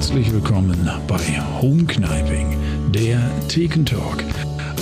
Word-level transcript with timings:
Herzlich 0.00 0.32
willkommen 0.32 0.90
bei 1.06 1.18
Home 1.60 1.84
Kniping, 1.84 2.56
der 2.90 3.20
Thekentalk 3.48 4.24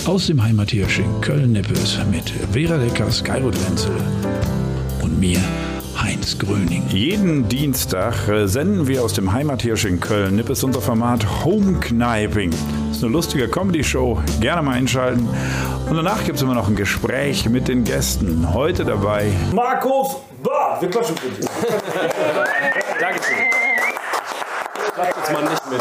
aus 0.07 0.29
dem 0.29 0.41
Heimathirsch 0.41 1.01
in 1.01 1.21
Köln-Nippes 1.21 1.99
mit 2.09 2.31
Vera 2.53 2.77
Leckers, 2.77 3.25
Geirut 3.25 3.57
Wenzel 3.67 3.97
und 5.03 5.19
mir, 5.19 5.41
Heinz 6.01 6.39
Gröning. 6.39 6.85
Jeden 6.91 7.49
Dienstag 7.49 8.29
äh, 8.29 8.47
senden 8.47 8.87
wir 8.87 9.03
aus 9.03 9.13
dem 9.13 9.33
Heimathirsch 9.33 9.87
in 9.87 9.99
Köln-Nippes 9.99 10.63
unser 10.63 10.81
Format 10.81 11.27
Home 11.45 11.81
Kniping. 11.81 12.53
Das 12.87 12.99
ist 12.99 13.03
eine 13.03 13.13
lustige 13.13 13.49
Comedy-Show, 13.49 14.23
gerne 14.41 14.63
mal 14.63 14.77
einschalten. 14.77 15.29
Und 15.91 15.97
danach 15.97 16.25
gibt 16.25 16.37
es 16.37 16.43
immer 16.43 16.55
noch 16.55 16.69
ein 16.69 16.77
Gespräch 16.77 17.49
mit 17.49 17.67
den 17.67 17.83
Gästen. 17.83 18.55
Heute 18.55 18.85
dabei 18.85 19.33
Markus 19.53 20.19
Bah, 20.45 20.81
wir 20.81 20.89
klatschen 20.89 21.17
für 21.17 21.29
dich. 21.29 21.45
Dankeschön. 23.01 23.58
Klappt 25.29 25.43
jetzt 25.43 25.43
mal 25.43 25.51
nicht 25.51 25.58
mit. 25.71 25.81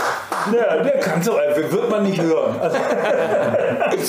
Ja, 0.53 0.83
der 0.83 0.99
kann 0.99 1.21
so 1.21 1.35
einfach, 1.35 1.71
wird 1.71 1.89
man 1.89 2.03
nicht 2.03 2.21
hören. 2.21 2.55
Also, 2.61 2.77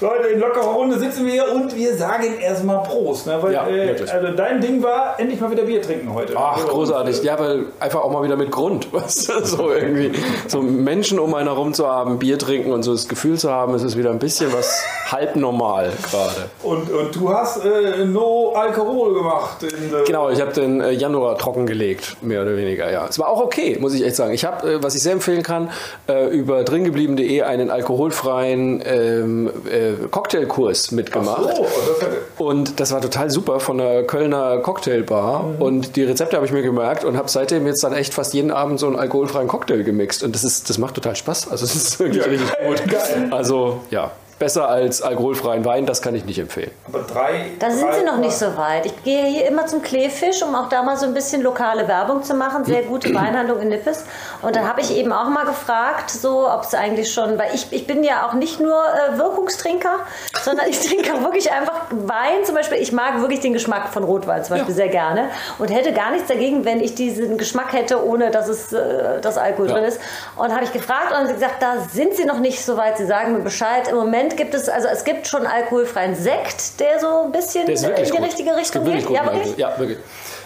Leute, 0.00 0.28
in 0.28 0.38
lockerer 0.38 0.64
Runde 0.64 0.98
sitzen 0.98 1.26
wir 1.26 1.32
hier 1.32 1.52
und 1.52 1.74
wir 1.74 1.96
sagen 1.96 2.38
erstmal 2.40 2.82
Prost. 2.84 3.26
Ne? 3.26 3.36
Weil, 3.40 3.52
Ja, 3.52 3.66
äh, 3.66 3.96
also 4.10 4.28
dein 4.36 4.60
Ding 4.60 4.82
war, 4.82 5.18
endlich 5.18 5.40
mal 5.40 5.50
wieder 5.50 5.64
Bier 5.64 5.82
trinken 5.82 6.14
heute. 6.14 6.34
Ach, 6.36 6.64
großartig. 6.66 7.22
Ja, 7.24 7.38
weil 7.38 7.64
einfach 7.80 8.00
auch 8.02 8.12
mal 8.12 8.22
wieder 8.22 8.36
mit 8.36 8.50
Grund. 8.50 8.88
Weißt 8.92 9.28
du? 9.28 9.44
So 9.44 9.72
irgendwie 9.72 10.12
so 10.46 10.62
Menschen 10.62 11.18
um 11.18 11.34
einen 11.34 11.48
herum 11.48 11.74
zu 11.74 11.86
haben, 11.88 12.18
Bier 12.18 12.38
trinken 12.38 12.72
und 12.72 12.82
so 12.84 12.92
das 12.92 13.08
Gefühl 13.08 13.38
zu 13.38 13.50
haben, 13.50 13.74
es 13.74 13.82
ist 13.82 13.96
wieder 13.96 14.10
ein 14.10 14.18
bisschen 14.20 14.52
was 14.52 14.82
halb 15.10 15.34
normal 15.36 15.92
gerade. 16.10 16.48
Und, 16.62 16.90
und 16.90 17.14
du 17.14 17.32
hast 17.32 17.64
äh, 17.64 18.04
No 18.04 18.52
Alkohol 18.54 19.14
gemacht. 19.14 19.62
In, 19.62 19.68
äh, 19.68 20.04
Genau, 20.06 20.30
ich 20.30 20.40
habe 20.40 20.52
den 20.52 20.80
äh, 20.80 20.90
Januar 20.92 21.36
trockengelegt, 21.38 22.16
mehr 22.22 22.42
oder 22.42 22.56
weniger, 22.56 22.90
ja. 22.90 23.06
Es 23.08 23.18
war 23.18 23.28
auch 23.28 23.40
okay, 23.42 23.76
muss 23.80 23.94
ich 23.94 24.04
echt 24.04 24.16
sagen. 24.16 24.32
Ich 24.32 24.44
habe, 24.44 24.74
äh, 24.74 24.82
was 24.82 24.94
ich 24.94 24.97
sehr 25.02 25.12
empfehlen 25.12 25.42
kann, 25.42 25.70
äh, 26.08 26.26
über 26.28 26.64
dringeblieben.de 26.64 27.42
einen 27.42 27.70
alkoholfreien 27.70 28.82
ähm, 28.84 29.50
äh, 29.70 30.06
Cocktailkurs 30.10 30.90
mitgemacht. 30.92 31.42
Oh, 31.58 31.66
das 31.88 32.02
hat, 32.02 32.16
Und 32.38 32.80
das 32.80 32.92
war 32.92 33.00
total 33.00 33.30
super 33.30 33.60
von 33.60 33.78
der 33.78 34.04
Kölner 34.04 34.58
Cocktailbar. 34.58 35.44
Und 35.58 35.96
die 35.96 36.04
Rezepte 36.04 36.36
habe 36.36 36.46
ich 36.46 36.52
mir 36.52 36.62
gemerkt 36.62 37.04
und 37.04 37.16
habe 37.16 37.28
seitdem 37.28 37.66
jetzt 37.66 37.82
dann 37.84 37.92
echt 37.92 38.14
fast 38.14 38.34
jeden 38.34 38.50
Abend 38.50 38.80
so 38.80 38.86
einen 38.86 38.96
alkoholfreien 38.96 39.48
Cocktail 39.48 39.82
gemixt. 39.82 40.22
Und 40.22 40.34
das 40.34 40.44
ist, 40.44 40.68
das 40.70 40.78
macht 40.78 40.94
total 40.94 41.16
Spaß. 41.16 41.50
Also 41.50 41.64
es 41.64 41.74
ist 41.74 41.98
wirklich 42.00 42.24
Ja, 42.24 42.30
richtig 42.30 42.52
geil, 42.56 42.66
gut. 42.68 42.90
geil. 42.90 43.28
Also 43.30 43.80
ja, 43.90 44.10
besser 44.38 44.68
als 44.68 45.02
alkoholfreien 45.02 45.64
Wein, 45.64 45.84
das 45.84 46.00
kann 46.00 46.14
ich 46.14 46.24
nicht 46.24 46.38
empfehlen. 46.38 46.70
aber 46.86 47.00
drei. 47.00 47.46
Da 47.58 47.70
sind 47.70 47.92
sie 47.92 48.04
noch 48.04 48.18
nicht 48.18 48.34
so 48.36 48.46
weit. 48.56 48.86
Ich 48.86 49.02
gehe 49.02 49.24
hier 49.26 49.48
immer 49.48 49.66
zum 49.66 49.82
Kleefisch, 49.82 50.42
um 50.42 50.54
auch 50.54 50.68
da 50.68 50.82
mal 50.84 50.96
so 50.96 51.06
ein 51.06 51.14
bisschen 51.14 51.42
lokale 51.42 51.88
Werbung 51.88 52.22
zu 52.22 52.34
machen. 52.34 52.64
Sehr 52.64 52.82
gute 52.82 53.12
Weinhandlung 53.14 53.60
in 53.60 53.68
Nippes. 53.70 54.04
Und 54.42 54.54
dann 54.54 54.68
habe 54.68 54.80
ich 54.80 54.94
eben 54.96 55.12
auch 55.12 55.28
mal 55.28 55.44
gefragt, 55.44 56.10
so, 56.10 56.48
ob 56.50 56.62
es 56.62 56.74
eigentlich 56.74 57.12
schon, 57.12 57.38
weil 57.38 57.54
ich, 57.54 57.66
ich 57.72 57.86
bin 57.86 58.04
ja 58.04 58.26
auch 58.26 58.34
nicht 58.34 58.60
nur 58.60 58.80
äh, 58.82 59.18
Wirkungstrinker, 59.18 60.00
sondern 60.42 60.68
ich 60.68 60.78
trinke 60.80 61.12
auch 61.14 61.22
wirklich 61.22 61.50
einfach 61.50 61.86
Wein. 61.90 62.44
Zum 62.44 62.54
Beispiel, 62.54 62.78
ich 62.78 62.92
mag 62.92 63.20
wirklich 63.20 63.40
den 63.40 63.52
Geschmack 63.52 63.88
von 63.88 64.04
Rotwein 64.04 64.44
zum 64.44 64.56
Beispiel 64.56 64.74
sehr 64.74 64.88
gerne 64.88 65.30
und 65.58 65.68
hätte 65.68 65.92
gar 65.92 66.10
nichts 66.10 66.28
dagegen, 66.28 66.64
wenn 66.64 66.80
ich 66.80 66.94
diesen 66.94 67.36
Geschmack 67.38 67.72
hätte, 67.72 68.04
ohne 68.04 68.30
dass 68.30 68.48
es 68.48 68.72
äh, 68.72 69.20
das 69.20 69.38
Alkohol 69.38 69.68
Ja. 69.68 69.74
drin 69.74 69.84
ist. 69.84 70.00
Und 70.36 70.54
habe 70.54 70.64
ich 70.64 70.72
gefragt 70.72 71.12
und 71.18 71.26
sie 71.26 71.34
gesagt, 71.34 71.60
da 71.62 71.76
sind 71.92 72.14
sie 72.14 72.24
noch 72.24 72.38
nicht 72.38 72.64
so 72.64 72.76
weit. 72.76 72.98
Sie 72.98 73.06
sagen 73.06 73.32
mir 73.32 73.40
Bescheid. 73.40 73.88
Im 73.88 73.96
Moment 73.96 74.36
gibt 74.36 74.54
es, 74.54 74.68
also 74.68 74.88
es 74.88 75.04
gibt 75.04 75.26
schon 75.26 75.46
alkoholfreien 75.46 76.14
Sekt, 76.14 76.78
der 76.80 77.00
so 77.00 77.22
ein 77.24 77.32
bisschen 77.32 77.66
in 77.68 77.74
die 77.74 78.10
gut. 78.10 78.22
richtige 78.22 78.56
Richtung 78.56 78.84
geht. 78.84 79.10
Ja, 79.10 79.24
wirklich? 79.24 79.56
Ja, 79.56 79.78
wirklich. 79.78 79.98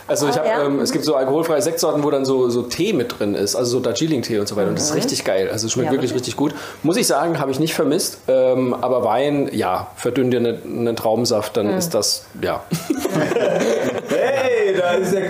Also 0.09 0.29
ich 0.29 0.37
habe, 0.37 0.49
ja? 0.49 0.65
ähm, 0.65 0.81
es 0.81 0.93
gibt 0.93 1.05
so 1.05 1.15
alkoholfreie 1.15 1.63
Sektsorten, 1.63 2.03
wo 2.03 2.11
dann 2.11 2.25
so, 2.25 2.49
so 2.51 2.63
Tee 2.63 2.93
mit 2.93 3.19
drin 3.19 3.35
ist, 3.35 3.55
also 3.57 3.71
so 3.73 3.81
Darjeeling-Tee 3.81 4.39
und 4.39 4.49
so 4.49 4.57
weiter. 4.57 4.69
Und 4.69 4.77
das 4.79 4.91
ist 4.91 4.95
richtig 4.97 5.25
geil. 5.25 5.49
Also 5.51 5.67
es 5.67 5.73
schmeckt 5.73 5.91
Mhm. 5.91 5.95
Ja, 5.97 6.01
wirklich 6.03 6.11
wirklich? 6.13 6.27
richtig 6.29 6.37
gut. 6.37 6.55
Muss 6.83 6.97
ich 6.97 7.07
sagen, 7.07 7.39
habe 7.39 7.51
ich 7.51 7.61
nicht 7.61 7.75
vermisst. 7.75 8.19
Ähm, 8.29 8.75
aber 8.75 9.05
Wein, 9.05 9.49
ja, 9.53 9.89
verdünnt 9.97 10.33
dir 10.33 10.39
einen, 10.39 10.87
einen 10.89 10.97
Traubensaft, 10.97 11.57
Mhm. 11.57 11.69
dann 11.69 11.79
ist 11.79 11.91
das, 11.95 12.25
ja. 12.41 12.63
Hey, 14.09 14.75
da 14.77 14.91
ist 14.93 15.13
der 15.13 15.23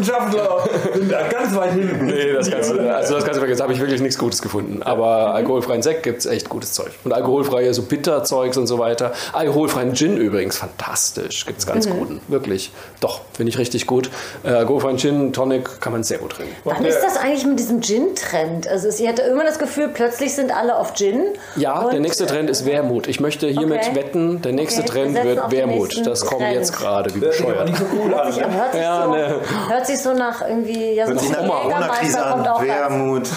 Wissenschaftler. 0.00 0.58
Sind 0.94 1.10
da 1.12 1.22
ganz 1.28 1.54
weit 1.56 1.72
hinten. 1.72 2.06
Nee, 2.06 2.32
das 2.32 2.50
kannst 2.50 2.70
du, 2.72 2.78
also 2.94 3.14
das 3.14 3.24
kannst 3.24 3.36
du 3.36 3.40
vergessen. 3.40 3.62
habe 3.62 3.72
ich 3.72 3.80
wirklich 3.80 4.00
nichts 4.00 4.18
Gutes 4.18 4.42
gefunden. 4.42 4.82
Aber 4.82 5.34
alkoholfreien 5.34 5.82
Sekt 5.82 6.02
gibt 6.02 6.20
es 6.20 6.26
echt 6.26 6.48
gutes 6.48 6.72
Zeug. 6.72 6.92
Und 7.04 7.12
alkoholfreie 7.12 7.72
so 7.74 7.82
Bitterzeugs 7.82 8.56
und 8.56 8.66
so 8.66 8.78
weiter. 8.78 9.12
Alkoholfreien 9.32 9.94
Gin 9.94 10.16
übrigens, 10.16 10.56
fantastisch. 10.58 11.46
Gibt 11.46 11.58
es 11.60 11.66
ganz 11.66 11.88
guten. 11.88 12.20
Wirklich. 12.28 12.70
Doch, 13.00 13.20
finde 13.34 13.50
ich 13.50 13.58
richtig 13.58 13.86
gut. 13.86 14.10
Äh, 14.44 14.48
alkoholfreien 14.50 14.98
Gin, 14.98 15.32
Tonic 15.32 15.80
kann 15.80 15.92
man 15.92 16.02
sehr 16.02 16.18
gut 16.18 16.32
trinken. 16.32 16.54
Wann 16.64 16.84
ist 16.84 17.00
das 17.02 17.16
eigentlich 17.16 17.44
mit 17.46 17.58
diesem 17.58 17.80
Gin-Trend? 17.80 18.68
Also 18.68 18.88
ich 18.88 19.06
hatte 19.08 19.22
immer 19.22 19.44
das 19.44 19.58
Gefühl, 19.58 19.88
plötzlich 19.88 20.34
sind 20.34 20.54
alle 20.54 20.76
auf 20.76 20.94
Gin. 20.94 21.22
Ja, 21.56 21.88
der 21.90 22.00
nächste 22.00 22.26
Trend 22.26 22.48
ist 22.50 22.66
Wermut. 22.66 23.06
Ich 23.08 23.20
möchte 23.20 23.46
hiermit 23.48 23.80
Okay. 23.82 23.94
wetten, 23.96 24.42
der 24.42 24.52
nächste 24.52 24.82
Okay, 24.82 24.90
Trend 24.90 25.24
wird 25.24 25.50
Wermut. 25.50 26.06
Das 26.06 26.24
kommt 26.24 26.42
jetzt 26.52 26.76
gerade 26.76 27.14
wie 27.14 27.18
bescheuert. 27.20 27.66
nicht 27.66 27.78
so 27.78 27.84
cool 27.94 28.14
an. 28.14 28.22
Hört 28.22 28.32
sich, 28.34 28.42
Ne? 28.46 28.54
hört, 28.54 28.72
sich 28.72 28.80
Ja, 28.82 29.04
so, 29.04 29.10
ne. 29.12 29.34
hört 29.68 29.81
sich 29.86 30.00
so 30.00 30.12
nach 30.12 30.42
irgendwie, 30.42 30.94
ja, 30.94 31.06
so 31.06 31.12
Hört 31.12 31.20
sich 31.20 31.30
nach 31.30 31.46
Corona-Krise 31.46 32.18
Jägermeister 32.18 32.30
kommt 32.30 32.48
an. 32.48 32.66
Wermut. 32.66 33.28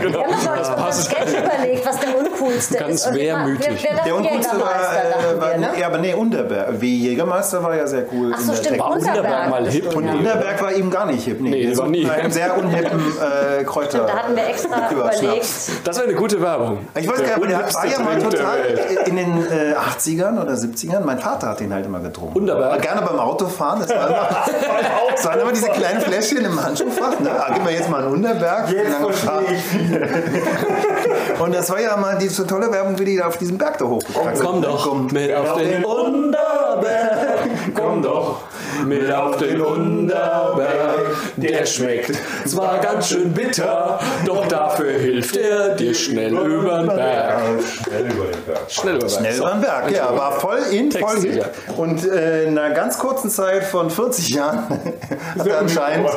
genau. 0.00 0.18
Wir 0.26 0.26
haben 0.26 0.58
uns 0.58 0.68
Das. 0.76 1.04
Sketch 1.04 1.32
überlegt, 1.32 1.86
was 1.86 2.00
der 2.00 2.18
uncoolste 2.18 2.78
Ganz 2.78 3.06
ist. 3.06 3.14
Wir, 3.14 3.36
wir 3.46 3.58
Der 4.04 4.16
uncoolste 4.16 4.60
war, 4.60 4.70
äh, 4.70 5.40
war 5.40 5.50
wir, 5.50 5.58
ne? 5.58 5.68
ja, 5.78 5.86
aber 5.86 5.98
nee, 5.98 6.14
Unterberg. 6.14 6.80
Wie 6.80 6.96
Jägermeister 7.08 7.62
war 7.62 7.74
ja 7.74 7.86
sehr 7.86 8.04
cool. 8.12 8.32
Ach 8.34 8.38
in 8.38 8.44
so, 8.44 8.52
der 8.52 8.58
stimmt. 8.58 8.76
Technik. 8.78 8.96
Unterberg 8.96 9.50
mal 9.50 9.68
hip? 9.68 9.96
Und 9.96 10.06
ja. 10.06 10.12
Unterberg 10.12 10.62
war 10.62 10.72
ihm 10.72 10.90
gar 10.90 11.06
nicht 11.06 11.24
hip. 11.24 11.40
Nee, 11.40 11.68
das 11.68 11.78
war 11.78 11.88
nie. 11.88 12.08
einen 12.08 12.30
sehr 12.30 12.56
unhippen 12.56 13.00
äh, 13.00 13.64
Kräuter. 13.64 14.06
Da 14.06 14.14
hatten 14.14 14.36
wir 14.36 14.46
extra 14.46 14.90
überlegt. 14.90 15.46
Das 15.84 15.96
wäre 15.96 16.08
eine 16.08 16.14
gute 16.16 16.40
Werbung. 16.40 16.78
Ich 16.98 17.08
weiß 17.08 17.16
gar 17.18 17.24
nicht, 17.24 17.36
aber 17.36 17.46
der 17.46 17.58
war 17.60 17.86
ja 17.86 17.98
mal 18.00 18.18
total 18.18 18.58
in 19.06 19.16
den 19.16 19.46
äh, 19.46 19.74
80ern 19.74 20.40
oder 20.40 20.52
70ern. 20.52 21.00
Mein 21.00 21.18
Vater 21.18 21.48
hat 21.48 21.60
den 21.60 21.72
halt 21.72 21.86
immer 21.86 22.00
getrunken. 22.00 22.38
Unterberg? 22.38 22.80
Gerne 22.82 23.02
beim 23.02 23.18
Autofahren. 23.18 23.80
Das, 23.80 23.90
war 23.90 24.08
immer, 24.08 24.16
waren 25.24 25.40
immer 25.40 25.52
diese 25.60 25.72
kleinen 25.72 26.00
Fläschchen 26.00 26.44
im 26.44 26.62
Handschuhfach. 26.62 27.14
Ah, 27.24 27.50
gib 27.54 27.64
mir 27.64 27.72
jetzt 27.72 27.88
mal 27.90 28.02
einen 28.02 28.12
Unterberg. 28.14 28.70
Jetzt. 28.70 28.96
Und 31.40 31.54
das 31.54 31.70
war 31.70 31.80
ja 31.80 31.96
mal 31.96 32.18
diese 32.18 32.46
tolle 32.46 32.70
Werbung, 32.72 32.98
wie 32.98 33.04
die 33.04 33.16
da 33.16 33.26
auf 33.26 33.36
diesem 33.36 33.58
Berg 33.58 33.78
da 33.78 33.84
hochgegangen 33.86 34.36
sind. 34.36 34.46
Komm 34.46 34.62
doch 34.62 34.88
Komm. 34.88 35.06
mit 35.06 35.34
auf 35.34 35.56
den 35.56 35.84
Unterberg. 35.84 37.38
Komm 37.74 38.02
doch 38.02 38.40
mit 38.86 39.12
auf 39.12 39.36
den 39.36 39.60
Unterberg. 39.60 41.00
Der 41.36 41.66
schmeckt 41.66 42.12
zwar 42.46 42.78
ganz 42.78 43.08
schön 43.08 43.32
bitter, 43.32 43.98
doch 44.26 44.46
dafür 44.48 44.92
hilft 44.92 45.36
er 45.36 45.70
dir 45.74 45.94
schnell 45.94 46.32
über 46.36 46.78
den 46.78 46.86
Berg. 46.88 47.40
Schnell 47.84 48.06
über 48.12 48.24
den 48.26 48.44
Berg. 48.46 48.60
Schnell 48.70 48.94
über 48.96 49.06
den 49.06 49.10
Schnell 49.10 49.36
über 49.36 49.50
den 49.50 49.60
Berg, 49.60 49.90
ja, 49.92 50.16
war 50.16 50.32
voll 50.32 50.58
in, 50.70 50.90
voll 50.92 51.20
hip. 51.20 51.44
Und 51.76 52.06
äh, 52.06 52.44
in 52.44 52.58
einer 52.58 52.74
ganz 52.74 52.98
kurzen 52.98 53.30
Zeit 53.30 53.64
von 53.64 53.90
40 53.90 54.30
Jahren 54.30 54.58
hat 55.38 55.46
er 55.46 55.58
anscheinend 55.58 56.08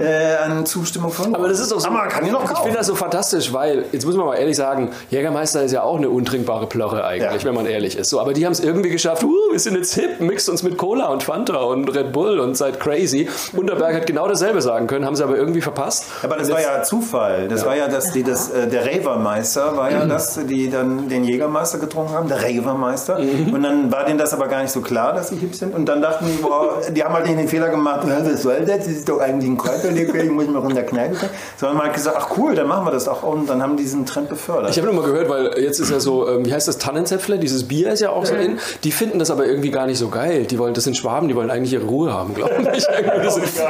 äh, 0.00 0.36
eine 0.44 0.64
Zustimmung 0.64 1.10
von. 1.10 1.34
Aber 1.34 1.48
das 1.48 1.60
ist 1.60 1.72
doch 1.72 1.80
so. 1.80 1.86
Aber 1.88 1.96
man 1.98 2.08
kann 2.08 2.24
ihn 2.26 2.32
noch 2.32 2.42
Ich 2.44 2.50
kaufen. 2.50 2.64
finde 2.64 2.78
das 2.78 2.86
so 2.86 2.94
fantastisch, 2.94 3.52
weil, 3.52 3.84
jetzt 3.92 4.04
muss 4.06 4.16
man 4.16 4.26
mal 4.26 4.36
ehrlich 4.36 4.56
sagen, 4.56 4.90
Jägermeister 5.10 5.62
ist 5.62 5.72
ja 5.72 5.82
auch 5.82 5.96
eine 5.96 6.10
untrinkbare 6.10 6.66
Plörre 6.66 7.04
eigentlich, 7.04 7.42
Ja. 7.42 7.48
wenn 7.48 7.54
man 7.54 7.66
ehrlich 7.66 7.96
ist. 7.96 8.10
So, 8.10 8.20
aber 8.20 8.32
die 8.32 8.44
haben 8.44 8.52
es 8.52 8.60
irgendwie 8.60 8.90
geschafft, 8.90 9.22
uh, 9.24 9.32
wir 9.52 9.58
sind 9.58 9.76
jetzt 9.76 9.94
hip, 9.94 10.20
mixt 10.20 10.48
uns 10.48 10.62
mit 10.62 10.76
Cola 10.76 11.06
und 11.08 11.22
Fanta 11.22 11.56
und 11.58 11.94
Red 11.96 12.12
Bull 12.12 12.38
und 12.38 12.56
seid 12.56 12.78
crazy. 12.78 13.28
Unterberg 13.56 13.94
hat 13.94 14.06
genau 14.06 14.28
dasselbe 14.28 14.60
sagen 14.62 14.86
können, 14.86 15.04
haben 15.06 15.16
sie 15.16 15.24
aber 15.24 15.36
irgendwie 15.36 15.62
verpasst. 15.62 16.04
Aber 16.22 16.36
das 16.36 16.50
war 16.50 16.60
ja 16.60 16.82
Zufall. 16.82 17.48
Das 17.48 17.64
war 17.64 17.76
ja, 17.76 17.88
dass 17.88 18.12
die 18.12 18.22
das, 18.22 18.50
äh, 18.50 18.68
der 18.68 18.86
Ravermeister 18.86 19.76
war 19.76 19.90
ja 19.90 20.04
das, 20.04 20.38
die 20.46 20.70
dann 20.70 21.08
den 21.08 21.24
Jägermeister 21.24 21.78
getrunken 21.78 22.12
haben, 22.12 22.28
der 22.28 22.42
Ravermeister. 22.42 23.18
Und 23.18 23.62
dann 23.62 23.90
war 23.90 24.04
denen 24.04 24.18
das 24.18 24.34
aber 24.34 24.48
gar 24.48 24.62
nicht 24.62 24.72
so 24.72 24.80
klar, 24.80 25.14
dass 25.14 25.30
sie 25.30 25.36
hip 25.36 25.54
sind. 25.54 25.74
Und 25.74 25.86
dann 25.86 26.02
dachten 26.02 26.26
die, 26.26 26.42
boah, 26.42 26.80
die 26.90 27.02
haben 27.02 27.14
halt 27.14 27.26
nicht 27.26 27.38
den 27.38 27.48
Fehler 27.48 27.68
gemacht, 27.70 28.06
"Ja, 28.06 28.18
was 28.24 28.42
soll 28.42 28.64
das? 28.66 28.78
Das 28.78 28.86
ist 28.88 29.08
doch 29.08 29.20
eigentlich 29.20 29.48
ein 29.50 29.56
Kräuterlikör, 29.56 30.22
ich 30.22 30.30
muss 30.30 30.46
der 30.74 30.84
Kneipe 30.84 31.16
trinken. 31.16 31.34
Sondern 31.56 31.78
man 31.78 31.86
hat 31.86 31.94
gesagt, 31.94 32.16
ach 32.20 32.36
cool, 32.36 32.54
dann 32.54 32.66
machen 32.68 32.86
wir 32.86 32.90
das 32.90 33.08
auch. 33.08 33.22
Und 33.22 33.48
dann 33.48 33.62
haben 33.62 33.76
die 33.76 33.86
diesen 33.86 34.04
Trend 34.04 34.28
befördert. 34.28 34.70
Ich 34.70 34.78
habe 34.78 34.92
nur 34.92 35.00
mal 35.00 35.06
gehört, 35.08 35.28
weil 35.28 35.58
jetzt 35.62 35.78
ist 35.78 35.90
ja 35.90 36.00
so, 36.00 36.28
ähm, 36.28 36.44
wie 36.44 36.52
heißt 36.52 36.66
das, 36.66 36.78
Tannenzäpfle, 36.78 37.38
dieses 37.38 37.68
Bier 37.68 37.92
ist 37.92 38.00
ja 38.00 38.10
auch 38.10 38.26
so 38.26 38.34
in. 38.34 38.58
Die 38.82 38.90
finden 38.90 39.18
das 39.20 39.30
aber 39.30 39.46
irgendwie 39.46 39.70
gar 39.70 39.86
nicht 39.86 39.98
so 39.98 40.08
geil. 40.08 40.44
Die 40.44 40.58
wollen, 40.58 40.74
das 40.74 40.84
sind 40.84 40.96
Schwaben, 40.96 41.28
die 41.28 41.36
wollen 41.36 41.50
eigentlich 41.50 41.72
ihre 41.72 41.85
Ruhe 41.86 42.12
haben, 42.12 42.34
glaube 42.34 42.72
ich. 42.74 42.86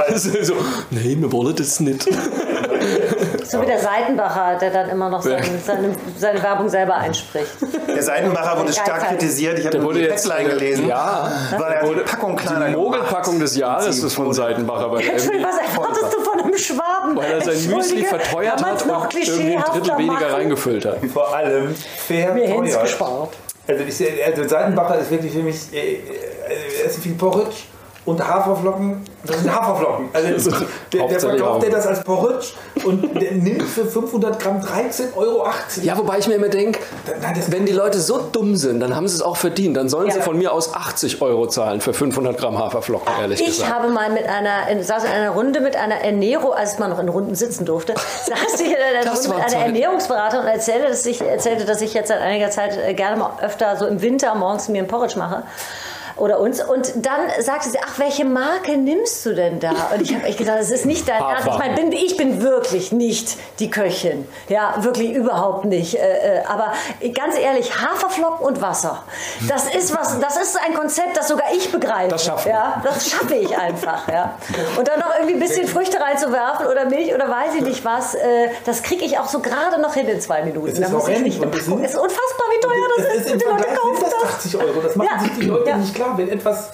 Das 0.06 0.26
ist, 0.26 0.46
so, 0.46 0.54
nee, 0.90 1.16
wir 1.18 1.32
wollen 1.32 1.54
das 1.56 1.80
nicht. 1.80 2.06
So 3.44 3.62
wie 3.62 3.66
der 3.66 3.78
Seitenbacher, 3.78 4.58
der 4.58 4.70
dann 4.70 4.88
immer 4.90 5.08
noch 5.08 5.22
seine, 5.22 5.42
seine, 5.64 5.94
seine 6.18 6.42
Werbung 6.42 6.68
selber 6.68 6.96
einspricht. 6.96 7.50
Der 7.88 8.02
Seidenbacher 8.02 8.60
wurde 8.60 8.72
stark 8.72 9.08
kritisiert. 9.08 9.58
Ich 9.58 9.66
habe 9.66 9.78
nur 9.78 9.94
die 9.94 10.00
jetzt, 10.00 10.24
Headline 10.28 10.46
äh, 10.46 10.54
gelesen. 10.54 10.88
ja, 10.88 11.30
weil 11.56 11.72
er 11.72 11.86
wurde 11.86 12.04
die 12.04 12.10
Packung 12.10 12.36
kleiner 12.36 12.68
Die 12.68 12.76
Mogelpackung 12.76 13.38
des 13.38 13.56
Jahres 13.56 14.02
ist 14.02 14.14
von 14.14 14.32
Seitenbacher, 14.32 14.92
er 14.92 15.12
Entschuldigung, 15.12 15.46
was 15.48 15.58
erwartest 15.58 16.12
du 16.12 16.20
von 16.20 16.40
einem 16.40 16.58
Schwaben? 16.58 17.16
weil 17.16 17.32
er 17.32 17.40
sein 17.40 17.74
Müsli 17.74 18.04
verteuert 18.04 18.62
hat 18.62 18.86
noch 18.86 19.04
und 19.04 19.14
irgendwie 19.14 19.56
ein 19.56 19.62
Drittel 19.62 19.98
weniger 19.98 20.12
machen? 20.12 20.34
reingefüllt 20.34 20.84
hat. 20.84 20.98
Vor 21.12 21.34
allem 21.34 21.74
fair 21.74 22.34
Mir 22.34 22.60
gespart. 22.60 23.30
Also, 23.68 23.82
ich, 23.82 24.26
also 24.26 24.48
Seitenbacher 24.48 24.98
ist 24.98 25.10
wirklich 25.10 25.32
für 25.32 25.42
mich, 25.42 25.72
äh, 25.72 25.94
äh, 25.94 26.00
er 26.82 26.86
ist 26.86 26.98
viel 27.00 27.14
Porridge 27.14 27.56
und 28.06 28.26
Haferflocken, 28.26 29.02
das 29.24 29.40
sind 29.40 29.54
Haferflocken. 29.54 30.08
Also 30.12 30.50
der, 30.92 31.08
der 31.08 31.20
verkauft 31.20 31.62
der 31.64 31.70
das 31.70 31.86
als 31.86 32.02
Porridge 32.04 32.46
und 32.84 33.20
der 33.20 33.32
nimmt 33.32 33.62
für 33.62 33.84
500 33.84 34.40
Gramm 34.40 34.60
13,80 34.60 35.16
Euro. 35.16 35.46
Ja, 35.82 35.98
wobei 35.98 36.18
ich 36.18 36.28
mir 36.28 36.34
immer 36.34 36.48
denke, 36.48 36.78
wenn 37.48 37.66
die 37.66 37.72
Leute 37.72 37.98
so 38.00 38.18
dumm 38.32 38.56
sind, 38.56 38.80
dann 38.80 38.94
haben 38.96 39.08
sie 39.08 39.16
es 39.16 39.22
auch 39.22 39.36
verdient. 39.36 39.76
Dann 39.76 39.88
sollen 39.88 40.10
sie 40.10 40.18
Ja. 40.18 40.24
von 40.24 40.38
mir 40.38 40.52
aus 40.52 40.72
80 40.74 41.20
Euro 41.20 41.46
zahlen 41.48 41.80
für 41.80 41.92
500 41.92 42.38
Gramm 42.38 42.58
Haferflocken, 42.58 43.12
ehrlich 43.20 43.40
Ich 43.40 43.46
gesagt. 43.58 43.72
habe 43.74 43.88
mal 43.88 44.10
mit 44.10 44.28
einer, 44.28 44.68
in, 44.70 44.82
saß 44.82 45.04
in 45.04 45.10
einer 45.10 45.30
Runde 45.30 45.60
mit 45.60 45.76
einer 45.76 45.96
Ernährung, 45.96 46.52
als 46.52 46.78
man 46.78 46.90
noch 46.90 47.00
in 47.00 47.08
Runden 47.08 47.34
sitzen 47.34 47.64
durfte, 47.66 47.94
saß 48.26 48.60
ich 48.60 48.68
in 48.70 48.76
einer 48.76 49.10
Runde 49.10 49.28
mit 49.28 49.36
einer 49.36 49.46
Zeit. 49.48 49.66
Ernährungsberaterin 49.66 50.44
und 50.46 50.50
erzählte, 50.52 50.88
dass 50.88 51.04
ich, 51.04 51.20
erzählte, 51.20 51.64
dass 51.64 51.80
ich 51.80 51.92
jetzt 51.92 52.08
seit 52.08 52.20
einiger 52.20 52.50
Zeit 52.50 52.76
äh, 52.78 52.94
gerne 52.94 53.16
mal 53.16 53.30
öfter 53.42 53.76
so 53.76 53.86
im 53.86 54.00
Winter 54.00 54.34
morgens 54.36 54.68
mir 54.68 54.82
ein 54.82 54.86
Porridge 54.88 55.18
mache. 55.18 55.42
Oder 56.16 56.40
uns. 56.40 56.62
Und 56.62 57.04
dann 57.04 57.20
sagte 57.40 57.68
sie, 57.68 57.78
ach, 57.84 57.98
welche 57.98 58.24
Marke 58.24 58.76
nimmst 58.76 59.24
du 59.26 59.34
denn 59.34 59.60
da? 59.60 59.90
Und 59.94 60.00
ich 60.00 60.14
habe 60.14 60.24
echt 60.24 60.38
gedacht, 60.38 60.58
das 60.58 60.70
ist 60.70 60.86
nicht 60.86 61.06
dein. 61.08 61.20
Ernst. 61.22 61.46
Ich, 61.48 61.58
meine, 61.58 61.74
bin, 61.74 61.92
ich 61.92 62.16
bin 62.16 62.42
wirklich 62.42 62.90
nicht 62.92 63.36
die 63.58 63.70
Köchin. 63.70 64.26
Ja, 64.48 64.74
wirklich 64.78 65.12
überhaupt 65.12 65.64
nicht. 65.66 65.94
Äh, 65.96 66.38
äh, 66.38 66.44
aber 66.46 66.72
ganz 67.14 67.38
ehrlich, 67.38 67.70
Haferflocken 67.80 68.46
und 68.46 68.62
Wasser. 68.62 69.02
Das 69.48 69.66
ist 69.74 69.94
was, 69.94 70.18
das 70.20 70.36
ist 70.36 70.58
ein 70.64 70.74
Konzept, 70.74 71.16
das 71.16 71.28
sogar 71.28 71.52
ich 71.54 71.70
begreife. 71.70 72.08
Das 72.08 72.24
schaffen 72.24 72.46
wir. 72.46 72.52
ja, 72.52 72.80
das 72.84 73.10
schaffe 73.10 73.34
ich 73.34 73.56
einfach. 73.56 74.08
Ja. 74.08 74.38
Und 74.78 74.88
dann 74.88 75.00
noch 75.00 75.14
irgendwie 75.16 75.34
ein 75.34 75.40
bisschen 75.40 75.66
Früchte 75.68 76.00
reinzuwerfen 76.00 76.66
oder 76.66 76.86
Milch 76.86 77.14
oder 77.14 77.28
weiß 77.28 77.54
ich 77.56 77.62
nicht 77.62 77.84
was, 77.84 78.14
äh, 78.14 78.48
das 78.64 78.82
kriege 78.82 79.04
ich 79.04 79.18
auch 79.18 79.28
so 79.28 79.40
gerade 79.40 79.80
noch 79.80 79.94
hin 79.94 80.08
in 80.08 80.20
zwei 80.20 80.42
Minuten. 80.42 80.68
Es 80.68 80.74
ist 80.78 80.82
Da 80.82 80.88
muss 80.88 81.08
ich 81.08 81.20
nicht 81.20 81.42
es 81.42 81.60
ist 81.62 81.68
unfassbar, 81.68 82.46
wie 82.50 82.60
teuer 82.60 82.88
das 82.96 83.06
ist. 83.16 83.26
ist 83.32 83.40
Die 83.42 83.44
Leute 83.44 83.64
kaufen 83.64 84.04
das. 84.22 84.34
80 84.34 84.56
Euro. 84.56 84.80
Das 84.80 84.96
machen 84.96 85.08
Ja. 85.12 85.20
sich 85.22 85.32
die 85.38 85.46
Leute 85.46 85.68
Ja. 85.70 85.76
nicht 85.76 85.94
klar. 85.94 86.05
Wenn 86.16 86.28
etwas, 86.28 86.70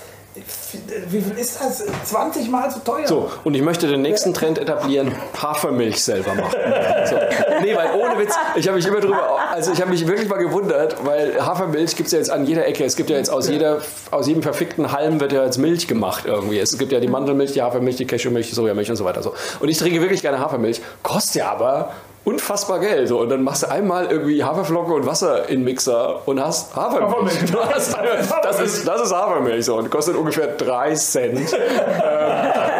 wie 1.10 1.20
viel 1.20 1.36
ist 1.36 1.60
das? 1.60 1.84
20 2.04 2.48
Mal 2.50 2.70
so 2.70 2.78
teuer. 2.80 3.06
So, 3.06 3.30
und 3.44 3.54
ich 3.54 3.62
möchte 3.62 3.86
den 3.86 4.00
nächsten 4.00 4.32
Trend 4.32 4.58
etablieren, 4.58 5.14
Hafermilch 5.40 6.02
selber 6.02 6.34
machen. 6.34 6.56
So. 7.04 7.16
Nee, 7.60 7.76
weil 7.76 7.90
ohne 8.00 8.18
Witz, 8.18 8.34
ich 8.54 8.66
habe 8.66 8.76
mich 8.76 8.86
immer 8.86 9.00
drüber, 9.00 9.38
also 9.50 9.72
ich 9.72 9.80
habe 9.80 9.90
mich 9.90 10.06
wirklich 10.06 10.28
mal 10.28 10.38
gewundert, 10.38 10.96
weil 11.04 11.44
Hafermilch 11.44 11.96
gibt 11.96 12.06
es 12.06 12.12
ja 12.12 12.18
jetzt 12.18 12.30
an 12.30 12.46
jeder 12.46 12.66
Ecke. 12.66 12.84
Es 12.84 12.96
gibt 12.96 13.10
ja 13.10 13.16
jetzt 13.16 13.28
aus, 13.28 13.48
jeder, 13.48 13.82
aus 14.10 14.26
jedem 14.26 14.42
verfickten 14.42 14.92
Halm 14.92 15.20
wird 15.20 15.32
ja 15.32 15.44
jetzt 15.44 15.58
Milch 15.58 15.86
gemacht 15.86 16.24
irgendwie. 16.26 16.58
Es 16.58 16.78
gibt 16.78 16.92
ja 16.92 17.00
die 17.00 17.08
Mandelmilch, 17.08 17.52
die 17.52 17.60
Hafermilch, 17.60 17.96
die 17.96 18.06
Cashewmilch, 18.06 18.48
die 18.48 18.54
Sojamilch 18.54 18.88
und 18.88 18.96
so 18.96 19.04
weiter. 19.04 19.22
So. 19.22 19.34
Und 19.60 19.68
ich 19.68 19.76
trinke 19.76 20.00
wirklich 20.00 20.22
gerne 20.22 20.38
Hafermilch, 20.38 20.80
kostet 21.02 21.34
ja 21.36 21.50
aber 21.50 21.92
unfassbar 22.24 22.78
Geld. 22.80 23.08
So. 23.08 23.20
Und 23.20 23.28
dann 23.30 23.42
machst 23.42 23.62
du 23.64 23.70
einmal 23.70 24.06
irgendwie 24.10 24.42
Haferflocke 24.44 24.92
und 24.92 25.06
Wasser 25.06 25.48
in 25.48 25.60
den 25.60 25.64
Mixer 25.64 26.20
und 26.26 26.40
hast 26.40 26.74
Hafermilch. 26.76 27.34
Hast, 27.72 27.94
das, 28.42 28.60
ist, 28.60 28.86
das 28.86 29.02
ist 29.02 29.12
Hafermilch 29.14 29.64
so, 29.64 29.76
und 29.76 29.90
kostet 29.90 30.16
ungefähr 30.16 30.46
3 30.48 30.94
Cent. 30.94 31.40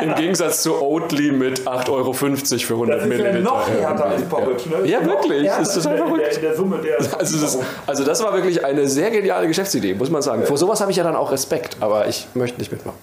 ähm, 0.02 0.10
Im 0.10 0.14
Gegensatz 0.14 0.62
zu 0.62 0.80
Oatly 0.80 1.32
mit 1.32 1.60
8,50 1.62 1.90
Euro 1.92 2.12
für 2.12 2.24
100 2.26 2.60
das 2.62 2.62
ist 2.62 2.70
ja 2.70 3.08
Milliliter. 3.08 3.40
noch 3.40 3.68
härter 3.68 4.04
als. 4.06 4.20
Ne? 4.66 4.86
Ja, 4.88 5.04
wirklich. 5.04 5.44
härter 5.46 5.58
Das 5.60 5.76
ist 5.76 5.82
total 5.84 5.96
der- 5.96 6.06
der- 6.06 6.14
verrückt. 6.16 6.36
In 6.36 6.42
der 6.42 6.56
Summe 6.56 6.78
der 6.78 6.98
Also 7.18 7.38
das, 7.40 7.58
also 7.86 8.04
das 8.04 8.22
war 8.22 8.32
wirklich 8.34 8.64
eine 8.64 8.86
sehr 8.88 9.10
geniale 9.10 9.46
Geschäftsidee, 9.48 9.94
muss 9.94 10.10
man 10.10 10.22
sagen. 10.22 10.44
Vor 10.44 10.56
sowas 10.56 10.80
habe 10.80 10.90
ich 10.90 10.96
ja 10.96 11.04
dann 11.04 11.16
auch 11.16 11.32
Respekt, 11.32 11.76
aber 11.80 12.06
ich 12.08 12.26
möchte 12.34 12.58
nicht 12.58 12.70
mitmachen. 12.72 12.98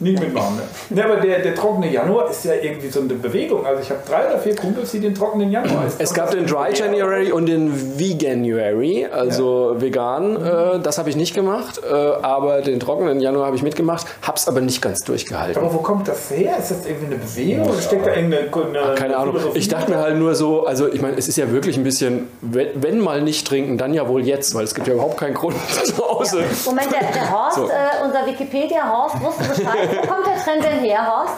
Nicht 0.00 0.20
mitmachen. 0.20 0.56
Ne? 0.56 0.96
Ne, 0.96 1.04
aber 1.04 1.16
der, 1.16 1.40
der 1.40 1.54
trockene 1.54 1.90
Januar 1.90 2.30
ist 2.30 2.44
ja 2.44 2.54
irgendwie 2.54 2.88
so 2.88 3.00
eine 3.00 3.14
Bewegung. 3.14 3.66
Also 3.66 3.82
ich 3.82 3.90
habe 3.90 4.00
drei 4.08 4.26
oder 4.28 4.38
vier 4.38 4.54
Kumpels, 4.56 4.90
die 4.92 5.00
den 5.00 5.14
trockenen 5.14 5.50
Januar 5.50 5.86
essen. 5.86 5.96
Es 6.00 6.14
gab 6.14 6.30
den 6.30 6.46
Dry 6.46 6.72
January 6.74 7.32
und 7.32 7.46
den 7.46 7.98
Veganuary, 7.98 9.06
also 9.10 9.74
vegan. 9.78 10.36
Äh, 10.36 10.80
das 10.80 10.98
habe 10.98 11.10
ich 11.10 11.16
nicht 11.16 11.34
gemacht, 11.34 11.80
äh, 11.88 11.94
aber 11.94 12.60
den 12.62 12.80
trockenen 12.80 13.20
Januar 13.20 13.46
habe 13.46 13.56
ich 13.56 13.62
mitgemacht, 13.62 14.06
habe 14.22 14.36
es 14.36 14.48
aber 14.48 14.60
nicht 14.60 14.80
ganz 14.82 15.00
durchgehalten. 15.00 15.62
Aber 15.62 15.72
wo 15.72 15.78
kommt 15.78 16.08
das 16.08 16.30
her? 16.30 16.56
Ist 16.58 16.70
das 16.70 16.86
irgendwie 16.86 17.06
eine 17.06 17.16
Bewegung 17.16 17.68
oder 17.68 17.80
steckt 17.82 18.06
da 18.06 18.14
irgendeine 18.14 18.48
eine, 18.50 18.94
Keine 18.94 19.16
Ahnung. 19.16 19.36
Ich 19.54 19.68
dachte 19.68 19.90
mir 19.90 19.98
halt 19.98 20.16
nur 20.16 20.34
so, 20.34 20.66
also 20.66 20.88
ich 20.92 21.00
meine, 21.02 21.16
es 21.16 21.28
ist 21.28 21.36
ja 21.36 21.50
wirklich 21.50 21.76
ein 21.76 21.84
bisschen, 21.84 22.28
wenn, 22.40 22.68
wenn 22.82 23.00
mal 23.00 23.20
nicht 23.22 23.46
trinken, 23.46 23.78
dann 23.78 23.94
ja 23.94 24.08
wohl 24.08 24.24
jetzt, 24.26 24.54
weil 24.54 24.64
es 24.64 24.74
gibt 24.74 24.86
ja 24.88 24.94
überhaupt 24.94 25.18
keinen 25.18 25.34
Grund 25.34 25.56
zu 25.84 25.96
Hause. 25.98 26.44
Moment, 26.66 26.88
der, 26.92 27.00
der 27.12 27.30
Horst, 27.30 27.56
So. 27.56 27.64
äh, 27.66 28.04
unser 28.04 28.26
Wikipedia-Horst, 28.26 29.20
wusste 29.22 29.44
Bescheid. 29.44 29.87
Wo 29.90 30.06
kommt 30.06 30.26
der 30.26 30.36
Trend 30.42 30.64
denn 30.64 30.80
her, 30.80 31.06
Horst? 31.06 31.34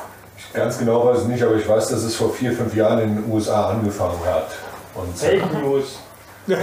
Ganz 0.53 0.79
genau 0.79 1.07
weiß 1.07 1.23
ich 1.23 1.29
nicht, 1.29 1.43
aber 1.43 1.55
ich 1.57 1.69
weiß, 1.69 1.89
dass 1.89 2.03
es 2.03 2.17
vor 2.17 2.33
vier, 2.33 2.53
fünf 2.53 2.75
Jahren 2.75 2.99
in 3.01 3.17
den 3.17 3.33
USA 3.33 3.71
angefangen 3.71 4.19
hat. 4.25 4.49
Und 4.95 5.17
Fake 5.17 5.63
News. 5.63 6.01
ich 6.47 6.57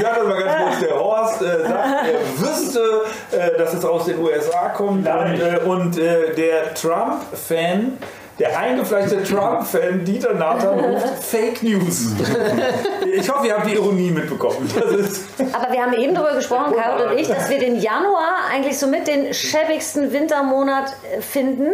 sage 0.00 0.16
das 0.18 0.26
mal 0.26 0.42
ganz 0.42 0.56
kurz, 0.64 0.80
der 0.80 0.98
Horst 0.98 1.42
äh, 1.42 1.62
sagt, 1.62 2.08
er 2.08 2.40
wüsste, 2.40 3.02
äh, 3.32 3.58
dass 3.58 3.74
es 3.74 3.84
aus 3.84 4.06
den 4.06 4.18
USA 4.18 4.70
kommt 4.70 5.06
und, 5.06 5.40
äh, 5.40 5.60
und 5.64 5.98
äh, 5.98 6.34
der 6.34 6.74
Trump-Fan, 6.74 7.98
der 8.40 8.58
eingefleischte 8.58 9.22
Trump-Fan 9.22 10.04
Dieter 10.04 10.32
Nathan 10.32 10.80
ruft 10.80 11.06
Fake 11.22 11.62
News. 11.62 12.14
ich 13.14 13.30
hoffe, 13.30 13.46
ihr 13.46 13.56
habt 13.56 13.68
die 13.68 13.74
Ironie 13.74 14.10
mitbekommen. 14.10 14.68
Das 14.74 14.92
ist 14.92 15.26
Aber 15.52 15.70
wir 15.70 15.82
haben 15.82 15.92
eben 15.92 16.14
darüber 16.14 16.34
gesprochen, 16.34 16.74
Carol 16.74 17.08
und 17.12 17.18
ich, 17.18 17.28
dass 17.28 17.50
wir 17.50 17.58
den 17.58 17.78
Januar 17.78 18.46
eigentlich 18.50 18.78
so 18.78 18.86
mit 18.86 19.06
den 19.06 19.34
schäbigsten 19.34 20.12
Wintermonat 20.12 20.94
finden. 21.20 21.66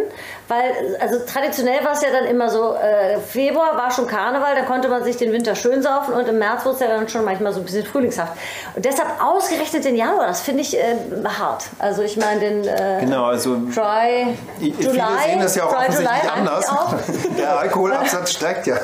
Weil, 0.47 0.97
also 0.99 1.19
traditionell 1.25 1.83
war 1.83 1.91
es 1.93 2.01
ja 2.01 2.09
dann 2.11 2.25
immer 2.25 2.49
so, 2.49 2.75
äh, 2.75 3.19
Februar 3.19 3.75
war 3.75 3.91
schon 3.91 4.07
Karneval, 4.07 4.55
da 4.55 4.61
konnte 4.63 4.87
man 4.87 5.03
sich 5.03 5.17
den 5.17 5.31
Winter 5.33 5.55
schön 5.55 5.81
saufen 5.81 6.13
und 6.13 6.27
im 6.27 6.37
März 6.39 6.63
wurde 6.65 6.75
es 6.75 6.81
ja 6.81 6.87
dann 6.87 7.09
schon 7.09 7.25
manchmal 7.25 7.51
so 7.53 7.59
ein 7.59 7.65
bisschen 7.65 7.85
frühlingshaft. 7.85 8.33
Und 8.75 8.85
deshalb 8.85 9.09
ausgerechnet 9.21 9.83
den 9.83 9.95
Januar, 9.95 10.27
das 10.27 10.41
finde 10.41 10.61
ich 10.61 10.77
äh, 10.77 10.95
hart. 11.25 11.65
Also 11.79 12.01
ich 12.01 12.17
meine 12.17 12.39
den 12.39 12.63
äh, 12.67 12.99
Genau, 13.01 13.25
also 13.25 13.57
Dry 13.73 14.35
July. 14.59 14.73
Viele 14.73 14.93
sehen 15.25 15.39
das 15.41 15.55
ja 15.55 15.65
auch 15.65 15.73
offensichtlich 15.73 16.07
July 16.23 16.39
anders. 16.39 16.69
auch. 16.69 16.93
Der 17.37 17.59
Alkoholabsatz 17.59 18.31
steigt 18.31 18.67
ja. 18.67 18.77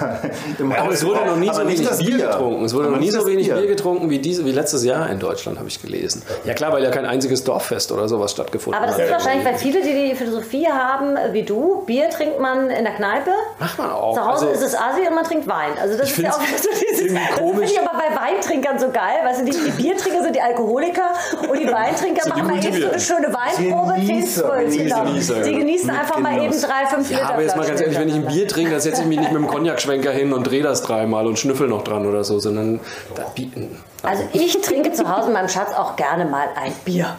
Aber 0.78 0.92
es 0.92 1.06
wurde 1.06 1.26
noch 1.26 1.38
nie 1.38 1.52
so 1.54 1.62
wenig 1.62 1.90
Bier, 1.98 2.18
getrunken. 2.28 2.66
Es 2.66 2.74
wurde 2.74 2.90
noch 2.90 3.00
nie 3.00 3.12
so 3.12 3.26
wenig 3.26 3.48
Bier. 3.48 3.68
Getrunken 3.68 4.10
wie, 4.10 4.20
diese, 4.20 4.46
wie 4.46 4.52
letztes 4.52 4.84
Jahr 4.84 5.10
in 5.10 5.20
Deutschland, 5.20 5.58
habe 5.60 5.70
ich 5.70 5.82
gelesen. 5.82 6.22
Ja 6.44 6.54
klar, 6.54 6.74
weil 6.74 6.84
ja 6.84 6.92
kein 6.92 7.06
einziges 7.06 7.44
Dorffest 7.44 7.92
oder 7.92 8.08
sowas 8.10 8.32
stattgefunden 8.32 8.78
Aber 8.78 8.88
das 8.88 8.98
hat. 9.00 9.06
ist 9.06 9.12
wahrscheinlich, 9.12 9.46
weil 9.46 9.56
viele, 9.56 9.82
die 9.82 10.10
die 10.10 10.16
Philosophie 10.16 10.68
haben, 10.68 11.18
wie 11.32 11.44
du, 11.44 11.53
Bier 11.86 12.10
trinkt 12.10 12.40
man 12.40 12.70
in 12.70 12.84
der 12.84 12.94
Kneipe. 12.94 13.32
Macht 13.60 13.78
man 13.78 13.90
auch. 13.92 14.16
Zu 14.16 14.26
Hause 14.26 14.48
Also- 14.48 14.66
ist 14.66 14.74
es 14.74 14.76
Asi 14.76 15.08
und 15.08 15.16
man 15.16 15.24
trinkt 15.24 15.48
Wein. 15.48 15.72
Also 15.82 15.98
das 15.98 16.10
ist 16.12 16.18
ja 16.18 16.32
auch 16.32 16.40
so 16.40 16.70
dieses, 16.72 17.14
das 17.14 17.40
finde 17.40 17.64
ich 17.64 17.80
aber 17.80 17.92
bei 17.98 18.16
Weintrinkern 18.16 18.80
so 18.80 18.90
geil. 18.90 19.20
Weißt 19.24 19.42
du, 19.42 19.46
die, 19.46 19.52
die 19.52 19.72
Biertrinker 19.72 20.24
sind 20.24 20.36
die 20.36 20.42
Alkoholiker 20.42 21.12
und 21.50 21.60
die 21.60 21.72
Weintrinker 21.72 22.30
machen 22.30 22.48
mal 22.48 22.64
eben 22.66 22.82
so 22.82 22.90
eine 22.90 23.00
schöne 23.00 23.34
Weinprobe, 23.34 23.94
Genießer, 23.96 24.42
10, 24.60 24.72
12 24.72 24.78
genau. 24.78 25.04
Genießer, 25.06 25.42
Die 25.42 25.56
genießen 25.56 25.90
einfach 25.90 26.20
mal 26.20 26.42
eben 26.42 26.62
drei, 26.62 26.86
fünf 26.88 27.10
Liter. 27.10 27.22
Ja, 27.22 27.30
aber 27.30 27.42
jetzt 27.42 27.56
mal 27.58 27.66
ganz 27.68 27.82
ehrlich, 27.82 28.00
wenn 28.00 28.10
ich 28.10 28.16
ein 28.16 28.26
Bier 28.28 28.48
trinke, 28.48 28.72
dann 28.72 28.82
setze 28.82 29.02
ich 29.02 29.08
mich 29.08 29.20
nicht 29.20 29.32
mit 29.32 29.42
dem 29.42 29.48
Cognac-Schwenker 29.48 30.12
hin 30.12 30.34
und 30.34 30.44
drehe 30.44 30.64
das 30.64 30.82
dreimal 30.84 31.28
und 31.28 31.38
schnüffel 31.40 31.68
noch 31.68 31.84
dran 31.84 32.06
oder 32.06 32.24
so, 32.24 32.40
sondern 32.40 32.80
da 33.16 33.24
bieten. 33.36 33.82
Also 34.04 34.24
ich 34.34 34.60
trinke 34.62 34.92
zu 34.92 35.10
Hause 35.10 35.30
meinem 35.32 35.50
Schatz 35.50 35.74
auch 35.74 35.96
gerne 35.96 36.26
mal 36.26 36.48
ein 36.62 36.74
Bier. 36.86 37.16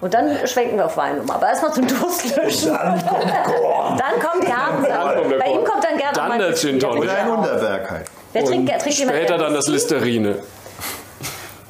Und 0.00 0.12
dann 0.12 0.46
schwenken 0.46 0.76
wir 0.76 0.86
auf 0.86 0.96
Wein 0.96 1.20
um. 1.20 1.30
Aber 1.30 1.48
erstmal 1.48 1.72
zum 1.72 1.86
Durstlöschen. 1.88 2.72
Dann 2.72 3.00
kommt 3.00 3.44
Korn. 3.44 3.98
Dann 3.98 4.20
kommt 4.20 4.44
der 5.32 5.38
Bei 5.38 5.46
ihm 5.46 5.64
kommt 5.64 5.84
dann 5.84 5.96
gerne 5.96 6.12
Dann 6.14 6.28
mal 6.28 6.38
der 6.38 6.48
ein 6.48 6.54
Gin. 6.54 6.78
Tonic. 6.78 7.10
Ein 7.10 7.30
Unterwerk 7.30 7.90
halt. 7.90 8.06
Wer 8.32 8.44
trinkt, 8.44 8.70
wer 8.70 8.78
trinkt 8.78 8.98
Später 8.98 9.38
dann 9.38 9.54
das? 9.54 9.66
Listerine. 9.68 10.38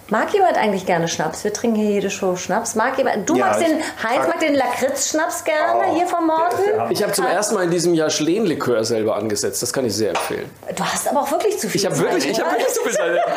Mag 0.08 0.32
jemand 0.32 0.56
eigentlich 0.56 0.86
gerne 0.86 1.08
Schnaps? 1.08 1.42
Wir 1.42 1.52
trinken 1.52 1.76
hier 1.80 1.90
jede 1.90 2.10
Show 2.10 2.36
Schnaps. 2.36 2.76
Mag 2.76 2.96
jemand? 2.96 3.28
Du 3.28 3.34
Ja, 3.34 3.46
magst 3.46 3.60
den 3.60 3.82
Heinz 4.02 4.28
mag 4.28 4.38
den 4.38 4.54
Lakritz-Schnaps 4.54 5.42
gerne 5.42 5.94
hier 5.94 6.06
vom 6.06 6.28
Morten. 6.28 6.62
Ich 6.90 7.02
habe 7.02 7.12
zum 7.12 7.26
ersten 7.26 7.56
Mal 7.56 7.64
in 7.64 7.70
diesem 7.72 7.92
Jahr 7.92 8.10
Schlehenlikör 8.10 8.84
selber 8.84 9.16
angesetzt. 9.16 9.62
Das 9.62 9.72
kann 9.72 9.84
ich 9.84 9.94
sehr 9.94 10.10
empfehlen. 10.10 10.48
Du 10.76 10.84
hast 10.84 11.08
aber 11.08 11.22
auch 11.22 11.30
wirklich 11.32 11.58
zu 11.58 11.68
viel. 11.68 11.80
Ich 11.80 11.86
habe 11.86 11.98
wirklich, 11.98 12.28
ich 12.30 12.38
habe 12.40 12.50
wirklich 12.52 12.68
zu 12.72 12.82
viel 12.84 12.92
Zeit. 12.92 13.16
Ja. 13.16 13.22
Was 13.26 13.34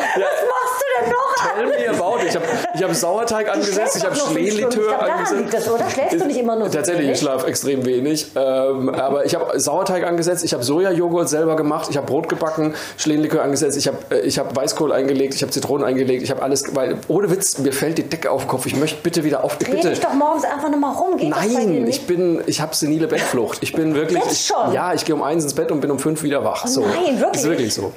machst 0.48 0.80
du 0.80 1.04
denn 1.04 1.10
noch? 1.10 1.29
Tell 1.42 1.66
me 1.66 1.88
about 1.88 2.22
it. 2.22 2.28
Ich 2.28 2.34
habe 2.36 2.44
ich 2.74 2.82
hab 2.82 2.94
Sauerteig 2.94 3.52
angesetzt, 3.52 3.96
ich 3.96 4.04
habe. 4.04 4.16
Ich 4.16 4.60
daran 4.60 5.10
angesetzt. 5.10 5.54
das, 5.54 5.70
oder? 5.70 5.88
Schläfst 5.90 6.20
du 6.20 6.26
nicht 6.26 6.38
immer 6.38 6.56
nur 6.56 6.66
so 6.66 6.74
Tatsächlich, 6.74 7.02
ich 7.02 7.08
wenig? 7.08 7.20
schlafe 7.20 7.46
extrem 7.46 7.84
wenig. 7.84 8.26
Ähm, 8.34 8.88
aber 8.90 9.24
ich 9.24 9.34
habe 9.34 9.58
Sauerteig 9.58 10.04
angesetzt, 10.04 10.44
ich 10.44 10.52
habe 10.52 10.62
Sojajoghurt 10.62 11.28
selber 11.28 11.56
gemacht, 11.56 11.88
ich 11.90 11.96
habe 11.96 12.06
Brot 12.06 12.28
gebacken, 12.28 12.74
Schlehenlikör 12.96 13.42
angesetzt, 13.42 13.76
ich 13.76 13.88
habe 13.88 13.98
äh, 14.10 14.20
ich 14.20 14.38
hab 14.38 14.54
Weißkohl 14.54 14.92
eingelegt, 14.92 15.34
ich 15.34 15.42
habe 15.42 15.52
Zitronen 15.52 15.86
eingelegt, 15.86 16.22
ich 16.22 16.30
habe 16.30 16.42
alles, 16.42 16.74
weil 16.74 16.98
ohne 17.08 17.30
Witz, 17.30 17.58
mir 17.58 17.72
fällt 17.72 17.98
die 17.98 18.04
Decke 18.04 18.30
auf 18.30 18.42
den 18.42 18.48
Kopf. 18.48 18.66
Ich 18.66 18.76
möchte 18.76 19.00
bitte 19.02 19.24
wieder 19.24 19.44
auf. 19.44 19.58
Dreh 19.58 19.70
Bitte. 19.70 19.90
dich 19.90 20.00
doch 20.00 20.14
morgens 20.14 20.44
einfach 20.44 20.70
nochmal 20.70 20.94
rum. 20.94 21.16
Geht 21.16 21.30
Nein, 21.30 21.86
ich 21.86 22.06
bin, 22.06 22.42
ich 22.46 22.60
habe 22.60 22.74
senile 22.74 23.06
Bettflucht. 23.06 23.58
Ich 23.62 23.72
bin 23.72 23.94
wirklich. 23.94 24.22
Jetzt 24.22 24.32
ich, 24.32 24.46
schon? 24.46 24.72
Ja, 24.72 24.94
ich 24.94 25.04
gehe 25.04 25.14
um 25.14 25.22
eins 25.22 25.44
ins 25.44 25.54
Bett 25.54 25.70
und 25.70 25.80
bin 25.80 25.90
um 25.90 25.98
fünf 25.98 26.22
wieder 26.22 26.44
wach. 26.44 26.66
so. 26.66 26.80
nein, 26.80 27.20
wirklich? 27.20 27.42
Ist 27.42 27.48
wirklich 27.48 27.74
so. 27.74 27.92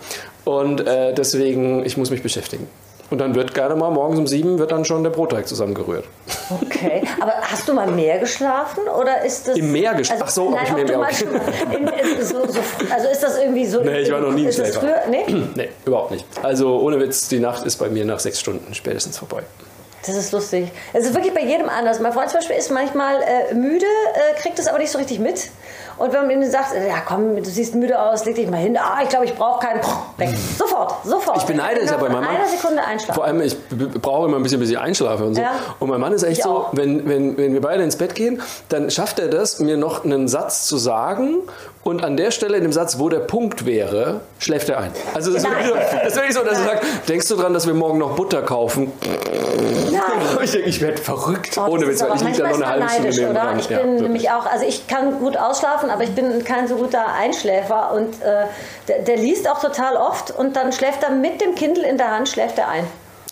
Und 0.45 0.85
äh, 0.85 1.13
deswegen, 1.13 1.85
ich 1.85 1.97
muss 1.97 2.09
mich 2.09 2.21
beschäftigen. 2.21 2.67
Und 3.13 3.19
dann 3.19 3.35
wird 3.35 3.53
gerne 3.53 3.75
mal 3.75 3.91
morgens 3.91 4.17
um 4.17 4.25
sieben 4.25 4.57
wird 4.57 4.71
dann 4.71 4.85
schon 4.85 5.03
der 5.03 5.11
Brotteig 5.11 5.47
zusammengerührt. 5.47 6.05
Okay, 6.49 7.03
aber 7.21 7.33
hast 7.41 7.69
du 7.69 7.75
mal 7.75 7.85
mehr 7.91 8.17
geschlafen 8.17 8.87
oder 8.87 9.23
ist 9.23 9.47
das 9.47 9.55
Im 9.55 9.71
Meer 9.71 9.93
geschlafen? 9.93 10.23
Ach 10.25 10.31
so, 10.31 10.49
nein, 10.49 10.65
ich 10.65 10.91
im 10.91 10.99
mal 10.99 11.13
schon 11.13 11.27
in, 11.29 11.87
in, 11.89 12.25
so, 12.25 12.47
so, 12.47 12.59
also 12.91 13.09
ist 13.09 13.21
das 13.21 13.37
irgendwie 13.37 13.67
so? 13.67 13.81
Nee, 13.81 13.99
ich 13.99 14.11
war 14.11 14.19
noch 14.19 14.33
nie 14.33 14.45
das 14.45 14.55
Schläfer. 14.55 14.79
früher, 14.79 15.01
nee? 15.11 15.25
Nee, 15.55 15.69
überhaupt 15.85 16.09
nicht. 16.09 16.25
Also 16.41 16.79
ohne 16.79 16.99
Witz, 16.99 17.27
die 17.27 17.37
Nacht 17.37 17.63
ist 17.67 17.75
bei 17.75 17.87
mir 17.87 18.03
nach 18.03 18.17
sechs 18.17 18.39
Stunden 18.39 18.73
spätestens 18.73 19.19
vorbei. 19.19 19.43
Das 20.07 20.15
ist 20.15 20.31
lustig. 20.31 20.71
Es 20.93 21.05
ist 21.05 21.13
wirklich 21.13 21.35
bei 21.35 21.43
jedem 21.43 21.69
anders. 21.69 21.99
Mein 21.99 22.13
Freund 22.13 22.31
zum 22.31 22.39
Beispiel 22.39 22.55
ist 22.55 22.71
manchmal 22.71 23.21
äh, 23.21 23.53
müde, 23.53 23.85
äh, 23.85 24.41
kriegt 24.41 24.57
es 24.57 24.65
aber 24.65 24.79
nicht 24.79 24.91
so 24.91 24.97
richtig 24.97 25.19
mit. 25.19 25.51
Und 25.97 26.11
wenn 26.13 26.21
man 26.21 26.31
ihnen 26.31 26.49
sagt, 26.49 26.73
ja 26.73 26.95
komm, 27.07 27.35
du 27.35 27.43
siehst 27.45 27.75
müde 27.75 27.99
aus, 28.01 28.25
leg 28.25 28.35
dich 28.35 28.49
mal 28.49 28.57
hin. 28.57 28.77
Ah, 28.77 28.99
ich 29.03 29.09
glaube, 29.09 29.25
ich 29.25 29.35
brauche 29.35 29.65
keinen. 29.65 29.81
Weg. 30.17 30.29
Sofort, 30.57 31.05
sofort. 31.05 31.37
Ich 31.37 31.43
beneide 31.43 31.81
es 31.81 31.89
ja 31.91 31.97
bei 31.97 32.09
meinem 32.09 32.23
Mann. 32.23 32.35
In 32.35 32.41
einer 32.41 32.47
Sekunde 32.49 32.83
einschlafen. 32.83 33.15
Vor 33.15 33.25
allem, 33.25 33.41
ich 33.41 33.55
brauche 34.01 34.27
immer 34.27 34.37
ein 34.37 34.43
bisschen, 34.43 34.59
bis 34.59 34.69
ich 34.69 34.77
einschlafe 34.79 35.23
und 35.23 35.35
so. 35.35 35.41
Ja. 35.41 35.51
Und 35.79 35.89
mein 35.89 35.99
Mann 35.99 36.13
ist 36.13 36.23
echt 36.23 36.39
Ich 36.39 36.43
so, 36.43 36.49
auch. 36.49 36.69
wenn, 36.73 37.07
wenn, 37.07 37.37
wenn 37.37 37.53
wir 37.53 37.61
beide 37.61 37.83
ins 37.83 37.95
Bett 37.95 38.15
gehen, 38.15 38.41
dann 38.69 38.89
schafft 38.91 39.19
er 39.19 39.27
das, 39.27 39.59
mir 39.59 39.77
noch 39.77 40.03
einen 40.03 40.27
Satz 40.27 40.65
zu 40.67 40.77
sagen. 40.77 41.39
Und 41.83 42.01
an 42.01 42.15
der 42.15 42.31
Stelle 42.31 42.55
in 42.55 42.63
dem 42.63 42.71
Satz, 42.71 42.97
wo 42.97 43.09
der 43.09 43.19
Punkt 43.19 43.65
wäre, 43.65 44.21
schläft 44.39 44.69
er 44.69 44.79
ein. 44.79 44.91
Also 45.13 45.33
das 45.33 45.43
ist 45.43 45.49
wirklich 45.49 45.67
so, 45.67 45.73
das 45.75 46.07
ist 46.07 46.15
wirklich 46.15 46.33
so 46.33 46.43
dass 46.43 46.57
er 46.59 46.63
sagt, 46.63 46.85
denkst 47.09 47.27
du 47.27 47.35
dran, 47.35 47.53
dass 47.53 47.67
wir 47.67 47.73
morgen 47.73 47.97
noch 47.99 48.15
Butter 48.15 48.41
kaufen? 48.41 48.93
Nein. 49.91 50.01
Ich 50.43 50.51
denke, 50.51 50.69
ich 50.69 50.79
werde 50.81 50.97
verrückt. 50.97 51.57
Oh, 51.57 51.71
Ohne 51.71 51.87
Witz, 51.87 52.01
weil 52.01 52.15
ich 52.15 52.23
liege 52.23 52.37
da 52.37 52.47
noch 52.49 52.55
eine 52.55 52.67
halbe 52.69 52.87
Stunde 53.11 53.33
neidisch, 53.33 53.35
dran. 53.35 53.59
Ich 53.59 53.67
bin 53.67 53.95
Ja, 53.97 54.01
nämlich 54.01 54.29
auch, 54.31 54.45
also 54.45 54.65
ich 54.65 54.87
kann 54.87 55.19
gut 55.19 55.35
ausschlafen, 55.35 55.89
aber 55.89 56.03
ich 56.03 56.11
bin 56.15 56.43
kein 56.45 56.69
so 56.69 56.75
guter 56.75 57.05
Einschläfer 57.13 57.91
und 57.93 58.13
äh, 58.21 58.45
der, 58.87 58.99
der 58.99 59.17
liest 59.17 59.49
auch 59.49 59.59
total 59.59 59.97
oft 59.97 60.31
und 60.31 60.55
dann 60.55 60.71
schläft 60.71 61.03
er 61.03 61.09
mit 61.09 61.41
dem 61.41 61.53
Kindle 61.55 61.85
in 61.85 61.97
der 61.97 62.11
Hand, 62.11 62.29
schläft 62.29 62.57
er 62.59 62.69
ein. 62.69 62.85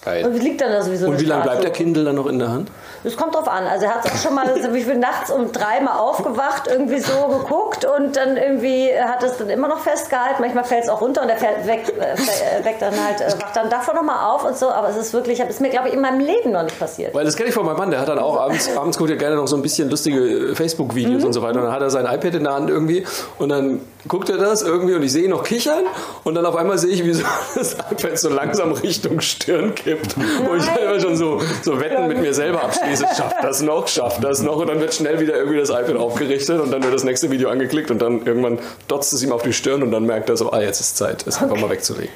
Geil. 0.04 0.26
Und 0.26 0.42
liegt 0.44 0.60
dann 0.62 0.72
da 0.72 0.82
sowieso 0.82 1.08
Und 1.08 1.22
wie 1.22 1.26
lange 1.26 1.44
bleibt 1.44 1.60
Straße. 1.60 1.70
der 1.70 1.78
Kindle 1.78 2.04
dann 2.04 2.16
noch 2.16 2.26
in 2.28 2.40
der 2.40 2.50
Hand? 2.50 2.72
Das 3.04 3.18
kommt 3.18 3.34
drauf 3.36 3.48
an. 3.48 3.66
Also 3.66 3.86
er 3.86 3.96
hat 3.96 4.06
auch 4.06 4.18
schon 4.18 4.36
mal 4.36 4.48
so 4.62 4.74
wie 4.74 4.84
viel 4.84 4.98
nachts 4.98 5.32
um 5.32 5.52
drei 5.52 5.80
mal 5.82 5.98
aufgewacht, 5.98 6.68
irgendwie 6.68 7.00
so 7.00 7.28
geguckt 7.28 7.86
und 7.86 8.16
dann 8.16 8.38
irgendwie 8.38 8.90
hat 9.00 9.24
es 9.24 9.38
dann 9.38 9.50
immer 9.50 9.68
noch 9.68 9.80
festgehalten. 9.80 10.42
Manchmal 10.42 10.64
fällt 10.64 10.84
es 10.84 10.90
auch 10.90 11.02
runter 11.02 11.24
und 11.24 11.30
er 11.30 11.38
fällt 11.38 11.66
weg, 11.66 11.94
äh, 12.00 12.14
äh, 12.14 12.66
weg 12.66 12.78
dann 12.80 12.94
halt, 12.94 13.22
äh, 13.22 13.42
wacht 13.42 13.56
dann 13.56 13.70
davon 13.70 13.96
nochmal 13.96 14.30
auf 14.30 14.46
und 14.46 14.58
so. 14.58 14.70
Aber 14.70 14.90
es 14.90 14.98
ist 14.98 15.14
wirklich, 15.14 15.40
es 15.40 15.50
ist 15.50 15.62
mir 15.62 15.70
glaube 15.70 15.88
ich 15.90 15.94
in 15.94 16.02
meinem 16.02 16.20
Leben 16.20 16.52
noch 16.52 16.64
nicht 16.64 16.80
passiert. 16.80 17.14
Weil 17.16 17.26
das 17.26 17.36
kenne 17.36 17.50
ich 17.50 17.56
von 17.56 17.66
meinem 17.66 17.78
Mann, 17.78 17.92
der 17.92 18.00
hat 18.00 18.08
dann 18.08 18.20
auch 18.20 18.40
abends, 18.40 18.70
abends 18.76 18.98
guckt 18.98 19.10
er 19.10 19.18
gerne 19.18 19.36
noch 19.36 19.48
so 19.48 19.56
ein 19.56 19.62
bisschen 19.62 19.90
lustige 19.90 20.52
äh, 20.52 20.56
Facebook-Videos 20.56 21.24
und 21.24 21.34
so 21.34 21.42
weiter. 21.42 21.60
Und 21.60 21.66
dann 21.66 21.74
hat 21.74 21.82
er 21.82 21.90
sein 21.90 22.06
iPad 22.06 22.36
in 22.36 22.44
der 22.44 22.54
Hand 22.54 22.70
irgendwie 22.70 23.06
und 23.40 23.50
dann 23.50 23.82
guckt 24.08 24.30
er 24.30 24.38
das 24.38 24.62
irgendwie 24.62 24.96
und 24.96 25.04
ich 25.04 25.12
sehe 25.12 25.24
ihn 25.24 25.30
noch 25.30 25.44
kichern 25.44 25.86
und 26.24 26.36
dann 26.36 26.46
auf 26.46 26.56
einmal 26.56 26.78
sehe 26.78 26.92
ich, 26.92 27.06
wie 27.06 27.14
so 27.14 27.24
das 27.56 27.74
iPad 27.74 28.18
so 28.18 28.30
langsam 28.30 28.72
Richtung 28.72 29.22
Stirn 29.22 29.76
kippt. 29.76 30.16
Und 30.18 30.58
ich 30.58 30.82
immer 30.82 31.00
schon 31.00 31.16
so, 31.16 31.40
so 31.64 31.80
Wetten 31.80 32.08
mit 32.08 32.20
mir 32.20 32.34
selber 32.34 32.64
abschließe, 32.64 33.06
schafft 33.16 33.44
das 33.44 33.62
noch, 33.62 33.88
schafft 33.88 34.24
das 34.24 34.42
noch 34.42 34.58
und 34.58 34.68
dann 34.68 34.80
wird 34.80 34.94
schnell 34.94 35.20
wieder 35.20 35.36
irgendwie 35.36 35.60
das 35.60 35.70
iPad 35.70 35.98
aufgerichtet 35.98 36.60
und 36.60 36.72
dann 36.72 36.84
wird 36.84 36.94
das 36.94 37.04
nächste 37.04 37.32
Video 37.32 37.50
angeklickt 37.50 37.92
und 37.92 38.02
dann 38.02 38.26
irgendwann 38.26 38.60
dotzt 38.88 39.14
es 39.14 39.24
ihm 39.24 39.32
auf 39.32 39.44
die 39.44 39.54
Stirn 39.54 39.84
und 39.84 39.92
dann 39.92 40.06
merkt 40.06 40.30
er 40.30 40.38
so, 40.38 40.52
ah, 40.52 40.62
jetzt 40.62 40.80
ist 40.80 40.98
Zeit, 40.98 41.26
es 41.28 41.42
einfach 41.42 41.58
mal 41.58 41.70
wegzulegen. 41.70 42.14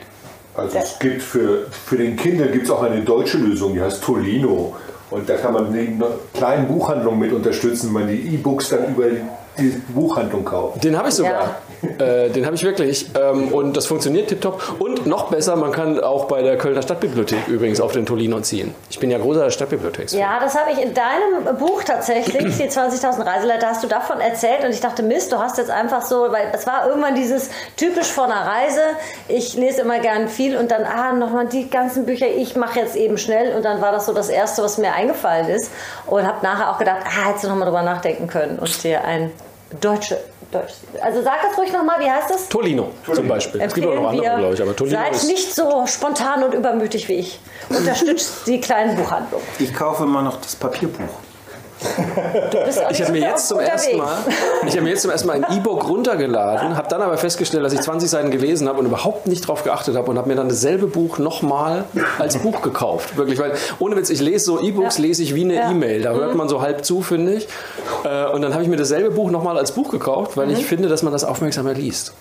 Also 0.55 0.77
es 0.77 0.99
gibt 0.99 1.21
für, 1.21 1.67
für 1.69 1.97
den 1.97 2.15
Kindle 2.15 2.49
gibt 2.49 2.65
es 2.65 2.71
auch 2.71 2.81
eine 2.81 3.01
deutsche 3.01 3.37
Lösung, 3.37 3.73
die 3.73 3.81
heißt 3.81 4.01
Tolino. 4.03 4.73
Und 5.11 5.29
da 5.29 5.35
kann 5.35 5.53
man 5.53 5.71
neben 5.71 6.01
einer 6.01 6.13
kleinen 6.33 6.67
Buchhandlung 6.67 7.19
mit 7.19 7.31
unterstützen, 7.31 7.87
wenn 7.87 8.05
man 8.05 8.07
die 8.07 8.35
E-Books 8.35 8.69
dann 8.69 8.89
über 8.89 9.05
die 9.57 9.81
Buchhandlung 9.89 10.43
kauft. 10.43 10.83
Den 10.83 10.97
habe 10.97 11.09
ich 11.09 11.15
sogar. 11.15 11.61
Äh, 11.99 12.29
den 12.29 12.45
habe 12.45 12.55
ich 12.55 12.63
wirklich. 12.63 13.07
Ähm, 13.19 13.53
und 13.53 13.77
das 13.77 13.85
funktioniert 13.85 14.29
tipptopp. 14.29 14.75
Und 14.79 15.05
noch 15.05 15.29
besser, 15.29 15.55
man 15.55 15.71
kann 15.71 15.99
auch 15.99 16.25
bei 16.25 16.41
der 16.41 16.57
Kölner 16.57 16.81
Stadtbibliothek 16.81 17.47
übrigens 17.47 17.79
auf 17.81 17.91
den 17.91 18.05
Tolino 18.05 18.39
ziehen. 18.41 18.73
Ich 18.89 18.99
bin 18.99 19.11
ja 19.11 19.17
großer 19.17 19.49
Stadtbibliotheks. 19.51 20.13
Ja, 20.13 20.39
das 20.39 20.55
habe 20.55 20.71
ich 20.71 20.81
in 20.81 20.93
deinem 20.93 21.57
Buch 21.57 21.83
tatsächlich, 21.83 22.57
die 22.57 22.69
20.000 22.69 23.25
Reiseleiter, 23.25 23.67
hast 23.67 23.83
du 23.83 23.87
davon 23.87 24.19
erzählt 24.19 24.63
und 24.63 24.71
ich 24.71 24.81
dachte, 24.81 25.03
Mist, 25.03 25.31
du 25.31 25.37
hast 25.37 25.57
jetzt 25.57 25.71
einfach 25.71 26.03
so, 26.03 26.31
weil 26.31 26.51
es 26.53 26.67
war 26.67 26.87
irgendwann 26.87 27.15
dieses 27.15 27.49
typisch 27.77 28.07
von 28.07 28.31
einer 28.31 28.45
Reise, 28.45 28.81
ich 29.27 29.55
lese 29.55 29.81
immer 29.81 29.99
gern 29.99 30.27
viel 30.27 30.57
und 30.57 30.71
dann, 30.71 30.83
ah, 30.83 31.13
nochmal 31.13 31.47
die 31.47 31.69
ganzen 31.69 32.05
Bücher, 32.05 32.27
ich 32.27 32.55
mache 32.55 32.79
jetzt 32.79 32.95
eben 32.95 33.17
schnell 33.17 33.55
und 33.55 33.63
dann 33.63 33.81
war 33.81 33.91
das 33.91 34.05
so 34.05 34.13
das 34.13 34.29
Erste, 34.29 34.63
was 34.63 34.77
mir 34.77 34.93
eingefallen 34.93 35.49
ist 35.49 35.71
und 36.07 36.25
habe 36.25 36.43
nachher 36.43 36.71
auch 36.71 36.77
gedacht, 36.77 37.01
ah, 37.05 37.27
hättest 37.27 37.45
du 37.45 37.49
nochmal 37.49 37.67
drüber 37.67 37.83
nachdenken 37.83 38.27
können 38.27 38.59
und 38.59 38.83
dir 38.83 39.03
ein 39.03 39.31
deutsche, 39.81 40.17
deutsch, 40.55 40.73
also 41.01 41.21
sag 41.21 41.41
das 41.41 41.57
ruhig 41.57 41.71
nochmal, 41.71 41.99
wie 41.99 42.09
heißt 42.09 42.29
das? 42.29 42.49
Tolino, 42.49 42.91
zum 43.13 43.27
Beispiel. 43.27 43.61
Es 43.61 43.73
gibt 43.73 43.87
auch 43.87 43.95
noch 43.95 44.09
andere, 44.09 44.37
glaube 44.37 44.53
ich, 44.53 44.61
aber 44.61 44.75
Tolino 44.75 44.97
Seid 44.97 45.13
ist. 45.15 45.27
nicht 45.27 45.53
so 45.53 45.85
spontan 45.87 46.43
und 46.43 46.53
übermütig 46.53 47.07
wie 47.07 47.15
ich. 47.15 47.39
Unterstützt 47.69 48.47
die 48.47 48.59
kleinen 48.61 48.95
Buchhandlungen. 48.95 49.45
Ich 49.59 49.73
kaufe 49.73 50.03
immer 50.03 50.21
noch 50.21 50.39
das 50.41 50.55
Papierbuch. 50.55 51.24
Ich 52.91 53.01
habe 53.01 53.11
mir 53.11 53.19
jetzt 53.21 53.47
zum 53.47 53.59
ersten 53.59 53.97
Mal, 53.97 54.17
ich 54.65 54.71
habe 54.73 54.81
mir 54.83 54.89
jetzt 54.89 55.01
zum 55.01 55.11
ersten 55.11 55.27
Mal 55.27 55.43
ein 55.43 55.57
E-Book 55.57 55.87
runtergeladen, 55.89 56.77
habe 56.77 56.87
dann 56.89 57.01
aber 57.01 57.17
festgestellt, 57.17 57.63
dass 57.65 57.73
ich 57.73 57.81
20 57.81 58.09
Seiten 58.09 58.31
gelesen 58.31 58.67
habe 58.67 58.79
und 58.79 58.85
überhaupt 58.85 59.27
nicht 59.27 59.47
drauf 59.47 59.63
geachtet 59.63 59.95
habe 59.95 60.09
und 60.09 60.17
habe 60.17 60.27
mir 60.29 60.35
dann 60.35 60.47
dasselbe 60.49 60.87
Buch 60.87 61.17
nochmal 61.17 61.83
als 62.17 62.37
Buch 62.37 62.61
gekauft. 62.61 63.17
Wirklich, 63.17 63.39
weil 63.39 63.53
ohne 63.79 63.95
Witz, 63.97 64.09
ich 64.09 64.21
lese 64.21 64.45
so 64.45 64.61
E-Books, 64.61 64.97
Ja. 64.97 65.03
lese 65.03 65.23
ich 65.23 65.35
wie 65.35 65.43
eine 65.43 65.55
Ja. 65.55 65.65
Mhm. 65.69 65.75
E-Mail. 65.83 66.01
Da 66.01 66.13
hört 66.13 66.35
man 66.35 66.47
so 66.49 66.61
halb 66.61 66.85
zu, 66.85 67.01
finde 67.01 67.33
ich. 67.33 67.47
Äh, 68.03 68.25
Und 68.31 68.41
dann 68.41 68.53
habe 68.53 68.63
ich 68.63 68.69
mir 68.69 68.77
dasselbe 68.77 69.11
Buch 69.11 69.29
nochmal 69.31 69.57
als 69.57 69.71
Buch 69.73 69.91
gekauft, 69.91 70.37
weil 70.37 70.47
Mhm. 70.47 70.53
ich 70.53 70.65
finde, 70.65 70.87
dass 70.89 71.03
man 71.03 71.11
das 71.13 71.23
aufmerksamer 71.23 71.73
liest. 71.73 72.13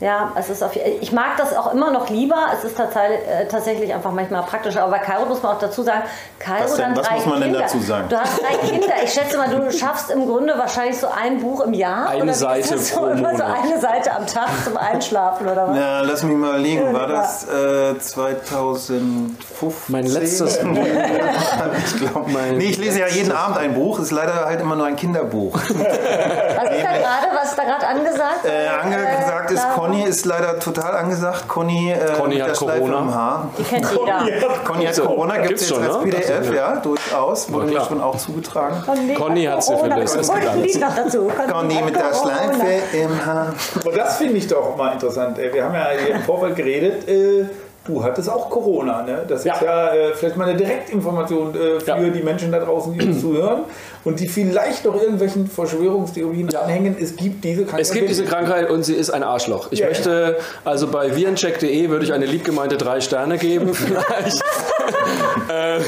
Ja, 0.00 0.32
es 0.34 0.48
ist 0.48 0.62
auf, 0.64 0.74
ich 0.76 1.12
mag 1.12 1.36
das 1.36 1.54
auch 1.54 1.74
immer 1.74 1.90
noch 1.90 2.08
lieber. 2.08 2.36
Es 2.56 2.64
ist 2.64 2.78
tatsächlich, 2.78 3.18
äh, 3.28 3.46
tatsächlich 3.48 3.92
einfach 3.92 4.12
manchmal 4.12 4.42
praktischer. 4.44 4.82
Aber 4.82 4.92
bei 4.92 4.98
Kairo 4.98 5.26
muss 5.26 5.42
man 5.42 5.54
auch 5.56 5.58
dazu 5.58 5.82
sagen, 5.82 6.04
Kairo 6.38 6.64
Was 6.64 6.74
denn? 6.76 6.84
dann 6.86 6.96
Was 6.96 7.06
drei 7.06 7.14
muss 7.16 7.26
man 7.26 7.34
denn 7.40 7.50
Kinder. 7.50 7.60
dazu 7.60 7.80
sagen? 7.80 8.08
Du 8.08 8.18
hast 8.18 8.40
drei 8.40 8.56
Kinder. 8.66 8.94
Ich 9.04 9.12
schätze 9.12 9.36
mal, 9.36 9.48
du 9.50 9.70
schaffst 9.78 10.10
im 10.10 10.26
Grunde 10.26 10.56
wahrscheinlich 10.56 10.98
so 10.98 11.08
ein 11.08 11.40
Buch 11.40 11.60
im 11.60 11.74
Jahr. 11.74 12.08
Eine 12.08 12.22
oder 12.22 12.32
Seite 12.32 12.60
ist 12.60 12.72
das 12.72 12.90
pro 12.92 13.00
so, 13.00 13.06
immer 13.08 13.36
so 13.36 13.42
Monat. 13.44 13.58
eine 13.62 13.78
Seite 13.78 14.12
am 14.12 14.26
Tag 14.26 14.48
zum 14.64 14.78
Einschlafen 14.78 15.46
oder 15.46 15.68
was? 15.68 15.76
Na, 15.76 16.00
lass 16.00 16.22
mich 16.22 16.34
mal 16.34 16.48
überlegen. 16.50 16.94
War 16.94 17.06
das 17.06 17.46
äh, 17.46 17.98
2015? 17.98 19.40
Mein 19.88 20.06
letztes 20.06 20.60
Buch. 20.60 20.78
ich 21.86 21.96
glaube. 22.00 22.30
Nee, 22.56 22.64
ich 22.64 22.78
lese 22.78 23.00
ja 23.00 23.06
jeden 23.06 23.32
Abend 23.32 23.58
ein 23.58 23.74
Buch. 23.74 23.98
Ist 23.98 24.12
leider 24.12 24.46
halt 24.46 24.60
immer 24.62 24.76
nur 24.76 24.86
ein 24.86 24.96
Kinderbuch. 24.96 25.54
Was 25.56 25.64
ist 25.64 25.76
da 25.76 26.92
gerade? 26.96 27.26
Was 27.34 27.50
ist 27.50 27.58
da 27.58 27.64
gerade 27.64 27.86
angesagt? 27.86 28.44
Äh, 28.44 28.68
angesagt 28.68 29.50
ist, 29.50 29.62
Lara? 29.62 29.74
Conny 29.90 30.04
ist 30.04 30.24
leider 30.26 30.58
total 30.58 30.96
angesagt. 30.96 31.48
Conny, 31.48 31.92
äh, 31.92 32.12
Conny 32.18 32.34
mit 32.34 32.42
hat 32.42 32.50
der 32.50 32.54
Schleife 32.54 32.78
Corona. 32.80 32.98
im 33.00 33.14
Haar. 33.14 33.50
Die 33.58 33.62
kennt 33.62 33.86
jeder. 33.90 34.48
Conny 34.64 34.84
hat 34.84 34.94
Gibt's- 34.94 35.00
Corona, 35.00 35.36
gibt 35.38 35.52
es 35.60 35.68
jetzt 35.68 35.68
schon, 35.68 35.82
als 35.86 35.96
ne? 35.96 36.02
PDF, 36.10 36.54
ja, 36.54 36.76
durchaus. 36.76 37.52
Wurde 37.52 37.66
mir 37.66 37.80
schon 37.84 38.00
auch 38.00 38.16
zugetragen. 38.16 38.82
Conny 39.16 39.44
hat 39.44 39.58
das 39.58 39.68
gibt 39.68 39.82
ein 39.82 39.92
alles. 39.92 40.14
Lied 40.56 40.80
noch 40.80 40.94
dazu. 40.94 41.30
Conny 41.50 41.82
mit 41.82 41.96
der. 41.96 42.14
Schleife 42.14 42.96
im 42.96 43.26
Haar. 43.26 43.54
Aber 43.80 43.92
das 43.92 44.16
finde 44.16 44.36
ich 44.36 44.46
doch 44.48 44.76
mal 44.76 44.92
interessant. 44.92 45.36
Wir 45.38 45.64
haben 45.64 45.74
ja 45.74 45.90
im 46.16 46.22
Vorfeld 46.22 46.56
geredet, 46.56 47.08
äh, 47.08 47.44
du 47.86 48.04
hattest 48.04 48.28
auch 48.28 48.48
Corona. 48.50 49.02
Ne? 49.02 49.24
Das 49.26 49.44
Ja. 49.44 49.54
ist 49.54 49.62
ja 49.62 49.94
äh, 49.94 50.12
vielleicht 50.14 50.36
mal 50.36 50.48
eine 50.48 50.56
Direktinformation 50.56 51.54
äh, 51.54 51.80
für 51.80 51.86
Ja. 51.88 51.96
die 51.98 52.22
Menschen 52.22 52.52
da 52.52 52.58
draußen, 52.60 52.92
die 52.92 53.06
uns 53.06 53.20
zuhören 53.20 53.62
und 54.04 54.20
die 54.20 54.28
vielleicht 54.28 54.84
noch 54.84 55.00
irgendwelchen 55.00 55.46
Verschwörungstheorien 55.48 56.48
Ja. 56.50 56.60
anhängen. 56.62 56.96
Es 57.00 57.16
gibt 57.16 57.42
diese 57.44 57.62
Krankheit. 57.64 57.80
Es 57.80 57.92
gibt 57.92 58.08
diese 58.08 58.24
Krankheit 58.24 58.70
und 58.70 58.82
sie 58.84 58.94
ist 58.94 59.10
ein 59.10 59.22
Arschloch. 59.22 59.68
Ich 59.70 59.82
möchte, 59.82 60.36
also 60.64 60.88
bei 60.88 61.16
virencheck.de 61.16 61.88
würde 61.88 62.04
ich 62.04 62.12
eine 62.12 62.26
liebgemeinte 62.26 62.76
drei 62.76 63.00
Sterne 63.00 63.38
geben, 63.38 63.72
vielleicht. 63.74 64.40
äh, 65.48 65.78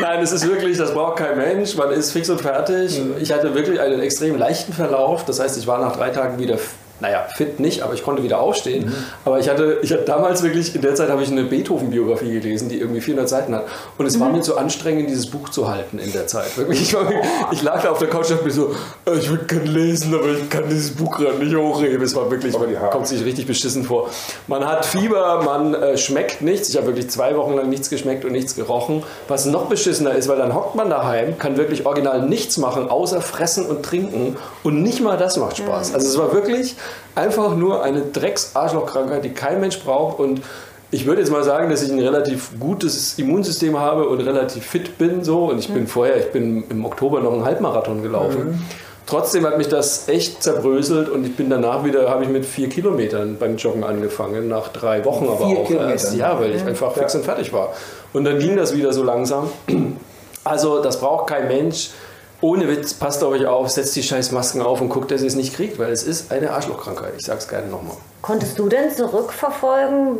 nein, 0.00 0.22
es 0.22 0.32
ist 0.32 0.48
wirklich, 0.48 0.78
das 0.78 0.92
braucht 0.94 1.16
kein 1.16 1.36
Mensch, 1.36 1.76
man 1.76 1.90
ist 1.90 2.12
fix 2.12 2.28
und 2.30 2.40
fertig. 2.40 3.00
Ich 3.20 3.32
hatte 3.32 3.54
wirklich 3.54 3.80
einen 3.80 4.00
extrem 4.00 4.36
leichten 4.36 4.72
Verlauf, 4.72 5.24
das 5.24 5.40
heißt, 5.40 5.56
ich 5.58 5.66
war 5.66 5.78
nach 5.78 5.96
drei 5.96 6.10
Tagen 6.10 6.38
wieder 6.38 6.56
naja, 7.00 7.26
fit 7.34 7.58
nicht, 7.60 7.82
aber 7.82 7.94
ich 7.94 8.04
konnte 8.04 8.22
wieder 8.22 8.40
aufstehen. 8.40 8.92
Aber 9.24 9.38
ich 9.40 9.48
hatte, 9.48 9.78
ich 9.82 9.92
hatte 9.92 10.04
damals 10.04 10.42
wirklich, 10.42 10.74
in 10.74 10.80
der 10.80 10.94
Zeit 10.94 11.10
habe 11.10 11.22
ich 11.22 11.30
eine 11.30 11.44
Beethoven-Biografie 11.44 12.30
gelesen, 12.30 12.68
die 12.68 12.78
irgendwie 12.78 13.00
400 13.00 13.28
Seiten 13.28 13.54
hat. 13.54 13.64
Und 13.98 14.06
es 14.06 14.20
war 14.20 14.30
mir 14.30 14.42
zu 14.42 14.56
anstrengend, 14.56 15.10
dieses 15.10 15.26
Buch 15.26 15.48
zu 15.48 15.68
halten 15.68 15.98
in 15.98 16.12
der 16.12 16.26
Zeit. 16.26 16.56
Wirklich, 16.56 16.82
ich, 16.82 16.94
war, 16.94 17.10
ich 17.50 17.62
lag 17.62 17.82
da 17.82 17.90
auf 17.90 17.98
der 17.98 18.08
Couch 18.08 18.30
und 18.30 18.36
dachte 18.36 18.44
mir 18.44 18.52
so, 18.52 18.74
äh, 19.06 19.18
ich 19.18 19.30
will 19.30 19.38
gerne 19.38 19.64
lesen, 19.64 20.14
aber 20.14 20.28
ich 20.28 20.48
kann 20.48 20.64
dieses 20.68 20.92
Buch 20.92 21.18
gerade 21.18 21.38
nicht 21.44 21.54
hochheben. 21.54 22.02
Es 22.02 22.14
war 22.14 22.30
wirklich, 22.30 22.56
man 22.56 22.90
kommt 22.90 23.08
sich 23.08 23.24
richtig 23.24 23.46
beschissen 23.46 23.84
vor. 23.84 24.08
Man 24.46 24.64
hat 24.64 24.86
Fieber, 24.86 25.42
man 25.42 25.74
äh, 25.74 25.98
schmeckt 25.98 26.42
nichts. 26.42 26.68
Ich 26.68 26.76
habe 26.76 26.86
wirklich 26.86 27.10
zwei 27.10 27.36
Wochen 27.36 27.54
lang 27.54 27.68
nichts 27.68 27.90
geschmeckt 27.90 28.24
und 28.24 28.32
nichts 28.32 28.54
gerochen. 28.54 29.02
Was 29.26 29.46
noch 29.46 29.66
beschissener 29.66 30.14
ist, 30.14 30.28
weil 30.28 30.38
dann 30.38 30.54
hockt 30.54 30.76
man 30.76 30.90
daheim, 30.90 31.38
kann 31.38 31.56
wirklich 31.56 31.86
original 31.86 32.22
nichts 32.28 32.56
machen, 32.56 32.88
außer 32.88 33.20
fressen 33.20 33.66
und 33.66 33.82
trinken. 33.82 34.36
Und 34.62 34.82
nicht 34.82 35.00
mal 35.00 35.16
das 35.16 35.36
macht 35.36 35.58
Spaß. 35.58 35.94
Also 35.94 36.08
es 36.08 36.18
war 36.18 36.32
wirklich 36.32 36.76
einfach 37.14 37.56
nur 37.56 37.82
eine 37.82 38.02
Drecks-Arschlochkrankheit, 38.02 39.24
die 39.24 39.30
kein 39.30 39.60
Mensch 39.60 39.80
braucht. 39.80 40.18
Und 40.18 40.42
ich 40.90 41.06
würde 41.06 41.20
jetzt 41.20 41.30
mal 41.30 41.44
sagen, 41.44 41.70
dass 41.70 41.82
ich 41.82 41.90
ein 41.90 41.98
relativ 42.00 42.50
gutes 42.60 43.18
Immunsystem 43.18 43.78
habe 43.78 44.08
und 44.08 44.20
relativ 44.20 44.64
fit 44.64 44.98
bin. 44.98 45.24
So. 45.24 45.46
Und 45.46 45.58
ich 45.58 45.68
bin 45.68 45.86
vorher, 45.86 46.16
ich 46.18 46.32
bin 46.32 46.64
im 46.68 46.84
Oktober 46.84 47.20
noch 47.20 47.32
einen 47.32 47.44
Halbmarathon 47.44 48.02
gelaufen. 48.02 48.64
Trotzdem 49.06 49.44
hat 49.46 49.58
mich 49.58 49.68
das 49.68 50.08
echt 50.08 50.42
zerbröselt 50.42 51.10
und 51.10 51.26
ich 51.26 51.36
bin 51.36 51.50
danach 51.50 51.84
wieder, 51.84 52.08
habe 52.08 52.24
ich 52.24 52.30
mit 52.30 52.46
vier 52.46 52.70
Kilometern 52.70 53.36
beim 53.38 53.58
Joggen 53.58 53.84
angefangen, 53.84 54.48
nach 54.48 54.68
drei 54.68 55.04
Wochen 55.04 55.26
aber 55.26 55.46
Vier 55.46 55.58
auch 55.58 55.66
Kilometern? 55.66 55.90
erst. 55.90 56.14
Ja, 56.14 56.40
weil 56.40 56.54
ich 56.54 56.64
einfach 56.64 56.92
fix 56.92 57.14
und 57.14 57.22
fertig 57.22 57.52
war. 57.52 57.74
Und 58.14 58.24
dann 58.24 58.38
ging 58.38 58.56
das 58.56 58.74
wieder 58.74 58.94
so 58.94 59.02
langsam. 59.02 59.50
Also 60.42 60.82
das 60.82 61.00
braucht 61.00 61.28
kein 61.28 61.48
Mensch. 61.48 61.90
Ohne 62.44 62.68
Witz, 62.68 62.92
passt 62.92 63.24
auf 63.24 63.32
euch 63.32 63.46
auf, 63.46 63.70
setzt 63.70 63.96
die 63.96 64.02
scheiß 64.02 64.30
Masken 64.32 64.60
auf 64.60 64.82
und 64.82 64.90
guckt, 64.90 65.10
dass 65.10 65.22
ihr 65.22 65.28
es 65.28 65.34
nicht 65.34 65.56
kriegt, 65.56 65.78
weil 65.78 65.90
es 65.90 66.02
ist 66.02 66.30
eine 66.30 66.50
Arschlochkrankheit. 66.50 67.14
Ich 67.16 67.24
sag's 67.24 67.48
gerne 67.48 67.68
nochmal. 67.68 67.96
Konntest 68.20 68.58
du 68.58 68.68
denn 68.68 68.90
zurückverfolgen? 68.90 70.18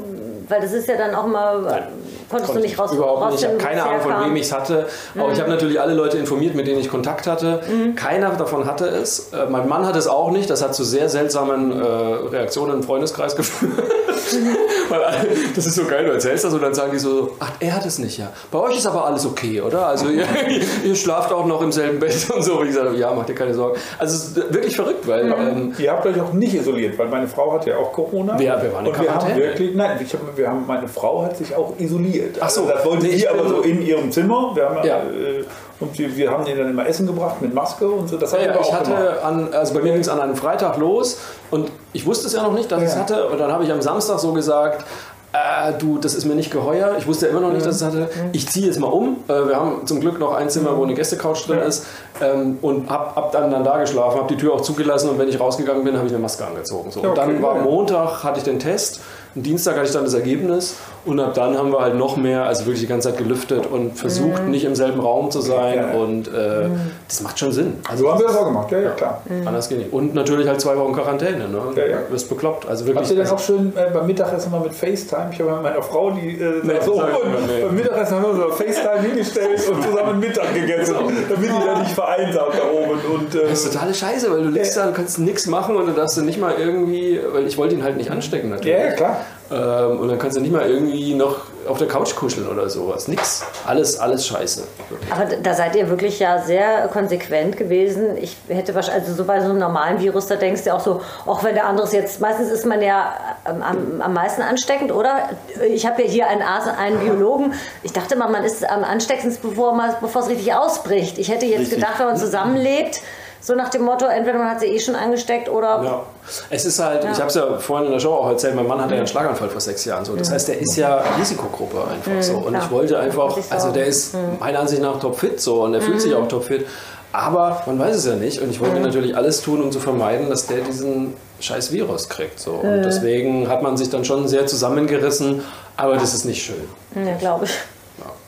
Weil 0.49 0.63
das 0.63 0.73
ist 0.73 0.89
ja 0.89 0.97
dann 0.97 1.15
auch 1.15 1.27
mal. 1.27 1.61
Nein. 1.61 1.83
Konntest 2.31 2.55
du 2.55 2.61
nicht 2.61 2.79
raus 2.79 2.93
Überhaupt 2.93 3.31
nicht. 3.33 3.43
Ich 3.43 3.47
habe 3.47 3.59
keine 3.59 3.83
Ahnung, 3.83 4.01
von 4.01 4.25
wem 4.25 4.37
ich 4.37 4.43
es 4.45 4.53
hatte. 4.53 4.87
Aber 5.15 5.33
ich 5.33 5.39
habe 5.39 5.51
natürlich 5.51 5.79
alle 5.79 5.93
Leute 5.93 6.17
informiert, 6.17 6.55
mit 6.55 6.67
denen 6.67 6.81
ich 6.81 6.91
Kontakt 6.91 7.27
hatte. 7.27 7.61
Keiner 7.95 8.31
davon 8.31 8.65
hatte 8.65 8.87
es. 8.87 9.31
Äh, 9.35 9.45
Mein 9.51 9.69
Mann 9.69 9.85
hatte 9.85 9.99
es 9.99 10.07
auch 10.07 10.31
nicht. 10.31 10.49
Das 10.49 10.63
hat 10.63 10.75
zu 10.75 10.83
sehr 10.83 11.11
seltsamen 11.11 11.73
äh, 11.73 11.85
Reaktionen 11.85 12.77
im 12.77 12.83
Freundeskreis 12.83 13.37
geführt. 13.37 13.73
Das 15.55 15.67
ist 15.67 15.75
so 15.75 15.85
geil, 15.85 16.05
du 16.05 16.13
erzählst 16.13 16.45
das 16.45 16.53
und 16.55 16.63
dann 16.63 16.75
sagen 16.75 16.93
die 16.93 16.99
so, 16.99 17.33
ach, 17.41 17.53
er 17.61 17.75
hat 17.77 17.87
es 17.87 17.99
nicht, 17.99 18.19
ja. 18.19 18.33
Bei 18.51 18.59
euch 18.61 18.77
ist 18.79 18.87
aber 18.87 19.07
alles 19.07 19.25
okay, 19.27 19.61
oder? 19.61 19.87
Also 19.87 20.09
ihr, 20.09 20.25
ihr 20.85 20.95
schlaft 20.97 21.33
auch 21.33 21.47
noch 21.47 21.63
im 21.63 21.73
selben 21.73 21.99
Bett 22.01 22.15
und 22.35 22.43
so. 22.43 22.59
Und 22.61 22.69
ich 22.69 22.75
sage, 22.75 22.97
ja, 22.97 23.13
mach 23.13 23.25
dir 23.27 23.35
keine 23.35 23.55
Sorgen. 23.55 23.79
Also 23.99 24.17
es 24.17 24.25
ist 24.37 24.53
wirklich 24.53 24.77
verrückt, 24.77 25.07
weil 25.07 25.33
ähm, 25.33 25.75
Ihr 25.79 25.91
habt 25.93 26.07
euch 26.07 26.21
auch 26.21 26.33
nicht 26.33 26.55
isoliert, 26.55 26.99
weil 26.99 27.09
meine 27.09 27.29
Frau 27.29 27.53
hat 27.53 27.67
ja 27.67 27.77
auch 27.77 27.93
Corona. 27.93 28.39
Wir- 28.39 28.55
wir 28.63 28.73
waren 28.73 28.87
in 28.87 28.93
und 28.93 29.01
wir 29.01 29.15
haben 29.15 29.37
wirklich, 29.37 29.75
nein, 29.75 29.99
ich 30.05 30.13
hab, 30.13 30.37
wir 30.37 30.49
haben, 30.49 30.65
meine 30.67 30.89
Frau 30.89 31.23
hat 31.25 31.37
sich 31.37 31.55
auch 31.55 31.75
isoliert. 31.79 32.37
Ach 32.41 32.49
so. 32.51 32.63
Also 32.63 32.73
das 32.75 32.85
wollte 32.85 33.05
Nee, 33.05 33.11
sie 33.11 33.17
ich 33.17 33.31
aber 33.31 33.49
so 33.49 33.61
in 33.61 33.83
ihrem 33.85 34.11
Zimmer. 34.13 34.53
Wir 34.55 34.65
haben 34.69 34.77
ja, 34.79 34.85
Ja. 34.85 34.99
Äh, 35.03 35.45
und 35.81 35.99
wir, 35.99 36.17
wir 36.17 36.31
haben 36.31 36.47
ihr 36.47 36.57
dann 36.57 36.71
immer 36.71 36.87
Essen 36.87 37.07
gebracht 37.07 37.43
mit 37.43 37.53
Maske 37.55 37.87
und 37.89 38.09
so. 38.09 38.17
Das 38.17 38.33
Ja, 38.33 38.39
ja, 38.39 38.45
ich 38.61 38.67
gemacht. 38.67 38.73
hatte 38.73 39.23
an, 39.25 39.49
also 39.53 39.75
bei 39.75 39.81
mir 39.81 39.93
ging 39.93 40.01
es 40.01 40.09
an 40.09 40.21
einem 40.21 40.37
Freitag 40.37 40.77
los 40.79 41.19
und 41.51 41.71
ich 41.93 42.07
wusste 42.07 42.27
es 42.27 42.33
ja 42.33 42.43
noch 42.43 42.53
nicht, 42.53 42.71
dass 42.71 42.81
ich 42.83 42.89
es 42.89 42.95
Ja. 42.95 43.01
hatte. 43.01 43.27
Und 43.29 43.39
dann 43.39 43.53
habe 43.53 43.65
ich 43.65 43.73
am 43.73 43.83
Samstag 43.83 44.19
so 44.21 44.33
gesagt, 44.33 44.85
äh, 45.33 45.73
du, 45.81 45.99
das 45.99 46.15
ist 46.15 46.27
mir 46.27 46.37
nicht 46.37 46.53
geheuer. 46.53 46.95
Ich 46.97 47.09
wusste 47.09 47.27
ja 47.27 47.33
immer 47.33 47.41
noch 47.41 47.53
nicht, 47.53 47.67
dass 47.67 47.81
ich 47.81 47.87
es 47.89 47.93
hatte. 47.93 48.09
Ich 48.33 48.49
ziehe 48.49 48.67
jetzt 48.67 48.79
mal 48.79 48.87
um. 48.87 49.17
Äh, 49.27 49.49
wir 49.49 49.57
haben 49.57 49.85
zum 49.85 49.99
Glück 49.99 50.21
noch 50.21 50.33
ein 50.33 50.49
Zimmer, 50.49 50.77
wo 50.77 50.85
eine 50.85 50.95
Gästecouch 50.95 51.45
drin 51.47 51.59
ist. 51.59 51.87
Ähm, 52.23 52.59
und 52.63 52.89
habe 52.89 53.17
hab 53.17 53.33
dann, 53.33 53.51
dann 53.51 53.65
da 53.65 53.79
geschlafen, 53.79 54.17
habe 54.17 54.29
die 54.33 54.37
Tür 54.41 54.55
auch 54.55 54.61
zugelassen 54.61 55.11
und 55.11 55.19
wenn 55.19 55.29
ich 55.29 55.41
rausgegangen 55.41 55.83
bin, 55.83 55.97
habe 55.97 56.07
ich 56.07 56.13
eine 56.13 56.23
Maske 56.23 56.47
angezogen. 56.47 56.93
So. 56.93 57.01
Ja, 57.03 57.09
und 57.09 57.19
dann 57.19 57.31
okay, 57.31 57.43
war 57.43 57.57
ja. 57.57 57.63
Montag, 57.63 58.23
hatte 58.23 58.39
ich 58.39 58.45
den 58.45 58.61
Test. 58.61 59.01
Am 59.37 59.43
Dienstag 59.43 59.75
hatte 59.75 59.87
ich 59.87 59.93
dann 59.93 60.05
das 60.05 60.15
Ergebnis 60.15 60.77
und 61.05 61.19
ab 61.19 61.35
dann 61.35 61.59
haben 61.59 61.73
wir 61.73 61.81
halt 61.81 61.97
noch 61.97 62.17
mehr, 62.17 62.45
also 62.45 62.67
wirklich 62.67 62.81
die 62.83 62.87
ganze 62.87 63.11
Zeit 63.11 63.19
gelüftet 63.19 63.67
und 63.67 63.99
versucht, 63.99 64.45
nicht 64.47 64.65
im 64.65 64.75
selben 64.77 65.01
Raum 65.01 65.31
zu 65.31 65.41
sein. 65.41 65.77
Ja. 65.77 65.91
Und 65.99 66.29
äh, 66.29 66.69
das 67.09 67.21
macht 67.21 67.39
schon 67.39 67.51
Sinn. 67.53 67.75
So 67.97 68.11
haben 68.11 68.21
wir 68.21 68.27
das 68.29 68.37
auch 68.37 68.47
gemacht, 68.47 68.71
ja, 68.71 68.79
ja, 68.79 68.91
klar. 68.91 69.23
Anders 69.45 69.69
geht 69.69 69.79
nicht. 69.79 69.93
Und 69.93 70.15
natürlich 70.15 70.47
halt 70.47 70.61
zwei 70.61 70.77
Wochen 70.77 70.93
Quarantäne. 70.93 71.49
Ne? 71.49 71.61
Ja, 71.77 71.87
ja. 71.87 71.97
Du 72.07 72.13
wirst 72.13 72.29
bekloppt. 72.29 72.69
Also 72.69 72.85
Habt 72.85 72.95
wirklich. 72.95 73.11
ihr 73.11 73.17
denn 73.25 73.33
auch 73.33 73.39
schön 73.39 73.73
äh, 73.77 73.91
beim 73.93 74.07
Mittagessen 74.07 74.51
mal 74.51 74.61
mit 74.61 74.73
FaceTime? 74.73 75.31
Ich 75.33 75.41
habe 75.41 75.53
mit 75.53 75.63
meiner 75.63 75.83
Frau 75.83 76.11
die 76.13 76.41
äh, 76.41 76.61
Nee, 76.63 76.75
so 76.85 76.95
und 76.95 77.03
nee. 77.47 77.65
beim 77.65 77.75
Mittagessen 77.75 78.17
haben 78.17 78.39
wir 78.39 78.47
so 78.49 78.53
FaceTime 78.53 79.01
hingestellt 79.03 79.61
und 79.69 79.83
zusammen 79.83 80.21
Mittag 80.21 80.55
gegessen, 80.55 80.95
damit 81.29 81.51
die 81.51 81.67
da 81.67 81.79
nicht 81.81 81.91
vereinsamt 81.93 82.55
da 82.55 82.71
oben. 82.71 83.01
Und, 83.15 83.35
äh, 83.35 83.49
das 83.49 83.65
ist 83.65 83.73
totale 83.73 83.93
Scheiße, 83.93 84.31
weil 84.31 84.45
du 84.45 84.51
liegst 84.51 84.77
da, 84.77 84.87
du 84.87 84.93
kannst 84.93 85.19
nichts 85.19 85.47
machen 85.47 85.77
und 85.77 85.87
du 85.87 85.93
darfst 85.93 86.17
du 86.17 86.23
nicht 86.23 86.41
mal 86.41 86.55
irgendwie, 86.59 87.21
weil 87.33 87.47
ich 87.47 87.59
wollte 87.59 87.75
ihn 87.75 87.83
halt 87.83 87.97
nicht 87.97 88.11
anstecken 88.11 88.51
natürlich. 88.51 88.79
ja, 88.79 88.87
ja, 88.87 88.93
klar. 88.93 89.24
Ähm, 89.51 90.01
und 90.01 90.09
dann 90.09 90.19
kannst 90.19 90.37
du 90.37 90.41
nicht 90.41 90.53
mal 90.53 90.69
irgendwie 90.69 91.15
noch 91.15 91.37
auf 91.69 91.79
der 91.79 91.89
Couch 91.89 92.15
kuscheln 92.15 92.49
oder 92.49 92.69
sowas. 92.69 93.09
Nix. 93.09 93.45
Alles, 93.67 93.99
alles 93.99 94.27
scheiße. 94.27 94.65
Wirklich. 94.89 95.13
Aber 95.13 95.25
da 95.25 95.55
seid 95.55 95.77
ihr 95.77 95.89
wirklich 95.89 96.19
ja 96.19 96.43
sehr 96.43 96.89
konsequent 96.89 97.57
gewesen. 97.57 98.17
Ich 98.17 98.37
hätte 98.49 98.75
wahrscheinlich, 98.75 99.05
also 99.05 99.15
so 99.15 99.25
bei 99.25 99.41
so 99.41 99.51
einem 99.51 99.59
normalen 99.59 100.01
Virus, 100.01 100.27
da 100.27 100.37
denkst 100.37 100.65
du 100.65 100.75
auch 100.75 100.81
so, 100.81 101.01
auch 101.27 101.45
wenn 101.45 101.55
der 101.55 101.67
andere 101.67 101.91
jetzt, 101.93 102.21
meistens 102.21 102.51
ist 102.51 102.67
man 102.67 102.83
ja 102.83 103.15
am, 103.45 103.63
am, 103.63 104.01
am 104.01 104.13
meisten 104.13 104.43
ansteckend, 104.43 104.93
oder? 104.93 105.29
Ich 105.69 105.87
habe 105.87 106.03
ja 106.03 106.09
hier 106.09 106.29
einen, 106.29 106.43
Arzt, 106.43 106.69
einen 106.69 106.99
Biologen. 107.01 107.55
Ich 107.83 107.93
dachte 107.93 108.17
mal, 108.17 108.29
man 108.29 108.45
ist 108.45 108.69
am 108.69 108.83
ansteckendsten, 108.85 109.51
bevor, 109.51 109.75
man, 109.75 109.95
bevor 110.01 110.23
es 110.23 110.29
richtig 110.29 110.55
ausbricht. 110.55 111.19
Ich 111.19 111.31
hätte 111.31 111.47
jetzt 111.47 111.61
Richtig. 111.61 111.81
gedacht, 111.81 111.99
wenn 111.99 112.07
man 112.07 112.17
zusammenlebt, 112.17 113.01
so 113.45 113.55
nach 113.55 113.69
dem 113.69 113.83
Motto, 113.83 114.07
entweder 114.07 114.39
man 114.39 114.49
hat 114.49 114.61
sie 114.61 114.67
eh 114.67 114.81
schon 114.81 114.97
angesteckt 114.97 115.51
oder 115.51 115.83
Ja. 115.85 116.03
Es 116.49 116.65
ist 116.65 116.79
halt, 116.79 117.05
ich 117.05 117.19
habe 117.19 117.27
es 117.27 117.35
ja 117.35 117.59
vorhin 117.59 117.89
in 117.89 117.93
der 117.93 118.01
Show 118.01 118.15
auch 118.15 118.31
erzählt, 118.31 118.55
mein 118.55 118.67
Mann 118.67 118.81
hatte 118.81 118.95
ja 118.95 118.99
einen 118.99 119.07
Schlaganfall 119.07 119.51
vor 119.51 119.61
sechs 119.61 119.85
Jahren. 119.85 120.03
So. 120.03 120.17
Das 120.17 120.31
heißt, 120.31 120.49
der 120.49 120.59
ist 120.59 120.75
ja 120.77 121.05
Risikogruppe 121.19 121.85
einfach 121.87 122.23
so. 122.23 122.39
Und 122.39 122.49
klar. 122.55 122.63
ich 122.65 122.71
wollte 122.71 122.99
einfach, 122.99 123.37
also 123.51 123.71
der 123.71 123.85
ist 123.85 124.17
meiner 124.41 124.61
Ansicht 124.61 124.81
nach 124.81 124.99
topfit 124.99 125.43
so 125.43 125.63
und 125.63 125.73
der 125.73 125.83
fühlt 125.83 126.01
sich 126.01 126.15
auch 126.15 126.27
topfit. 126.27 126.67
Aber 127.13 127.63
man 127.67 127.79
weiß 127.79 127.95
es 127.97 128.07
ja 128.07 128.17
nicht. 128.17 128.41
Und 128.41 128.51
ich 128.51 128.61
wollte 128.61 128.81
natürlich 128.81 129.15
alles 129.15 129.43
tun, 129.43 129.63
um 129.63 129.71
zu 129.71 129.79
vermeiden, 129.79 130.31
dass 130.31 130.47
der 130.47 130.63
diesen 130.63 131.15
scheiß 131.39 131.71
Virus 131.71 132.09
kriegt. 132.09 132.41
So. 132.41 132.53
Und 132.53 132.83
deswegen 132.83 133.49
hat 133.49 133.63
man 133.63 133.77
sich 133.77 133.91
dann 133.91 134.07
schon 134.07 134.27
sehr 134.27 134.47
zusammengerissen. 134.47 135.43
Aber 135.77 135.95
das 135.97 136.15
ist 136.15 136.25
nicht 136.25 136.43
schön. 136.43 137.07
Ja, 137.07 137.15
glaube 137.17 137.45
ich. 137.45 137.53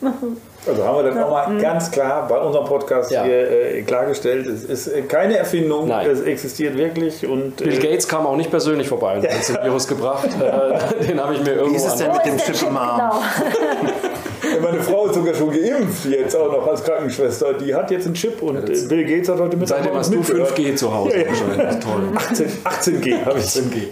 Also 0.66 0.84
haben 0.84 0.96
wir 1.04 1.10
dann 1.10 1.22
auch 1.22 1.30
mal 1.30 1.58
ganz 1.60 1.90
klar 1.90 2.26
bei 2.28 2.38
unserem 2.38 2.66
Podcast 2.66 3.10
Ja. 3.10 3.24
hier 3.24 3.50
äh, 3.50 3.82
klargestellt, 3.82 4.46
es 4.46 4.64
ist 4.64 4.88
äh, 4.88 5.02
keine 5.02 5.36
Erfindung, 5.36 5.88
Nein. 5.88 6.08
es 6.10 6.20
existiert 6.22 6.76
wirklich 6.76 7.26
und 7.26 7.56
Bill 7.56 7.74
äh, 7.74 7.78
Gates 7.78 8.08
kam 8.08 8.26
auch 8.26 8.36
nicht 8.36 8.50
persönlich 8.50 8.88
vorbei 8.88 9.16
und 9.16 9.22
hat 9.28 9.34
uns 9.36 9.46
den 9.46 9.62
Virus 9.62 9.86
gebracht. 9.86 10.28
Äh, 10.40 11.04
den 11.04 11.22
habe 11.22 11.34
ich 11.34 11.42
mir 11.42 11.52
irgendwo 11.52 11.72
Wie 11.72 11.76
ist 11.76 11.86
es 11.86 11.96
denn 11.96 12.12
mit 12.12 12.24
dem 12.24 12.36
Chip 12.38 12.68
im 12.68 12.76
Arm? 12.76 13.12
Genau. 13.12 14.62
meine 14.62 14.80
Frau 14.80 15.06
ist 15.06 15.14
sogar 15.14 15.34
schon 15.34 15.50
geimpft 15.50 16.04
jetzt 16.06 16.34
auch 16.36 16.50
noch 16.50 16.66
als 16.66 16.82
Krankenschwester, 16.84 17.54
die 17.54 17.74
hat 17.74 17.90
jetzt 17.90 18.06
einen 18.06 18.14
Chip 18.14 18.42
und 18.42 18.68
äh, 18.68 18.88
Bill 18.88 19.04
Gates 19.04 19.28
hat 19.28 19.38
heute 19.38 19.56
Mittag 19.56 19.78
Seitdem 19.78 19.94
hast 19.96 20.12
du 20.12 20.18
mitgehört. 20.18 20.52
5G 20.58 20.74
zu 20.76 20.94
Hause. 20.94 21.12
Ja, 21.12 21.18
ja. 21.18 21.28
wahrscheinlich. 21.28 21.84
Toll. 21.84 22.02
18, 22.14 22.46
18G 22.64 23.24
habe 23.24 23.38
ich. 23.38 23.44
18G. 23.44 23.88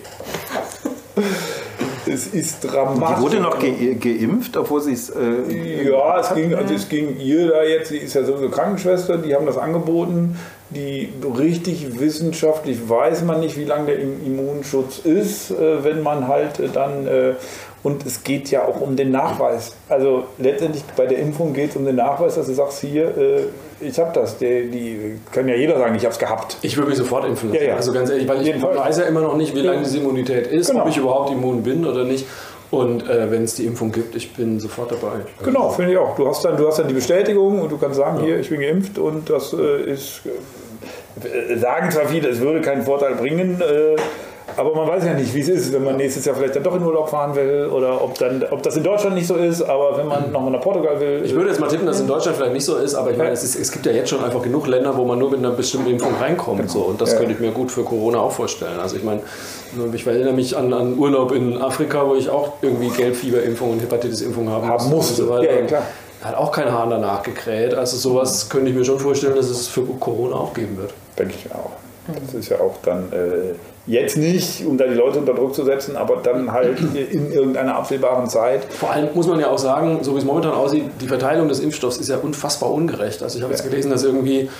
Es 2.14 2.26
ist 2.28 2.60
dramatisch. 2.60 3.16
Die 3.16 3.22
wurde 3.22 3.40
noch 3.40 3.58
ge 3.58 3.94
geimpft, 3.94 4.56
obwohl 4.56 4.80
sie 4.80 4.92
es. 4.92 5.10
Äh, 5.10 5.88
Ja, 5.88 6.20
es 6.20 6.32
ging, 6.34 6.54
also 6.54 6.74
es 6.74 6.88
ging 6.88 7.16
ihr 7.18 7.48
da 7.48 7.62
jetzt, 7.62 7.88
sie 7.88 7.98
ist 7.98 8.14
ja 8.14 8.22
sowieso 8.24 8.48
Krankenschwester, 8.50 9.18
die 9.18 9.34
haben 9.34 9.46
das 9.46 9.58
angeboten. 9.58 10.38
Die 10.70 11.12
richtig 11.38 11.98
wissenschaftlich 12.00 12.88
weiß 12.88 13.22
man 13.24 13.40
nicht, 13.40 13.58
wie 13.58 13.64
lange 13.64 13.86
der 13.86 13.98
Im- 13.98 14.24
Immunschutz 14.24 14.98
ist, 14.98 15.50
äh, 15.50 15.82
wenn 15.84 16.02
man 16.02 16.28
halt 16.28 16.58
äh, 16.60 16.68
dann. 16.72 17.06
äh, 17.06 17.34
Und 17.82 18.06
es 18.06 18.24
geht 18.24 18.50
ja 18.50 18.64
auch 18.64 18.80
um 18.80 18.96
den 18.96 19.10
Nachweis. 19.10 19.74
Also 19.90 20.24
letztendlich 20.38 20.82
bei 20.96 21.04
der 21.06 21.18
Impfung 21.18 21.52
geht 21.52 21.70
es 21.70 21.76
um 21.76 21.84
den 21.84 21.96
Nachweis, 21.96 22.34
dass 22.36 22.46
du 22.46 22.54
sagst, 22.54 22.80
hier, 22.80 23.04
ich 23.84 23.98
habe 23.98 24.12
das. 24.14 24.38
Die, 24.38 24.68
die 24.70 25.18
kann 25.32 25.46
ja 25.48 25.54
jeder 25.54 25.78
sagen, 25.78 25.94
ich 25.94 26.04
habe 26.04 26.12
es 26.12 26.18
gehabt. 26.18 26.56
Ich 26.62 26.76
würde 26.76 26.88
mich 26.90 26.98
sofort 26.98 27.24
impfen 27.24 27.50
lassen. 27.50 27.62
Ja, 27.62 27.70
ja. 27.70 27.76
Also 27.76 27.92
ganz 27.92 28.10
ehrlich, 28.10 28.26
weil 28.28 28.40
ich 28.40 28.46
Jedenfalls. 28.46 28.76
weiß 28.78 28.98
ja 28.98 29.04
immer 29.04 29.20
noch 29.20 29.36
nicht, 29.36 29.54
wie 29.54 29.60
lange 29.60 29.82
diese 29.82 29.98
Immunität 29.98 30.46
ist, 30.48 30.70
Genau. 30.70 30.82
ob 30.82 30.88
ich 30.88 30.96
überhaupt 30.96 31.30
immun 31.30 31.62
bin 31.62 31.86
oder 31.86 32.04
nicht. 32.04 32.26
Und 32.70 33.08
äh, 33.08 33.30
wenn 33.30 33.44
es 33.44 33.54
die 33.54 33.66
Impfung 33.66 33.92
gibt, 33.92 34.16
ich 34.16 34.32
bin 34.34 34.58
sofort 34.58 34.90
dabei. 34.90 35.20
Genau, 35.44 35.70
finde 35.70 35.92
ich 35.92 35.98
auch. 35.98 36.16
Du 36.16 36.26
hast, 36.26 36.44
dann, 36.44 36.56
du 36.56 36.66
hast 36.66 36.78
dann 36.78 36.88
die 36.88 36.94
Bestätigung 36.94 37.60
und 37.60 37.70
du 37.70 37.78
kannst 37.78 37.96
sagen, 37.96 38.20
hier, 38.24 38.40
ich 38.40 38.48
bin 38.50 38.60
geimpft 38.60 38.98
und 38.98 39.30
das 39.30 39.52
äh, 39.52 39.82
ist, 39.92 40.22
äh, 41.22 41.56
sagen 41.56 41.90
zwar 41.90 42.06
viele, 42.06 42.28
es 42.28 42.40
würde 42.40 42.60
keinen 42.62 42.82
Vorteil 42.82 43.14
bringen, 43.14 43.60
äh, 43.60 43.94
aber 44.56 44.74
man 44.74 44.86
weiß 44.86 45.04
ja 45.04 45.14
nicht, 45.14 45.34
wie 45.34 45.40
es 45.40 45.48
ist, 45.48 45.72
wenn 45.72 45.84
man 45.84 45.96
nächstes 45.96 46.24
Jahr 46.24 46.36
vielleicht 46.36 46.54
dann 46.54 46.62
doch 46.62 46.74
in 46.76 46.82
Urlaub 46.82 47.08
fahren 47.08 47.34
will 47.34 47.68
oder 47.72 48.02
ob, 48.02 48.18
dann, 48.18 48.44
ob 48.50 48.62
das 48.62 48.76
in 48.76 48.82
Deutschland 48.82 49.14
nicht 49.16 49.26
so 49.26 49.36
ist, 49.36 49.62
aber 49.62 49.96
wenn 49.96 50.06
man 50.06 50.30
nochmal 50.32 50.52
nach 50.52 50.60
Portugal 50.60 51.00
will. 51.00 51.22
Ich 51.24 51.34
würde 51.34 51.48
jetzt 51.50 51.60
mal 51.60 51.68
tippen, 51.68 51.86
dass 51.86 51.96
es 51.96 52.02
in 52.02 52.08
Deutschland 52.08 52.36
vielleicht 52.36 52.52
nicht 52.52 52.64
so 52.64 52.76
ist, 52.76 52.94
aber 52.94 53.10
ich 53.10 53.16
meine, 53.16 53.30
es, 53.30 53.42
ist, 53.42 53.56
es 53.56 53.72
gibt 53.72 53.86
ja 53.86 53.92
jetzt 53.92 54.10
schon 54.10 54.22
einfach 54.22 54.42
genug 54.42 54.66
Länder, 54.66 54.96
wo 54.96 55.04
man 55.04 55.18
nur 55.18 55.30
mit 55.30 55.38
einer 55.38 55.50
bestimmten 55.50 55.90
Impfung 55.90 56.14
reinkommt. 56.20 56.70
So. 56.70 56.80
Und 56.80 57.00
das 57.00 57.12
Ja. 57.12 57.18
könnte 57.18 57.32
ich 57.32 57.40
mir 57.40 57.52
gut 57.52 57.70
für 57.72 57.84
Corona 57.84 58.18
auch 58.20 58.32
vorstellen. 58.32 58.78
Also 58.80 58.96
ich 58.96 59.02
meine, 59.02 59.20
ich 59.92 60.06
erinnere 60.06 60.32
mich 60.34 60.56
an, 60.56 60.72
an 60.72 60.98
Urlaub 60.98 61.32
in 61.32 61.60
Afrika, 61.60 62.06
wo 62.06 62.14
ich 62.14 62.28
auch 62.28 62.52
irgendwie 62.62 62.88
Gelbfieberimpfung 62.90 63.70
und 63.72 63.80
Hepatitis-Impfung 63.82 64.48
haben, 64.50 64.68
Haben 64.68 64.90
musste. 64.90 65.22
Und 65.22 65.28
so 65.28 65.34
weiter. 65.34 65.52
Ja, 65.60 65.66
klar. 65.66 65.82
Hat 66.22 66.36
auch 66.36 66.52
kein 66.52 66.72
Hahn 66.72 66.90
danach 66.90 67.22
gekräht. 67.22 67.74
Also 67.74 67.96
sowas 67.96 68.48
könnte 68.48 68.70
ich 68.70 68.76
mir 68.76 68.84
schon 68.84 68.98
vorstellen, 68.98 69.36
dass 69.36 69.46
es 69.46 69.68
für 69.68 69.82
Corona 69.82 70.36
auch 70.36 70.54
geben 70.54 70.76
wird. 70.78 70.94
Denke 71.18 71.34
ich 71.38 71.44
mir 71.48 71.54
auch. 71.54 71.70
Das 72.06 72.34
ist 72.34 72.50
ja 72.50 72.60
auch 72.60 72.76
dann 72.82 73.12
äh, 73.12 73.54
jetzt 73.86 74.16
nicht, 74.16 74.64
um 74.66 74.76
da 74.76 74.86
die 74.86 74.94
Leute 74.94 75.18
unter 75.18 75.34
Druck 75.34 75.54
zu 75.54 75.64
setzen, 75.64 75.96
aber 75.96 76.16
dann 76.22 76.52
halt 76.52 76.78
in 76.94 77.32
irgendeiner 77.32 77.76
absehbaren 77.76 78.28
Zeit. 78.28 78.64
Vor 78.64 78.90
allem 78.90 79.08
muss 79.14 79.26
man 79.26 79.40
ja 79.40 79.48
auch 79.48 79.58
sagen, 79.58 79.98
so 80.02 80.14
wie 80.14 80.18
es 80.18 80.24
momentan 80.24 80.52
aussieht, 80.52 80.84
die 81.00 81.08
Verteilung 81.08 81.48
des 81.48 81.60
Impfstoffs 81.60 81.98
ist 81.98 82.08
ja 82.08 82.18
unfassbar 82.18 82.70
ungerecht. 82.70 83.22
Also 83.22 83.38
ich 83.38 83.42
habe 83.42 83.52
jetzt 83.52 83.64
gelesen, 83.64 83.90
dass 83.90 84.04
irgendwie, 84.04 84.50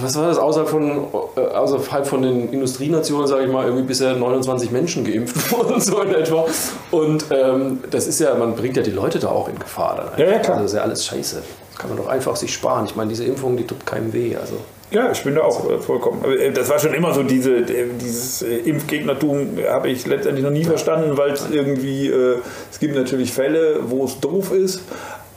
was 0.00 0.16
war 0.16 0.28
das, 0.28 0.38
außerhalb 0.38 0.68
von, 0.68 1.08
äh, 1.36 1.40
außerhalb 1.40 2.06
von 2.06 2.22
den 2.22 2.52
Industrienationen, 2.52 3.26
sage 3.26 3.44
ich 3.44 3.52
mal, 3.52 3.64
irgendwie 3.64 3.84
bisher 3.84 4.14
29 4.14 4.70
Menschen 4.70 5.04
geimpft 5.04 5.52
wurden, 5.52 5.80
so 5.80 6.00
in 6.02 6.14
etwa. 6.14 6.46
Und 6.90 7.26
ähm, 7.30 7.80
das 7.90 8.06
ist 8.06 8.18
ja, 8.18 8.34
man 8.34 8.54
bringt 8.54 8.76
ja 8.76 8.82
die 8.82 8.90
Leute 8.90 9.18
da 9.18 9.28
auch 9.28 9.48
in 9.48 9.58
Gefahr 9.58 9.96
dann. 9.96 10.06
einfach. 10.06 10.18
Ja, 10.18 10.26
ja, 10.26 10.38
klar. 10.38 10.56
Also 10.56 10.62
das 10.62 10.72
ist 10.72 10.76
ja 10.76 10.82
alles 10.82 11.04
scheiße. 11.04 11.42
Das 11.70 11.78
kann 11.78 11.90
man 11.90 11.98
doch 11.98 12.08
einfach 12.08 12.36
sich 12.36 12.52
sparen. 12.52 12.86
Ich 12.86 12.96
meine, 12.96 13.10
diese 13.10 13.24
Impfung, 13.24 13.56
die 13.56 13.66
tut 13.66 13.86
keinem 13.86 14.12
weh. 14.12 14.36
Also 14.36 14.54
Ja, 14.90 15.10
ich 15.12 15.22
bin 15.22 15.34
da 15.34 15.42
auch 15.42 15.70
äh, 15.70 15.78
vollkommen. 15.78 16.24
äh, 16.24 16.50
Das 16.50 16.70
war 16.70 16.78
schon 16.78 16.94
immer 16.94 17.12
so, 17.12 17.22
diese, 17.22 17.56
äh, 17.56 17.88
dieses 18.00 18.40
Impfgegnertum 18.42 19.58
habe 19.68 19.90
ich 19.90 20.06
letztendlich 20.06 20.44
noch 20.44 20.50
nie 20.52 20.64
verstanden, 20.64 21.16
weil 21.18 21.32
es 21.32 21.46
irgendwie, 21.50 22.08
es 22.08 22.78
gibt 22.78 22.94
natürlich 22.94 23.32
Fälle, 23.32 23.80
wo 23.86 24.04
es 24.04 24.18
doof 24.20 24.52
ist, 24.52 24.82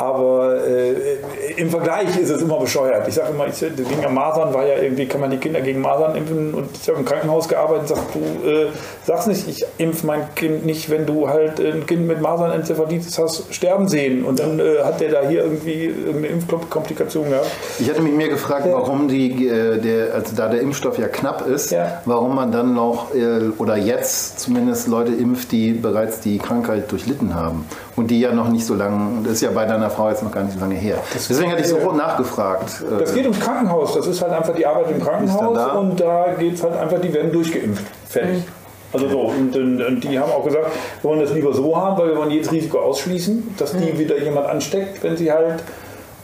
Aber 0.02 0.56
äh, 0.66 0.94
im 1.58 1.70
Vergleich 1.70 2.18
ist 2.20 2.32
es 2.32 2.42
immer 2.42 2.60
bescheuert. 2.60 3.08
Ich 3.08 3.14
sage 3.14 3.30
immer, 3.34 3.46
ich, 3.48 3.60
gegen 3.60 4.14
Masern 4.14 4.52
war 4.52 4.66
ja 4.66 4.82
irgendwie, 4.82 5.06
kann 5.06 5.22
man 5.22 5.30
die 5.30 5.38
Kinder 5.38 5.62
gegen 5.62 5.80
Masern 5.80 6.16
impfen 6.16 6.56
und 6.56 6.70
ich 6.76 6.90
habe 6.90 6.98
im 7.00 7.06
Krankenhaus 7.06 7.48
gearbeitet 7.48 7.92
und 7.92 7.98
sag, 7.98 8.14
du 8.14 8.50
äh, 8.50 8.68
sagst 9.06 9.28
nicht, 9.28 9.48
ich 9.48 9.64
impf 9.78 10.04
mein 10.04 10.34
Kind 10.34 10.66
nicht, 10.66 10.90
wenn 10.90 11.06
du 11.06 11.30
halt 11.30 11.60
ein 11.60 11.86
Kind 11.86 12.08
mit 12.08 12.20
Masernenzephalitis 12.20 13.20
hast 13.20 13.54
sterben 13.54 13.88
sehen 13.88 14.26
und 14.26 14.40
dann 14.40 14.60
äh, 14.60 14.80
hat 14.84 15.02
der 15.02 15.12
da 15.12 15.28
hier 15.28 15.44
irgendwie 15.44 15.86
irgendeine 15.86 16.28
Impfkomplikation 16.30 17.30
gehabt. 17.30 17.52
Ich 17.80 17.88
hatte 17.88 18.02
mich 18.02 18.14
mehr 18.14 18.30
gefragt, 18.30 18.66
warum 18.72 19.08
die, 19.08 19.48
äh, 19.48 19.78
der, 19.78 20.16
also 20.16 20.36
da 20.36 20.48
der 20.48 20.62
Impfstoff 20.62 20.98
ja 20.98 21.10
knapp 21.10 21.48
ist, 21.48 21.70
Ja. 21.72 22.02
warum 22.06 22.34
man 22.34 22.52
dann 22.52 22.74
noch 22.74 23.14
äh, 23.14 23.50
oder 23.60 23.78
jetzt 23.78 24.40
zumindest 24.40 24.88
Leute 24.88 25.14
impft, 25.14 25.52
die 25.52 25.74
bereits 25.74 26.22
die 26.22 26.40
Krankheit 26.40 26.92
durchlitten 26.92 27.36
haben 27.36 27.68
und 27.96 28.08
die 28.10 28.20
ja 28.22 28.32
noch 28.34 28.50
nicht 28.50 28.66
so 28.66 28.74
lange, 28.76 29.24
das 29.24 29.34
ist 29.34 29.42
ja 29.42 29.52
bei 29.52 29.66
deiner 29.66 29.90
Frau 29.90 30.10
jetzt 30.10 30.24
noch 30.24 30.32
gar 30.32 30.44
nicht 30.44 30.54
so 30.54 30.60
lange 30.60 30.76
her. 30.76 30.98
Deswegen 31.14 31.52
hatte 31.52 31.62
ich 31.62 31.68
so 31.68 31.92
nachgefragt. 31.92 32.84
äh, 32.90 33.00
Das 33.00 33.14
geht 33.14 33.24
ums 33.24 33.40
Krankenhaus. 33.40 33.94
Das 33.96 34.08
ist 34.08 34.22
halt 34.22 34.32
einfach 34.32 34.54
die 34.56 34.66
Arbeit 34.66 34.92
im 34.92 35.02
Krankenhaus 35.04 35.56
da? 35.58 35.66
und 35.74 36.00
da 36.00 36.34
geht 36.38 36.54
es 36.56 36.64
halt 36.64 36.78
einfach, 36.78 37.00
die 37.00 37.14
werden 37.14 37.32
durchgeimpft. 37.32 37.84
Fertig. 38.08 38.44
Also 38.94 39.08
so, 39.08 39.20
und, 39.22 39.56
und, 39.56 39.82
und 39.82 40.04
die 40.04 40.20
haben 40.20 40.32
auch 40.32 40.44
gesagt, 40.44 40.66
wir 41.02 41.10
wollen 41.10 41.22
das 41.22 41.32
lieber 41.32 41.54
so 41.54 41.76
haben, 41.78 41.98
weil 41.98 42.10
wir 42.10 42.18
wollen 42.18 42.32
jedes 42.32 42.52
Risiko 42.52 42.80
ausschließen, 42.80 43.56
dass 43.58 43.72
die 43.72 43.98
wieder 43.98 44.18
jemand 44.22 44.48
ansteckt, 44.48 45.02
wenn 45.02 45.16
sie 45.16 45.32
halt 45.32 45.64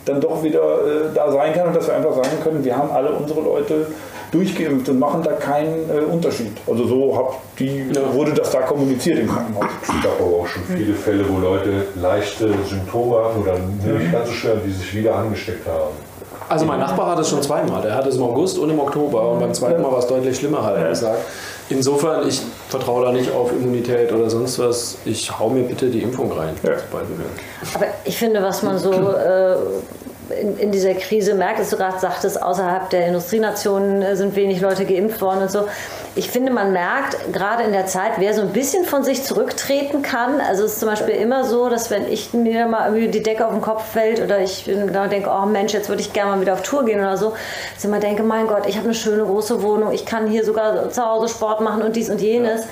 dann 0.04 0.20
doch 0.20 0.44
wieder 0.44 0.60
äh, 0.62 1.14
da 1.16 1.32
sein 1.32 1.54
kann 1.54 1.68
und 1.68 1.76
dass 1.76 1.88
wir 1.88 1.96
einfach 1.96 2.14
sagen 2.16 2.38
können, 2.44 2.64
wir 2.66 2.76
haben 2.78 2.92
alle 2.92 3.12
unsere 3.12 3.40
Leute 3.42 3.88
durchgeimpft 4.32 4.90
und 4.90 5.00
machen 5.00 5.24
da 5.24 5.34
keinen 5.34 5.90
äh, 5.90 6.00
Unterschied. 6.02 6.52
Also 6.68 6.88
so 6.88 7.18
hab 7.18 7.58
die, 7.58 7.90
wurde 8.14 8.34
das 8.34 8.52
da 8.52 8.62
kommuniziert 8.62 9.20
im 9.20 9.28
Krankenhaus. 9.28 9.66
Es 9.82 9.88
gab 10.04 10.20
aber 10.20 10.42
auch 10.42 10.48
schon 10.48 10.64
viele 10.64 10.94
Fälle, 10.94 11.26
wo 11.30 11.40
Leute 11.40 11.88
leichte 11.96 12.50
Symptome 12.68 13.24
hatten 13.24 13.42
oder 13.42 13.58
nicht 13.98 14.12
ganz 14.12 14.28
so 14.28 14.34
schwer, 14.34 14.56
die 14.66 14.72
sich 14.72 14.94
wieder 14.94 15.16
angesteckt 15.16 15.68
haben. 15.68 15.96
Also 16.50 16.66
mein 16.66 16.80
Nachbar 16.80 17.12
hat 17.12 17.20
es 17.20 17.30
schon 17.30 17.42
zweimal. 17.42 17.82
Der 17.82 17.96
hatte 17.96 18.10
es 18.10 18.16
im 18.16 18.24
August 18.24 18.58
und 18.58 18.70
im 18.70 18.80
Oktober 18.80 19.32
und 19.32 19.40
beim 19.40 19.54
zweiten 19.54 19.82
Mal 19.82 19.92
war 19.92 20.00
es 20.00 20.08
deutlich 20.08 20.38
schlimmer, 20.38 20.64
hat 20.64 20.78
er 20.78 20.90
gesagt. 20.90 21.20
Insofern, 21.70 22.26
ich 22.26 22.42
vertraue 22.70 23.06
da 23.06 23.12
nicht 23.12 23.30
auf 23.32 23.52
Immunität 23.52 24.14
oder 24.14 24.30
sonst 24.30 24.58
was. 24.58 24.98
Ich 25.04 25.38
hau 25.38 25.50
mir 25.50 25.64
bitte 25.64 25.90
die 25.90 26.02
Impfung 26.02 26.32
rein, 26.32 26.54
sobald 26.62 27.10
werden. 27.10 27.32
Aber 27.76 27.86
ich 28.06 28.18
finde, 28.18 28.42
was 28.42 28.64
man 28.64 28.78
so 28.78 28.94
äh, 28.94 29.56
in, 30.30 30.58
in 30.58 30.72
dieser 30.72 30.94
Krise 30.94 31.34
merkt, 31.34 31.60
ist, 31.60 31.72
du 31.72 31.78
gerade 31.78 32.00
sagtest, 32.00 32.42
außerhalb 32.42 32.90
der 32.90 33.08
Industrienationen 33.08 34.02
äh, 34.02 34.16
sind 34.16 34.36
wenig 34.36 34.62
Leute 34.62 34.86
geimpft 34.86 35.22
worden 35.22 35.44
und 35.44 35.52
so. 35.52 35.68
Ich 36.16 36.30
finde, 36.30 36.52
man 36.52 36.74
merkt 36.74 37.34
gerade 37.34 37.64
in 37.64 37.72
der 37.72 37.86
Zeit, 37.86 38.14
wer 38.18 38.34
so 38.34 38.42
ein 38.42 38.50
bisschen 38.50 38.86
von 38.86 39.04
sich 39.04 39.24
zurücktreten 39.24 40.02
kann. 40.02 40.42
Also 40.42 40.66
es 40.66 40.74
ist 40.74 40.80
zum 40.80 40.90
Beispiel 40.90 41.16
immer 41.16 41.44
so, 41.44 41.70
dass 41.70 41.92
wenn 41.92 42.12
ich 42.12 42.34
mir 42.34 42.66
mal 42.66 42.88
irgendwie 42.88 43.10
die 43.10 43.24
Decke 43.24 43.46
auf 43.46 43.54
den 43.54 43.62
Kopf 43.62 43.86
fällt 43.92 44.20
oder 44.22 44.40
ich 44.40 44.66
denke, 44.66 45.30
oh 45.30 45.46
Mensch, 45.46 45.74
jetzt 45.74 45.90
würde 45.90 46.02
ich 46.02 46.14
gerne 46.14 46.32
mal 46.32 46.42
wieder 46.42 46.54
auf 46.54 46.64
Tour 46.64 46.86
gehen 46.86 47.00
oder 47.00 47.18
so, 47.18 47.32
dass 47.32 47.80
ich 47.80 47.86
immer 47.86 48.00
denke, 48.00 48.24
mein 48.24 48.48
Gott, 48.48 48.66
ich 48.68 48.78
habe 48.78 48.86
eine 48.86 48.96
schöne 48.96 49.24
große 49.24 49.62
Wohnung, 49.62 49.92
ich 49.92 50.06
kann 50.06 50.28
hier 50.28 50.44
sogar 50.44 50.90
zu 50.90 51.06
Hause 51.06 51.28
Sport 51.30 51.62
machen 51.62 51.84
und 51.84 51.96
dies 51.96 52.10
und 52.10 52.22
jenes. 52.22 52.64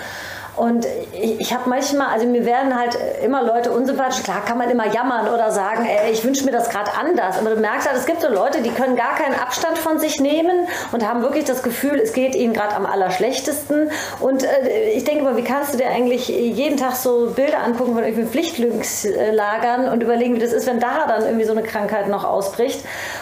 Und 0.58 0.86
ich, 1.12 1.40
ich 1.40 1.54
habe 1.54 1.70
manchmal, 1.70 2.08
also 2.08 2.28
mir 2.28 2.46
werden 2.46 2.78
halt 2.78 2.98
immer 3.24 3.44
Leute 3.44 3.72
unsympathisch. 3.72 4.24
Klar 4.24 4.44
kann 4.46 4.58
man 4.58 4.70
immer 4.70 4.88
jammern 4.88 5.28
oder 5.28 5.52
sagen, 5.52 5.86
ey, 5.86 6.12
ich 6.12 6.24
wünsche 6.24 6.46
mir 6.46 6.52
das 6.52 6.70
gerade 6.70 6.92
anders. 6.94 7.38
Aber 7.40 7.52
du 7.52 7.60
merkst 7.60 7.88
halt, 7.88 7.98
es 7.98 8.06
gibt 8.06 8.22
so 8.22 8.30
Leute, 8.30 8.62
die 8.62 8.72
können 8.72 8.96
gar 8.96 9.16
keinen 9.16 9.36
Abstand 9.40 9.78
von 9.78 10.00
sich 10.00 10.20
nehmen 10.20 10.68
und 10.92 11.08
haben 11.08 11.22
wirklich 11.22 11.46
das 11.46 11.64
Gefühl, 11.64 12.00
es 12.00 12.14
geht 12.14 12.36
ihnen 12.36 12.54
gerade 12.54 12.76
am 12.76 12.86
allerschlechtesten. 12.86 13.92
Und 14.20 14.44
äh, 14.44 14.92
ich 14.92 15.04
denke 15.04 15.24
mal, 15.24 15.38
wie 15.38 15.44
kannst 15.44 15.74
du 15.74 15.78
dir 15.78 15.88
eigentlich 15.88 16.28
jeden 16.28 16.78
Tag 16.78 16.96
so 16.96 17.32
Bilder 17.36 17.60
angucken 17.60 17.94
von 17.94 18.04
irgendwelchen 18.04 18.32
Flüchtlingslagern 18.32 19.90
und 19.90 20.02
überlegen, 20.02 20.36
wie 20.36 20.40
das 20.40 20.54
ist, 20.54 20.68
wenn 20.68 20.80
da 20.80 21.06
dann 21.08 21.24
irgendwie 21.24 21.46
so 21.46 21.52
eine 21.52 21.64
Krankheit 21.64 22.08
noch 22.08 22.24
ausbricht 22.24 22.80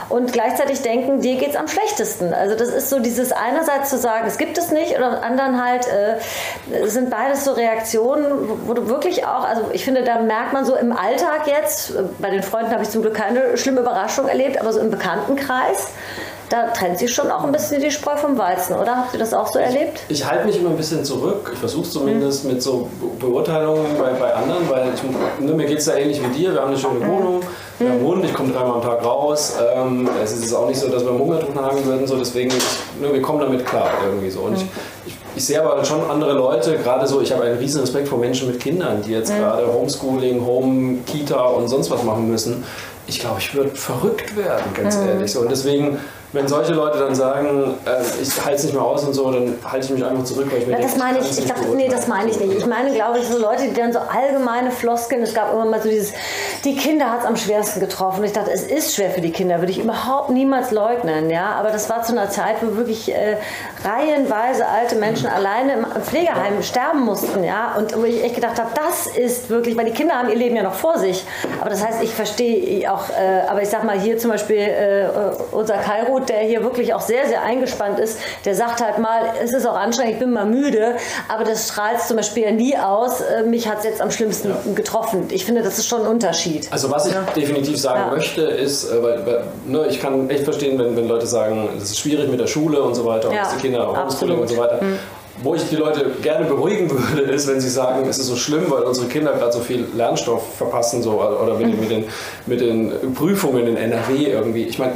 und 0.10 0.32
gleichzeitig 0.34 0.82
denken, 0.82 1.22
dir 1.22 1.36
geht 1.36 1.52
es 1.52 1.56
am 1.56 1.68
schlechtesten. 1.68 2.34
Also 2.34 2.56
das 2.56 2.70
ist 2.70 2.90
so 2.90 3.00
dieses 3.00 3.32
einerseits 3.32 3.90
zu 3.90 3.98
sagen, 3.98 4.26
es 4.28 4.38
gibt 4.38 4.58
es 4.58 4.72
nicht 4.72 4.98
oder 4.98 5.24
anderen 5.24 5.64
halt, 5.64 5.88
äh, 5.88 6.88
sind 6.88 7.10
beides 7.10 7.46
so 7.46 7.52
Reaktionen, 7.54 8.26
wo, 8.48 8.70
wo 8.70 8.74
du 8.74 8.88
wirklich 8.90 9.26
auch, 9.26 9.44
also 9.48 9.64
ich 9.72 9.84
finde, 9.86 10.04
da 10.04 10.20
merkt 10.20 10.54
man 10.54 10.66
so 10.66 10.76
im 10.76 10.92
Alltag 10.92 11.48
jetzt, 11.48 11.94
bei 12.20 12.30
den 12.30 12.44
Freunden 12.44 12.72
habe 12.72 12.84
ich 12.84 12.90
zum 12.90 13.02
Glück 13.02 13.14
keine 13.16 13.58
schlimme 13.58 13.82
Überraschung 13.82 14.28
erlebt, 14.28 14.60
aber 14.60 14.74
so 14.74 14.80
im 14.80 14.90
Bekanntenkreis, 14.92 15.88
da 16.50 16.68
trennt 16.68 17.00
sich 17.00 17.12
schon 17.12 17.32
auch 17.32 17.44
ein 17.46 17.52
bisschen 17.52 17.82
die 17.82 17.90
Spreu 17.90 18.16
vom 18.16 18.38
Weizen, 18.38 18.76
oder? 18.76 18.98
Habt 18.98 19.14
ihr 19.14 19.20
das 19.20 19.34
auch 19.34 19.48
so 19.52 19.58
erlebt? 19.58 20.02
Ich 20.10 20.24
halte 20.30 20.46
mich 20.46 20.60
immer 20.60 20.70
ein 20.70 20.78
bisschen 20.78 21.04
zurück. 21.04 21.50
Ich 21.54 21.58
versuche 21.60 21.84
es 21.84 21.92
zumindest 21.92 22.46
mit 22.46 22.62
so 22.62 22.90
Be- 23.02 23.26
Beurteilungen 23.28 23.98
bei, 23.98 24.12
bei 24.12 24.34
anderen, 24.34 24.70
weil 24.70 24.90
ich, 24.94 25.02
ne, 25.44 25.52
mir 25.54 25.66
geht 25.66 25.80
es 25.80 25.86
da 25.86 25.96
ähnlich 25.96 26.22
wie 26.22 26.28
dir. 26.28 26.54
Wir 26.54 26.62
haben 26.62 26.68
eine 26.68 26.78
schöne 26.78 27.00
Wohnung, 27.08 27.42
haben 27.86 27.98
einen 27.98 28.08
Hund, 28.08 28.26
ich 28.26 28.34
komme 28.34 28.52
dreimal 28.52 28.74
am 28.76 28.82
Tag 28.82 29.04
raus. 29.04 29.56
Ähm, 29.76 30.10
es 30.24 30.32
ist 30.34 30.54
auch 30.54 30.68
nicht 30.68 30.80
so, 30.80 30.90
dass 30.90 31.04
wir 31.04 31.12
im 31.12 31.20
Hungertuch 31.20 31.54
nagen 31.54 31.86
würden, 31.86 32.08
so 32.08 32.18
deswegen, 32.18 32.50
ne, 33.02 33.14
wir 33.14 33.22
kommen 33.22 33.40
damit 33.40 33.66
klar 33.66 33.90
irgendwie 34.06 34.30
so. 34.30 34.42
Und 34.42 34.56
ich, 34.56 34.66
ich, 35.06 35.16
ich 35.36 35.46
sehe 35.46 35.62
aber 35.62 35.84
schon 35.84 36.10
andere 36.10 36.34
Leute, 36.34 36.78
gerade 36.78 37.08
so, 37.08 37.22
ich 37.22 37.32
habe 37.32 37.44
einen 37.44 37.58
riesen 37.58 37.82
Respekt 37.82 38.08
vor 38.08 38.20
Menschen 38.20 38.48
mit 38.48 38.60
Kindern, 38.60 39.02
die 39.02 39.12
jetzt 39.12 39.36
gerade 39.36 39.66
Homeschooling, 39.72 40.46
Home, 40.46 40.98
Kita 41.06 41.42
und 41.42 41.68
sonst 41.68 41.90
was 41.90 42.04
machen 42.04 42.30
müssen. 42.30 42.64
Ich 43.08 43.20
glaube, 43.20 43.40
ich 43.40 43.54
würde 43.54 43.72
verrückt 43.72 44.36
werden, 44.38 44.74
ganz 44.74 44.98
ehrlich. 44.98 45.32
So. 45.32 45.42
Und 45.42 45.52
deswegen, 45.52 45.98
wenn 46.34 46.48
solche 46.48 46.74
Leute 46.74 46.98
dann 46.98 47.14
sagen, 47.14 47.76
äh, 47.86 48.22
ich 48.22 48.44
halte 48.44 48.58
es 48.58 48.64
nicht 48.64 48.74
mehr 48.74 48.84
aus 48.84 49.04
und 49.04 49.14
so, 49.14 49.32
dann 49.32 49.56
halte 49.64 49.86
ich 49.86 49.92
mich 49.92 50.04
einfach 50.04 50.24
zurück, 50.24 50.48
weil 50.52 50.62
ich 50.62 50.68
mir 50.68 50.74
Ja, 50.74 50.82
das 50.82 50.98
meine 50.98 51.20
ich, 51.20 51.30
ich 51.30 51.38
nicht 51.38 51.50
dachte, 51.50 51.68
nee, 51.76 51.88
das 51.88 52.08
meine 52.08 52.32
ich 52.32 52.40
nicht. 52.40 52.58
Ich 52.58 52.66
meine, 52.66 52.92
glaube 52.92 53.20
ich, 53.20 53.28
so 53.28 53.38
Leute, 53.38 53.68
die 53.68 53.74
dann 53.74 53.94
so 53.94 54.00
allgemeine 54.00 54.72
Floskeln, 54.72 55.22
es 55.22 55.34
gab 55.36 55.54
immer 55.54 55.66
mal 55.66 55.82
so 55.82 55.90
dieses, 55.90 56.12
die 56.66 56.76
Kinder 56.76 57.12
hat 57.12 57.20
es 57.22 57.26
am 57.26 57.38
schwersten 57.38 57.80
getroffen. 57.80 58.22
Und 58.22 58.26
ich 58.26 58.34
dachte, 58.34 58.50
es 58.52 58.64
ist 58.64 58.96
schwer 58.96 59.12
für 59.12 59.22
die 59.22 59.32
Kinder, 59.32 59.60
würde 59.60 59.72
ich 59.72 59.80
überhaupt 59.80 60.32
niemals 60.32 60.72
leugnen, 60.72 61.30
ja. 61.30 61.52
Aber 61.52 61.70
das 61.70 61.88
war 61.90 62.02
zu 62.02 62.14
einer 62.14 62.32
Zeit, 62.32 62.56
wo 62.62 62.78
wirklich 62.78 63.14
äh, 63.14 63.38
reihenweise 63.86 64.68
alte 64.68 64.96
Menschen 64.96 65.28
alleine 65.28 65.74
im 65.74 65.86
Pflegeheim 66.02 66.64
sterben 66.64 67.02
mussten, 67.02 67.44
ja. 67.44 67.76
Und 67.78 67.96
wo 67.96 68.06
ich 68.06 68.24
echt 68.24 68.36
gedacht 68.36 68.60
habe, 68.60 68.72
das 68.74 69.06
ist 69.06 69.52
wirklich, 69.52 69.78
weil 69.78 69.86
die 69.86 69.92
Kinder 69.92 70.16
haben 70.16 70.30
ihr 70.30 70.36
Leben 70.36 70.56
ja 70.56 70.64
noch 70.64 70.74
vor 70.74 70.98
sich. 70.98 71.24
Aber 71.62 71.70
das 71.70 71.86
heißt, 71.86 72.02
ich 72.02 72.12
verstehe 72.12 72.92
auch, 72.92 73.10
äh, 73.10 73.48
aber 73.48 73.62
ich 73.62 73.70
sag 73.70 73.84
mal, 73.84 74.00
hier 74.00 74.18
zum 74.18 74.32
Beispiel 74.32 74.58
äh, 74.58 75.06
unser 75.52 75.78
Kairo, 75.78 76.23
der 76.28 76.40
hier 76.40 76.64
wirklich 76.64 76.94
auch 76.94 77.02
sehr, 77.02 77.28
sehr 77.28 77.42
eingespannt 77.44 78.00
ist, 78.00 78.18
der 78.46 78.56
sagt 78.56 78.82
halt 78.84 78.98
mal, 79.00 79.22
es 79.44 79.54
ist 79.54 79.66
auch 79.68 79.76
anstrengend, 79.76 80.14
ich 80.14 80.20
bin 80.20 80.32
mal 80.34 80.46
müde, 80.46 80.96
aber 81.30 81.44
das 81.44 81.68
strahlt 81.70 82.02
zum 82.02 82.18
Beispiel 82.18 82.44
ja 82.44 82.52
nie 82.52 82.78
aus. 82.78 83.22
Äh, 83.22 83.44
mich 83.44 83.68
hat 83.68 83.80
es 83.80 83.84
jetzt 83.86 84.02
am 84.02 84.12
schlimmsten 84.12 84.54
getroffen. 84.76 85.26
Ich 85.30 85.46
finde, 85.46 85.62
das 85.64 85.78
ist 85.78 85.88
schon 85.88 86.02
ein 86.02 86.08
Unterschied. 86.08 86.68
Also 86.72 86.90
was 86.92 87.06
ich 87.08 87.14
definitiv 87.36 87.78
sagen 87.80 88.02
Ja. 88.08 88.16
möchte, 88.16 88.42
ist, 88.42 88.90
äh, 88.92 89.02
weil, 89.04 89.26
weil 89.26 89.44
ne, 89.66 89.86
ich 89.90 90.00
kann 90.02 90.30
echt 90.30 90.44
verstehen, 90.44 90.78
wenn, 90.80 90.96
wenn 90.96 91.08
Leute 91.08 91.28
sagen, 91.28 91.70
es 91.78 91.84
ist 91.86 92.00
schwierig 92.00 92.30
mit 92.30 92.40
der 92.40 92.48
Schule 92.48 92.82
und 92.82 92.96
so 92.96 93.06
weiter, 93.06 93.30
und 93.30 93.36
Ja, 93.36 93.48
die 93.56 93.62
Kinder 93.62 93.80
Homeschooling 93.88 94.04
absolut. 94.04 94.40
und 94.40 94.48
so 94.48 94.58
weiter. 94.58 94.80
Wo 95.42 95.56
ich 95.56 95.68
die 95.68 95.76
Leute 95.78 96.12
gerne 96.22 96.46
beruhigen 96.46 96.92
würde, 96.92 97.24
ist, 97.32 97.48
wenn 97.48 97.60
sie 97.60 97.70
sagen, 97.70 98.08
es 98.08 98.20
ist 98.20 98.28
so 98.28 98.36
schlimm, 98.36 98.66
weil 98.70 98.84
unsere 98.84 99.08
Kinder 99.08 99.34
gerade 99.34 99.52
so 99.52 99.60
viel 99.62 99.86
Lernstoff 99.96 100.44
verpassen 100.58 101.02
so, 101.02 101.14
oder 101.20 101.56
mit, 101.56 101.68
den- 101.74 101.80
mit, 101.80 101.90
den, 101.92 102.06
mit 102.46 102.62
den 102.62 103.14
Prüfungen 103.16 103.66
in 103.68 103.76
NRW 103.76 104.26
irgendwie. 104.28 104.66
Ich 104.66 104.78
meine, 104.78 104.94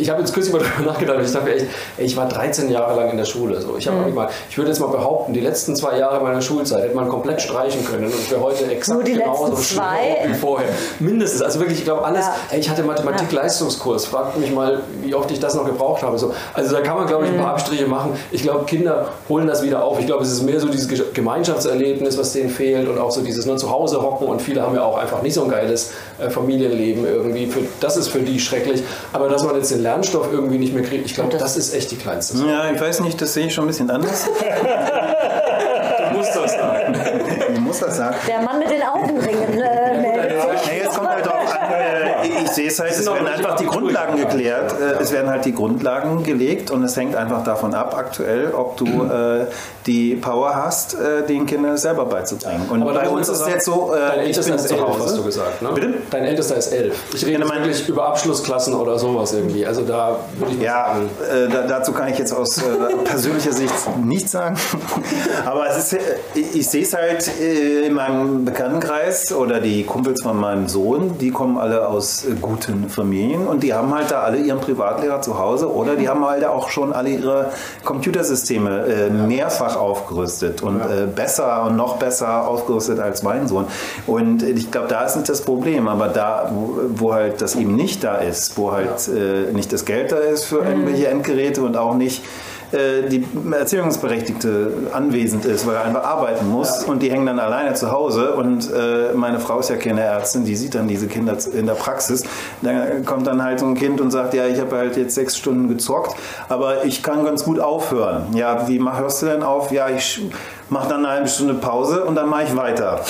ich 0.00 0.10
habe 0.10 0.20
jetzt 0.20 0.32
kürzlich 0.32 0.52
mal 0.54 0.62
darüber 0.62 0.92
nachgedacht 0.92 1.18
ich 1.24 1.32
dachte 1.32 1.46
mir 1.46 1.54
echt, 1.56 1.66
ey, 1.98 2.04
ich 2.06 2.16
war 2.16 2.28
13 2.28 2.70
Jahre 2.70 2.96
lang 2.98 3.10
in 3.10 3.16
der 3.16 3.24
Schule. 3.24 3.60
So. 3.60 3.76
Ich, 3.76 3.88
auch 3.88 3.92
mal, 4.14 4.28
ich 4.48 4.56
würde 4.58 4.70
jetzt 4.70 4.80
mal 4.80 4.88
behaupten, 4.88 5.32
die 5.32 5.40
letzten 5.40 5.76
zwei 5.76 5.98
Jahre 5.98 6.20
meiner 6.20 6.40
Schulzeit 6.42 6.82
hätte 6.82 6.94
man 6.96 7.08
komplett 7.08 7.40
streichen 7.42 7.84
können 7.84 8.04
und 8.06 8.30
wäre 8.30 8.40
heute 8.40 8.64
exakt 8.70 8.96
Nur 8.96 9.04
die 9.04 9.12
genauso 9.14 9.54
zwei? 9.54 10.18
wie 10.26 10.34
vorher. 10.40 10.68
Mindestens. 10.98 11.42
Also 11.42 11.60
wirklich, 11.60 11.78
ich 11.78 11.84
glaube, 11.84 12.04
alles. 12.04 12.26
Ja. 12.26 12.34
Ey, 12.50 12.60
ich 12.60 12.68
hatte 12.70 12.82
Mathematik-Leistungskurs. 12.82 14.06
Fragt 14.06 14.38
mich 14.38 14.52
mal, 14.52 14.80
wie 15.02 15.14
oft 15.14 15.30
ich 15.30 15.40
das 15.40 15.54
noch 15.54 15.64
gebraucht 15.66 16.02
habe. 16.02 16.18
So. 16.18 16.32
Also 16.54 16.74
da 16.74 16.80
kann 16.80 16.96
man, 16.96 17.06
glaube 17.06 17.24
ich, 17.24 17.30
ein 17.30 17.36
Mhm. 17.36 17.42
paar 17.42 17.52
Abstriche 17.52 17.86
machen. 17.86 18.12
Ich 18.30 18.42
glaube, 18.42 18.64
Kinder 18.64 19.08
holen 19.28 19.46
das 19.46 19.62
wieder 19.62 19.84
auf. 19.84 19.98
Ich 20.00 20.06
glaube, 20.06 20.22
es 20.22 20.30
ist 20.32 20.42
mehr 20.42 20.60
so 20.60 20.68
dieses 20.68 20.88
Ge- 20.88 21.04
Gemeinschaftserlebnis, 21.14 22.18
was 22.18 22.32
denen 22.32 22.50
fehlt 22.50 22.88
und 22.88 22.98
auch 22.98 23.10
so 23.10 23.20
dieses 23.22 23.46
nur 23.46 23.56
zu 23.56 23.70
Hause 23.70 24.02
hocken. 24.02 24.26
Und 24.26 24.40
viele 24.42 24.62
haben 24.62 24.74
ja 24.74 24.82
auch 24.84 24.96
einfach 24.98 25.22
nicht 25.22 25.34
so 25.34 25.44
ein 25.44 25.50
geiles 25.50 25.92
äh, 26.18 26.30
Familienleben 26.30 27.04
irgendwie. 27.06 27.46
Für, 27.46 27.60
das 27.80 27.96
ist 27.96 28.08
für 28.08 28.20
die 28.20 28.38
schrecklich. 28.40 28.82
Aber 29.12 29.28
dass 29.28 29.44
man 29.44 29.54
jetzt 29.56 29.70
den 29.70 29.82
Lernstoff 29.90 30.32
irgendwie 30.32 30.58
nicht 30.58 30.72
mehr 30.72 30.84
kriegt, 30.84 31.04
ich 31.04 31.14
glaube, 31.14 31.36
das 31.36 31.56
ist 31.56 31.74
echt 31.74 31.90
die 31.90 31.96
kleinste. 31.96 32.36
Sache. 32.36 32.48
Ja, 32.48 32.70
ich 32.70 32.80
weiß 32.80 33.00
nicht, 33.00 33.20
das 33.20 33.34
sehe 33.34 33.46
ich 33.46 33.54
schon 33.54 33.64
ein 33.64 33.68
bisschen 33.68 33.90
anders. 33.90 34.28
Du 36.10 36.16
musst 36.16 36.36
das 36.36 36.52
sagen. 36.52 36.94
Ich 37.54 37.60
muss 37.60 37.78
das 37.80 37.96
sagen. 37.96 38.16
Der 38.28 38.42
Mann 38.42 38.58
mit 38.58 38.68
den 38.70 38.82
Augenringen 38.82 39.29
kommt 42.76 42.90
halt 42.90 43.00
es 43.00 43.06
werden 43.06 43.26
einfach 43.26 43.56
die 43.56 43.66
Grundlagen 43.66 44.16
geklärt, 44.16 44.74
äh, 44.80 45.02
es 45.02 45.12
werden 45.12 45.30
halt 45.30 45.44
die 45.44 45.54
Grundlagen 45.54 46.22
gelegt 46.22 46.70
und 46.70 46.84
es 46.84 46.96
hängt 46.96 47.16
einfach 47.16 47.44
davon 47.44 47.74
ab 47.74 47.94
aktuell, 47.96 48.52
ob 48.52 48.76
du 48.76 48.86
äh, 48.86 49.46
die 49.86 50.14
Power 50.16 50.54
hast, 50.54 50.94
äh, 50.94 51.26
den 51.26 51.46
Kindern 51.46 51.76
selber 51.76 52.06
beizubringen. 52.06 52.68
Und 52.70 52.82
Aber 52.82 52.94
bei 52.94 53.08
uns 53.08 53.28
ist 53.28 53.40
es 53.40 53.48
jetzt 53.48 53.64
so, 53.64 53.92
Dein 53.92 54.20
äh, 54.20 54.22
ich 54.22 54.36
Ältester 54.36 54.52
bin 54.52 54.60
ist 54.60 54.68
zu 54.68 54.74
elf, 54.74 54.84
hast 54.86 54.98
du 54.98 55.04
Hause. 55.04 55.22
gesagt, 55.22 55.62
ne? 55.62 55.68
Bitte? 55.74 55.94
Dein 56.10 56.24
Ältester 56.24 56.56
ist 56.56 56.72
elf. 56.72 56.96
Ich 57.14 57.24
rede 57.24 57.40
Ja, 57.40 57.48
wirklich 57.48 57.88
über 57.88 58.06
Abschlussklassen 58.08 58.74
oder 58.74 58.98
sowas 58.98 59.32
irgendwie. 59.32 59.66
Also 59.66 59.82
da 59.82 60.16
würde 60.38 60.54
ich 60.54 60.62
Ja, 60.62 60.96
äh, 60.98 61.48
da, 61.48 61.62
dazu 61.66 61.92
kann 61.92 62.08
ich 62.08 62.18
jetzt 62.18 62.32
aus 62.32 62.58
äh, 62.58 62.62
persönlicher 63.04 63.52
Sicht 63.52 63.74
nichts 64.02 64.32
sagen. 64.32 64.56
Aber 65.46 65.68
ist, 65.76 65.96
ich, 66.34 66.68
sehe 66.68 66.82
es 66.82 66.94
halt 66.94 67.28
in 67.38 67.94
meinem 67.94 68.44
Bekanntenkreis 68.44 69.32
oder 69.32 69.60
die 69.60 69.84
Kumpels 69.84 70.22
von 70.22 70.38
meinem 70.38 70.68
Sohn, 70.68 71.18
die 71.18 71.30
kommen 71.30 71.58
alle 71.58 71.86
aus 71.88 72.24
äh, 72.24 72.34
guten 72.66 72.88
Familien 72.88 73.46
und 73.46 73.62
die 73.62 73.74
haben 73.74 73.92
halt 73.94 74.10
da 74.10 74.22
alle 74.22 74.38
ihren 74.38 74.60
Privatlehrer 74.60 75.20
zu 75.20 75.38
Hause 75.38 75.72
oder 75.72 75.96
die 75.96 76.08
haben 76.08 76.24
halt 76.24 76.44
auch 76.44 76.70
schon 76.70 76.92
alle 76.92 77.10
ihre 77.10 77.50
Computersysteme 77.84 78.86
äh, 78.86 79.10
mehrfach 79.10 79.76
aufgerüstet 79.76 80.62
und 80.62 80.80
äh, 80.80 81.06
besser 81.06 81.64
und 81.64 81.76
noch 81.76 81.96
besser 81.98 82.46
aufgerüstet 82.46 83.00
als 83.00 83.22
mein 83.22 83.48
Sohn. 83.48 83.66
Und 84.06 84.42
ich 84.42 84.70
glaube, 84.70 84.88
da 84.88 85.04
ist 85.04 85.16
nicht 85.16 85.28
das 85.28 85.42
Problem. 85.42 85.88
Aber 85.88 86.08
da, 86.08 86.50
wo, 86.52 86.78
wo 86.94 87.14
halt 87.14 87.40
das 87.40 87.56
eben 87.56 87.74
nicht 87.76 88.04
da 88.04 88.16
ist, 88.16 88.56
wo 88.56 88.72
halt 88.72 89.08
äh, 89.08 89.52
nicht 89.52 89.72
das 89.72 89.84
Geld 89.84 90.12
da 90.12 90.16
ist 90.16 90.44
für 90.44 90.58
irgendwelche 90.58 91.08
Endgeräte 91.08 91.62
und 91.62 91.76
auch 91.76 91.94
nicht 91.94 92.22
äh, 92.72 93.08
die 93.08 93.24
Erziehungsberechtigte 93.52 94.72
anwesend 94.92 95.44
ist, 95.44 95.66
weil 95.66 95.74
er 95.74 95.84
einfach 95.84 96.04
arbeiten 96.04 96.48
muss 96.48 96.84
und 96.84 97.02
die 97.02 97.10
hängen 97.10 97.26
dann 97.26 97.38
alleine 97.38 97.74
zu 97.74 97.90
Hause 97.90 98.34
und 98.34 98.70
äh, 98.72 99.12
meine 99.14 99.40
Frau 99.40 99.58
ist 99.58 99.70
ja 99.70 99.76
keine 99.76 100.02
Ärztin, 100.02 100.44
die 100.44 100.56
sieht 100.56 100.74
dann 100.74 100.86
diese 100.86 101.08
Kinder 101.08 101.36
in 101.52 101.66
der 101.66 101.74
Praxis. 101.74 102.24
Dann 102.62 103.04
kommt 103.04 103.26
dann 103.26 103.42
halt 103.42 103.60
so 103.60 103.66
ein 103.66 103.74
Kind 103.74 104.00
und 104.00 104.10
sagt, 104.10 104.34
ja, 104.34 104.46
ich 104.46 104.60
habe 104.60 104.76
halt 104.76 104.96
jetzt 104.96 105.14
sechs 105.14 105.36
Stunden 105.36 105.68
gezockt, 105.68 106.16
aber 106.48 106.84
ich 106.84 107.02
kann 107.02 107.24
ganz 107.24 107.44
gut 107.44 107.58
aufhören. 107.58 108.34
Ja, 108.34 108.68
wie 108.68 108.78
mach, 108.78 108.98
hörst 108.98 109.22
du 109.22 109.26
denn 109.26 109.42
auf? 109.42 109.72
Ja, 109.72 109.88
ich 109.88 110.22
mache 110.70 110.88
dann 110.88 111.04
eine 111.04 111.14
halbe 111.14 111.28
Stunde 111.28 111.54
Pause 111.54 112.04
und 112.04 112.14
dann 112.14 112.28
mache 112.28 112.44
ich 112.44 112.56
weiter. 112.56 113.00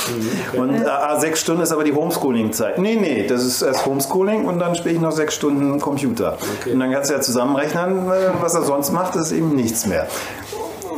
Und 0.56 0.74
äh, 0.74 0.86
ah, 0.86 1.18
sechs 1.20 1.40
Stunden 1.40 1.62
ist 1.62 1.72
aber 1.72 1.84
die 1.84 1.94
Homeschooling-Zeit. 1.94 2.78
Nee, 2.78 2.96
nee, 2.96 3.26
das 3.26 3.44
ist 3.44 3.62
erst 3.62 3.86
Homeschooling 3.86 4.44
und 4.46 4.58
dann 4.58 4.74
spiele 4.74 4.94
ich 4.94 5.00
noch 5.00 5.12
sechs 5.12 5.34
Stunden 5.34 5.78
Computer. 5.80 6.38
Und 6.70 6.80
dann 6.80 6.90
kannst 6.90 7.10
du 7.10 7.14
ja 7.14 7.20
zusammenrechnen, 7.20 8.08
äh, 8.08 8.30
was 8.40 8.54
er 8.54 8.62
sonst 8.62 8.92
macht, 8.92 9.16
ist 9.16 9.32
eben 9.32 9.54
nichts 9.54 9.86
mehr. 9.86 10.06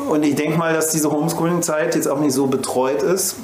Und 0.09 0.25
ich 0.25 0.35
denke 0.35 0.59
mal, 0.59 0.75
dass 0.75 0.91
diese 0.91 1.11
Homeschooling-Zeit 1.11 1.95
jetzt 1.95 2.07
auch 2.07 2.19
nicht 2.19 2.35
so 2.35 2.47
betreut 2.47 3.03
ist. 3.03 3.37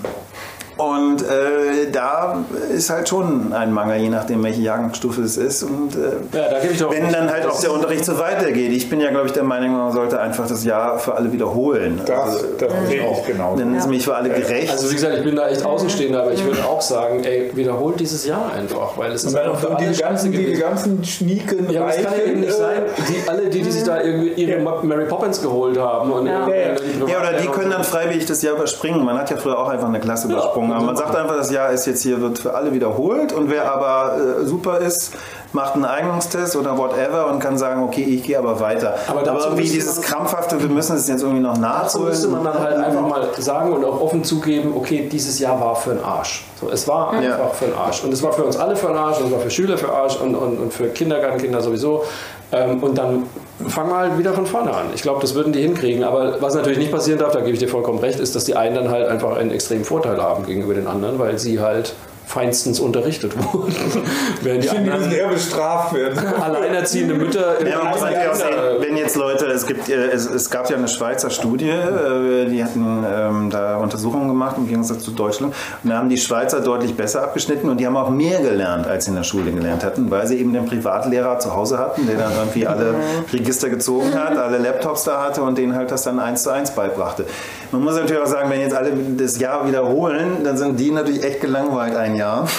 Und 0.78 1.22
äh, 1.22 1.90
da 1.92 2.44
ist 2.72 2.88
halt 2.88 3.08
schon 3.08 3.52
ein 3.52 3.72
Mangel, 3.72 3.98
je 3.98 4.08
nachdem, 4.08 4.44
welche 4.44 4.62
Jahrgangsstufe 4.62 5.22
es 5.22 5.36
ist. 5.36 5.64
Und 5.64 5.96
äh, 5.96 6.36
Ja, 6.36 6.48
da 6.50 6.60
gebe 6.60 6.72
ich 6.72 6.78
doch 6.78 6.92
wenn 6.92 7.10
dann 7.12 7.30
halt 7.30 7.46
auch 7.46 7.60
der 7.60 7.72
Unterricht 7.72 8.04
so 8.04 8.16
weitergeht. 8.18 8.72
Ich 8.72 8.88
bin 8.88 9.00
ja, 9.00 9.10
glaube 9.10 9.26
ich, 9.26 9.32
der 9.32 9.42
Meinung, 9.42 9.76
man 9.76 9.90
sollte 9.90 10.20
einfach 10.20 10.46
das 10.46 10.64
Jahr 10.64 11.00
für 11.00 11.16
alle 11.16 11.32
wiederholen. 11.32 12.00
Das, 12.06 12.20
Also, 12.20 12.44
das 12.58 12.72
ich 12.88 13.26
genau. 13.26 13.56
dann 13.56 13.74
ist 13.74 13.84
nämlich 13.84 14.04
für 14.04 14.14
alle 14.14 14.28
gerecht. 14.30 14.70
Also 14.70 14.88
wie 14.90 14.94
gesagt, 14.94 15.18
ich 15.18 15.24
bin 15.24 15.34
da 15.34 15.48
echt 15.48 15.64
Außenstehender, 15.64 16.22
aber 16.22 16.32
ich 16.32 16.44
würde 16.44 16.64
auch 16.64 16.80
sagen, 16.80 17.24
ey, 17.24 17.50
wiederholt 17.54 17.98
dieses 17.98 18.24
Jahr 18.24 18.52
einfach, 18.52 18.96
weil 18.96 19.10
es 19.10 19.24
ist 19.24 19.34
einfach 19.34 19.58
für 19.58 19.74
alle 19.74 19.88
diese 19.88 20.00
ganzen, 20.00 20.30
gewesen. 20.30 20.60
ganzen 20.60 21.04
Schnieken, 21.04 21.70
Ja, 21.70 21.88
es 21.88 22.04
kann 22.04 22.12
ja 22.16 22.24
eben 22.24 22.40
nicht 22.40 22.50
äh, 22.50 22.56
sein, 22.56 22.82
die, 23.08 23.28
alle, 23.28 23.48
die, 23.48 23.62
die 23.62 23.70
sich 23.72 23.82
da 23.82 24.00
irgendwie 24.00 24.28
ihre 24.40 24.60
Mary 24.60 25.06
Poppins 25.06 25.42
geholt 25.42 25.76
haben 25.76 26.12
und 26.12 26.26
Ja. 26.26 26.46
Ja, 26.48 27.20
oder 27.20 27.38
die 27.40 27.48
können 27.48 27.70
dann 27.70 27.84
freiwillig 27.84 28.26
das 28.26 28.42
Jahr 28.42 28.54
überspringen. 28.54 29.04
Man 29.04 29.18
hat 29.18 29.30
ja 29.30 29.36
früher 29.36 29.58
auch 29.58 29.68
einfach 29.68 29.88
eine 29.88 29.98
Klasse 30.00 30.28
übersprungen. 30.28 30.67
Aber 30.72 30.84
man 30.86 30.96
sagt 30.96 31.14
einfach, 31.16 31.36
das 31.36 31.50
Jahr 31.50 31.70
ist 31.70 31.86
jetzt 31.86 32.02
hier, 32.02 32.20
wird 32.20 32.38
für 32.38 32.54
alle 32.54 32.72
wiederholt. 32.72 33.32
Und 33.32 33.50
wer 33.50 33.70
aber 33.72 34.16
äh, 34.42 34.44
super 34.46 34.78
ist, 34.78 35.12
macht 35.52 35.74
einen 35.74 35.84
Eignungstest 35.84 36.56
oder 36.56 36.76
whatever 36.76 37.28
und 37.30 37.38
kann 37.40 37.56
sagen, 37.56 37.82
okay, 37.82 38.02
ich 38.02 38.22
gehe 38.22 38.38
aber 38.38 38.60
weiter. 38.60 38.94
Aber 39.08 39.20
Aber, 39.20 39.32
müsste 39.32 39.54
dieses 39.56 40.00
krampfhafte, 40.02 40.60
wir 40.60 40.68
müssen 40.68 40.96
es 40.96 41.08
jetzt 41.08 41.22
irgendwie 41.22 41.40
noch 41.42 41.56
Dazu 41.58 42.00
müsste 42.00 42.28
man 42.28 42.42
nachholen. 42.42 42.64
dann 42.64 42.74
halt 42.78 42.86
einfach 42.86 43.08
mal 43.08 43.28
sagen 43.38 43.72
und 43.72 43.84
auch 43.84 44.00
offen 44.00 44.22
zugeben, 44.24 44.72
okay, 44.76 45.08
dieses 45.10 45.38
Jahr 45.38 45.58
war 45.60 45.74
für 45.76 45.90
den 45.94 46.04
Arsch. 46.04 46.44
So, 46.60 46.68
es 46.70 46.86
war 46.86 47.12
einfach 47.12 47.38
Ja. 47.38 47.48
für 47.48 47.66
den 47.66 47.74
Arsch. 47.74 48.04
Und 48.04 48.12
es 48.12 48.22
war 48.22 48.32
für 48.32 48.44
uns 48.44 48.56
alle 48.56 48.76
für 48.76 48.88
den 48.88 48.96
Arsch 48.96 49.18
und 49.20 49.26
es 49.26 49.32
war 49.32 49.40
für 49.40 49.50
Schüler 49.50 49.78
für 49.78 49.92
Arsch 49.92 50.16
und, 50.20 50.34
und, 50.34 50.58
und 50.58 50.72
für 50.72 50.88
Kindergartenkinder 50.88 51.60
sowieso. 51.62 52.04
Ähm, 52.52 52.82
und 52.82 52.96
dann 52.98 53.24
wir 53.58 53.96
halt 53.96 54.18
wieder 54.18 54.32
von 54.32 54.46
vorne 54.46 54.72
an. 54.72 54.86
Ich 54.94 55.02
glaube, 55.02 55.20
das 55.20 55.34
würden 55.34 55.52
die 55.52 55.60
hinkriegen. 55.60 56.04
Aber 56.04 56.40
was 56.40 56.54
natürlich 56.54 56.78
nicht 56.78 56.92
passieren 56.92 57.18
darf, 57.18 57.32
da 57.32 57.40
gebe 57.40 57.52
ich 57.52 57.58
dir 57.58 57.68
vollkommen 57.68 57.98
recht, 57.98 58.20
ist, 58.20 58.34
dass 58.36 58.44
die 58.44 58.54
einen 58.54 58.74
dann 58.74 58.90
halt 58.90 59.08
einfach 59.08 59.36
einen 59.36 59.50
extremen 59.50 59.84
Vorteil 59.84 60.22
haben 60.22 60.46
gegenüber 60.46 60.74
den 60.74 60.86
anderen, 60.86 61.18
weil 61.18 61.38
sie 61.38 61.60
halt 61.60 61.94
feinstens 62.28 62.78
unterrichtet 62.78 63.32
wurden. 63.36 63.74
Während 64.42 64.62
die 64.62 64.66
Ich 64.66 64.72
finde, 64.72 64.90
die 64.90 64.90
müssen 64.90 65.04
anderen 65.04 65.12
eher 65.12 65.28
bestraft 65.28 65.94
werden. 65.94 66.18
alleinerziehende 66.40 67.14
Mütter 67.14 67.66
Ja, 67.66 67.78
man 67.78 67.88
muss 67.88 68.00
natürlich 68.02 68.28
auch 68.28 68.34
sehen, 68.34 68.54
wenn 68.80 68.96
jetzt 68.96 69.16
Leute, 69.16 69.46
es 69.46 69.66
gibt, 69.66 69.88
äh, 69.88 70.08
es, 70.08 70.26
es 70.26 70.50
gab 70.50 70.68
ja 70.68 70.76
eine 70.76 70.88
Schweizer 70.88 71.30
Studie, 71.30 71.70
äh, 71.70 72.46
die 72.46 72.62
hatten 72.62 73.04
ähm, 73.10 73.50
da 73.50 73.78
Untersuchungen 73.78 74.28
gemacht 74.28 74.56
im 74.58 74.68
Gegensatz 74.68 75.04
zu 75.04 75.12
Deutschland 75.12 75.54
und 75.82 75.90
da 75.90 75.96
haben 75.96 76.10
die 76.10 76.18
Schweizer 76.18 76.60
deutlich 76.60 76.94
besser 76.94 77.22
abgeschnitten 77.22 77.70
und 77.70 77.80
die 77.80 77.86
haben 77.86 77.96
auch 77.96 78.10
mehr 78.10 78.40
gelernt, 78.42 78.86
als 78.86 79.06
sie 79.06 79.10
in 79.10 79.16
der 79.16 79.24
Schule 79.24 79.50
gelernt 79.50 79.82
hatten, 79.82 80.10
weil 80.10 80.26
sie 80.26 80.36
eben 80.36 80.52
den 80.52 80.66
Privatlehrer 80.66 81.38
zu 81.38 81.54
Hause 81.54 81.78
hatten, 81.78 82.06
der 82.06 82.18
dann 82.18 82.32
irgendwie 82.36 82.66
alle 82.66 82.94
Register 83.32 83.70
gezogen 83.70 84.14
hat, 84.14 84.36
alle 84.36 84.58
Laptops 84.58 85.04
da 85.04 85.22
hatte 85.22 85.42
und 85.42 85.56
denen 85.56 85.74
halt 85.74 85.90
das 85.90 86.02
dann 86.02 86.18
eins 86.18 86.42
zu 86.42 86.50
eins 86.50 86.72
beibrachte. 86.72 87.24
Man 87.70 87.82
muss 87.84 87.94
natürlich 87.96 88.22
auch 88.22 88.26
sagen, 88.26 88.48
wenn 88.50 88.60
jetzt 88.60 88.74
alle 88.74 88.92
das 89.16 89.38
Jahr 89.38 89.66
wiederholen, 89.66 90.38
dann 90.42 90.56
sind 90.56 90.80
die 90.80 90.90
natürlich 90.90 91.22
echt 91.22 91.40
gelangweilt 91.42 91.94
ein 91.96 92.14
Jahr. 92.14 92.48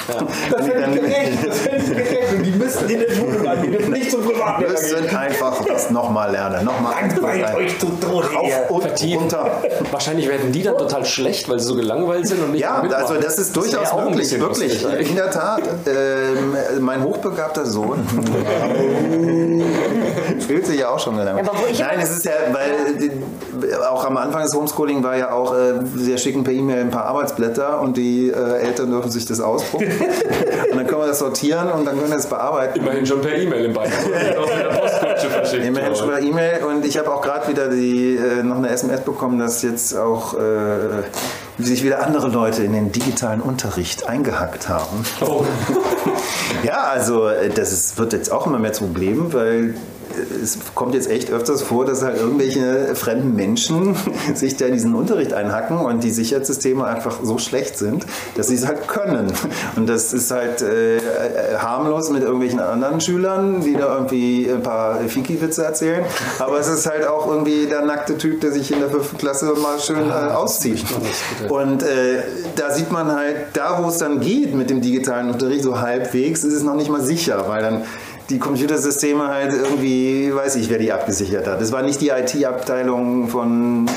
Das 0.52 0.66
die 0.66 0.70
hätte 0.72 0.82
dann- 0.82 0.94
ich 0.94 1.02
gerecht, 1.02 1.48
das 1.48 1.66
hätte 1.66 1.76
ich 1.78 1.90
gerecht. 1.90 2.34
Und 2.38 2.44
die 2.44 2.52
müssten 2.52 2.90
in 2.90 3.00
der 3.00 3.12
Schule 3.16 3.40
bleiben, 3.40 3.62
die 3.64 3.72
dürfen 3.72 3.92
nicht 3.94 4.12
zum 4.12 4.22
Privatlehrer 4.24 4.72
müssen 4.72 5.02
gehen. 5.08 5.18
einfach 5.18 5.66
das 5.66 5.90
nochmal 5.90 6.32
lernen. 6.32 6.64
Nochmal 6.66 6.94
Langweilt 7.02 7.56
euch 7.56 7.80
zu 7.80 7.88
Tode. 7.88 8.28
Rauf 8.28 8.70
und 8.70 8.82
Vertiefen. 8.82 9.20
runter. 9.22 9.52
Wahrscheinlich 9.92 10.28
werden 10.28 10.52
die 10.52 10.62
dann 10.64 10.78
total 10.78 11.06
schlecht, 11.06 11.50
weil 11.50 11.60
sie 11.60 11.66
so 11.66 11.76
gelangweilt 11.76 12.28
sind 12.28 12.44
und 12.44 12.52
nicht 12.52 12.62
Ja, 12.62 12.82
mitmachen. 12.82 13.04
also 13.04 13.16
das 13.22 13.38
ist 13.40 13.56
durchaus 13.56 13.92
ein 13.92 14.06
möglich, 14.12 14.32
wirklich. 14.40 14.74
lustig 14.74 14.88
eigentlich. 14.88 15.10
In 15.10 15.16
der 15.16 15.32
Tat. 15.32 15.62
Ähm, 15.88 16.56
mein 16.84 17.04
hochbegabter 17.04 17.66
Sohn 17.66 18.00
fühlt 20.40 20.66
sich 20.66 20.80
ja 20.80 20.90
auch 20.90 21.00
schon. 21.00 21.18
Ja, 21.18 21.36
ich 21.70 21.80
Nein, 21.80 22.00
es 22.02 22.12
ist 22.12 22.26
ja, 22.26 22.32
weil 22.52 22.96
die, 23.00 23.12
auch 23.90 24.06
am 24.06 24.18
Anfang 24.18 24.44
des 24.44 24.54
Homeschooling 24.56 24.99
war 25.04 25.18
ja 25.18 25.32
auch, 25.32 25.54
äh, 25.54 25.74
wir 25.94 26.18
schicken 26.18 26.44
per 26.44 26.54
E-Mail 26.54 26.82
ein 26.82 26.92
paar 26.92 27.06
Arbeitsblätter 27.06 27.80
und 27.82 27.98
die 27.98 28.30
äh, 28.30 28.60
Eltern 28.60 28.92
dürfen 28.92 29.12
sich 29.12 29.26
das 29.26 29.40
ausdrucken. 29.40 29.88
und 30.72 30.78
dann 30.78 30.88
können 30.88 31.02
wir 31.02 31.08
das 31.08 31.20
sortieren 31.20 31.72
und 31.72 31.86
dann 31.86 31.98
können 31.98 32.10
wir 32.10 32.16
das 32.16 32.28
bearbeiten. 32.28 32.80
Immerhin 32.80 33.06
schon 33.06 33.22
per 33.22 33.36
E-Mail 33.36 33.66
im 33.66 33.74
verschickt. 35.30 35.66
Immerhin 35.66 35.96
schon 35.96 36.10
per 36.10 36.20
E-Mail 36.20 36.64
und 36.64 36.86
ich 36.86 36.98
habe 36.98 37.14
auch 37.14 37.22
gerade 37.22 37.48
wieder 37.48 37.70
die, 37.70 38.16
äh, 38.16 38.44
noch 38.44 38.58
eine 38.58 38.70
SMS 38.70 39.02
bekommen, 39.02 39.40
dass 39.40 39.62
jetzt 39.62 39.96
auch 39.98 40.34
äh, 40.36 41.04
sich 41.58 41.84
wieder 41.84 42.06
andere 42.06 42.30
Leute 42.30 42.64
in 42.64 42.74
den 42.74 42.92
digitalen 42.92 43.42
Unterricht 43.42 44.08
eingehackt 44.08 44.70
haben. 44.70 45.06
Oh. 45.22 45.46
Ja, 46.64 46.84
also 46.92 47.28
äh, 47.28 47.50
das 47.50 47.72
ist, 47.72 47.98
wird 47.98 48.14
jetzt 48.14 48.32
auch 48.32 48.46
immer 48.46 48.60
mehr 48.60 48.74
zum 48.74 48.88
Problem, 48.88 49.32
weil 49.34 49.76
es 50.20 50.58
kommt 50.76 50.94
jetzt 50.94 51.10
echt 51.10 51.32
öfters 51.32 51.62
vor, 51.62 51.86
dass 51.86 52.04
halt 52.04 52.18
irgendwelche 52.18 52.96
fremden 52.96 53.36
Menschen 53.36 53.96
sich 54.34 54.58
da 54.58 54.66
in 54.66 54.74
diesen 54.74 54.96
Unterricht 54.96 55.34
einhacken 55.34 55.78
und 55.78 56.04
die 56.04 56.12
Sicherheitssysteme 56.12 56.86
einfach 56.86 57.20
so 57.24 57.38
schlecht 57.38 57.78
sind, 57.78 58.06
dass 58.36 58.48
sie 58.48 58.56
es 58.56 58.68
halt 58.68 58.88
können. 58.88 59.32
Und 59.76 59.88
das 59.88 60.14
ist 60.14 60.32
halt 60.32 60.62
äh, 60.62 60.98
äh, 60.98 61.58
harmlos 61.58 62.10
mit 62.10 62.24
irgendwelchen 62.24 62.60
anderen 62.60 63.02
Schülern, 63.02 63.62
die 63.62 63.74
da 63.74 63.96
irgendwie 63.96 64.50
ein 64.52 64.64
paar 64.64 65.00
Fiki-Witze 65.00 65.64
erzählen. 65.64 66.04
Aber 66.40 66.60
es 66.60 66.68
ist 66.68 66.90
halt 66.90 67.08
auch 67.08 67.28
irgendwie 67.28 67.66
der 67.68 67.82
nackte 67.86 68.18
Typ, 68.18 68.42
der 68.42 68.52
sich 68.52 68.72
in 68.72 68.80
der 68.80 68.90
fünften 68.90 69.18
Klasse 69.18 69.46
mal 69.62 69.80
schön 69.80 70.10
äh, 70.10 70.12
auszieht. 70.12 70.84
Und 71.50 71.84
äh, 71.84 72.24
da 72.56 72.72
sieht 72.72 72.92
man 72.92 73.12
halt, 73.12 73.36
da 73.54 73.82
wo 73.84 73.90
es 73.90 73.98
dann 73.98 74.20
geht 74.20 74.54
mit 74.56 74.70
dem 74.70 74.82
digitalen 74.82 75.30
Unterricht, 75.30 75.64
so 75.64 75.80
halbwegs, 75.80 76.44
ist 76.44 76.54
es 76.54 76.64
noch 76.64 76.76
nicht 76.76 76.90
mal 76.90 77.02
sicher, 77.02 77.46
weil 77.48 77.62
dann 77.62 77.84
die 78.30 78.40
Computersysteme 78.40 79.28
halt 79.28 79.54
irgendwie, 79.54 80.34
weiß 80.34 80.56
ich, 80.58 80.70
wer 80.70 80.78
die 80.78 80.92
abgesichert 80.92 81.48
hat. 81.48 81.62
Es 81.62 81.72
war 81.72 81.82
nicht 81.82 82.00
die 82.02 82.10
IT-Abteilung 82.10 83.28
von 83.28 83.90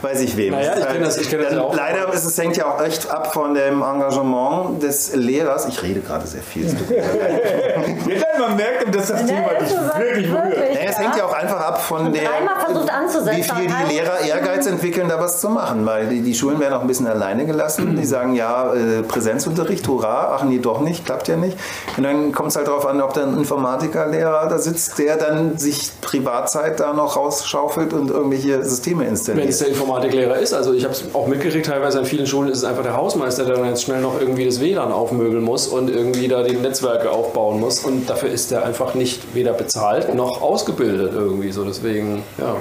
weiß 0.00 0.20
ich 0.22 0.36
wem. 0.36 0.52
Naja, 0.54 0.74
ich 0.78 0.86
kenn 0.88 1.00
das- 1.02 1.16
ich 1.18 1.30
kenn 1.30 1.40
das 1.42 1.52
ja 1.52 1.60
auch. 1.62 1.76
Leider 1.76 2.12
ist 2.12 2.24
es 2.24 2.36
hängt 2.36 2.56
ja 2.56 2.66
auch 2.66 2.82
echt 2.82 3.08
ab 3.08 3.32
von 3.32 3.54
dem 3.54 3.82
Engagement 3.82 4.82
des 4.82 5.14
Lehrers. 5.14 5.66
Ich 5.68 5.80
rede 5.82 6.00
gerade 6.00 6.26
sehr 6.26 6.42
viel. 6.42 6.66
es 6.66 6.74
man 8.38 8.56
merkt, 8.56 8.94
dass 8.94 9.08
das 9.08 9.26
Thema 9.26 9.50
ist 9.52 9.62
dich 9.62 9.68
so 9.70 9.76
was- 9.86 9.98
wirklich 9.98 10.30
berührt. 10.30 10.44
wirklich, 10.56 10.74
Ja, 10.82 10.90
es 10.90 10.98
hängt 10.98 11.16
ja 11.16 11.24
auch 11.24 11.32
einfach 11.32 11.60
ab 11.60 11.80
von 11.82 12.12
der, 12.12 12.22
wie 12.22 13.42
viel 13.42 13.66
die 13.66 13.94
Lehrer 13.94 14.20
Ehrgeiz 14.26 14.66
entwickeln, 14.66 15.08
da 15.08 15.18
was 15.20 15.40
zu 15.40 15.48
machen. 15.48 15.84
Weil 15.86 16.06
die, 16.08 16.20
die 16.22 16.34
Schulen 16.34 16.60
werden 16.60 16.74
auch 16.74 16.80
ein 16.80 16.86
bisschen 16.86 17.06
alleine 17.06 17.46
gelassen. 17.46 17.96
Die 17.96 18.04
sagen, 18.04 18.34
ja, 18.34 18.72
äh, 18.74 19.02
Präsenzunterricht, 19.02 19.86
hurra, 19.88 20.36
ach 20.36 20.44
nee, 20.44 20.58
doch 20.58 20.80
nicht, 20.80 21.04
klappt 21.04 21.28
ja 21.28 21.36
nicht. 21.36 21.56
Und 21.96 22.02
dann 22.04 22.32
kommt 22.32 22.50
es 22.50 22.56
halt 22.56 22.68
darauf 22.68 22.86
an, 22.86 23.00
ob 23.00 23.12
da 23.14 23.22
ein 23.22 23.36
Informatikerlehrer 23.38 24.48
da 24.48 24.58
sitzt, 24.58 24.98
der 24.98 25.16
dann 25.16 25.58
sich 25.58 25.90
Privatzeit 26.00 26.80
da 26.80 26.92
noch 26.92 27.16
rausschaufelt 27.16 27.92
und 27.92 28.10
irgendwelche 28.10 28.64
Systeme 28.64 29.04
Wenn 29.04 29.14
es 29.14 29.20
installiert. 29.28 29.60
der 29.60 29.68
Informatiklehrer 29.68 30.36
ist, 30.38 30.54
also 30.54 30.72
ich 30.72 30.84
habe 30.84 30.94
es 30.94 31.04
auch 31.14 31.26
mitgekriegt, 31.26 31.66
teilweise 31.66 31.98
an 31.98 32.04
vielen 32.04 32.26
Schulen 32.26 32.50
ist 32.50 32.58
es 32.58 32.64
einfach 32.64 32.82
der 32.82 32.96
Hausmeister, 32.96 33.44
der 33.44 33.56
dann 33.56 33.66
jetzt 33.68 33.82
schnell 33.82 34.00
noch 34.00 34.20
irgendwie 34.20 34.44
das 34.46 34.60
WLAN 34.60 34.92
aufmöbeln 34.92 35.42
muss 35.42 35.66
und 35.68 35.90
irgendwie 35.90 36.28
da 36.28 36.42
die 36.42 36.56
Netzwerke 36.56 37.10
aufbauen 37.10 37.60
muss 37.60 37.80
und 37.80 38.08
dafür 38.08 38.21
ist 38.28 38.50
der 38.50 38.64
einfach 38.64 38.94
nicht 38.94 39.34
weder 39.34 39.52
bezahlt 39.52 40.14
noch 40.14 40.40
ausgebildet 40.42 41.12
irgendwie 41.14 41.52
so. 41.52 41.64
Deswegen, 41.64 42.22
ja, 42.38 42.56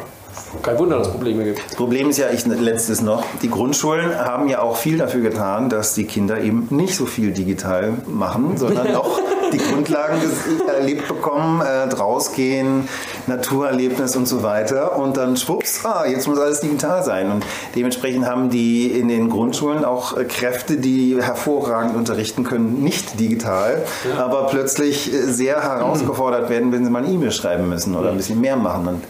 kein 0.61 0.77
Wunder, 0.79 0.97
dass 0.99 1.07
es 1.07 1.13
Probleme 1.13 1.43
gibt. 1.43 1.59
Das 1.65 1.75
Problem 1.75 2.09
ist 2.09 2.17
ja, 2.17 2.29
ich 2.31 2.45
letztes 2.45 3.01
noch, 3.01 3.23
die 3.41 3.49
Grundschulen 3.49 4.17
haben 4.17 4.47
ja 4.47 4.61
auch 4.61 4.77
viel 4.77 4.97
dafür 4.97 5.21
getan, 5.21 5.69
dass 5.69 5.93
die 5.93 6.05
Kinder 6.05 6.39
eben 6.41 6.67
nicht 6.69 6.95
so 6.95 7.05
viel 7.05 7.31
digital 7.31 7.93
machen, 8.07 8.57
sondern 8.57 8.95
auch 8.95 9.19
die 9.51 9.57
Grundlagen 9.57 10.17
ges- 10.21 10.65
erlebt 10.67 11.07
bekommen, 11.07 11.61
äh, 11.61 11.93
rausgehen, 11.93 12.87
Naturerlebnis 13.27 14.15
und 14.15 14.27
so 14.27 14.43
weiter. 14.43 14.97
Und 14.97 15.17
dann 15.17 15.35
schwupps, 15.35 15.85
ah, 15.85 16.05
jetzt 16.05 16.27
muss 16.27 16.39
alles 16.39 16.61
digital 16.61 17.03
sein. 17.03 17.31
Und 17.31 17.45
dementsprechend 17.75 18.25
haben 18.25 18.49
die 18.49 18.87
in 18.87 19.07
den 19.09 19.29
Grundschulen 19.29 19.83
auch 19.83 20.17
äh, 20.17 20.23
Kräfte, 20.25 20.77
die 20.77 21.17
hervorragend 21.21 21.95
unterrichten 21.95 22.43
können, 22.43 22.81
nicht 22.81 23.19
digital, 23.19 23.83
aber 24.17 24.47
plötzlich 24.47 25.13
äh, 25.13 25.17
sehr 25.17 25.61
herausgefordert 25.63 26.49
werden, 26.49 26.71
wenn 26.71 26.85
sie 26.85 26.91
mal 26.91 27.03
eine 27.03 27.11
E-Mail 27.13 27.31
schreiben 27.31 27.67
müssen 27.67 27.95
oder 27.95 28.11
ein 28.11 28.17
bisschen 28.17 28.39
mehr 28.39 28.55
machen. 28.55 28.87
Und 28.87 29.03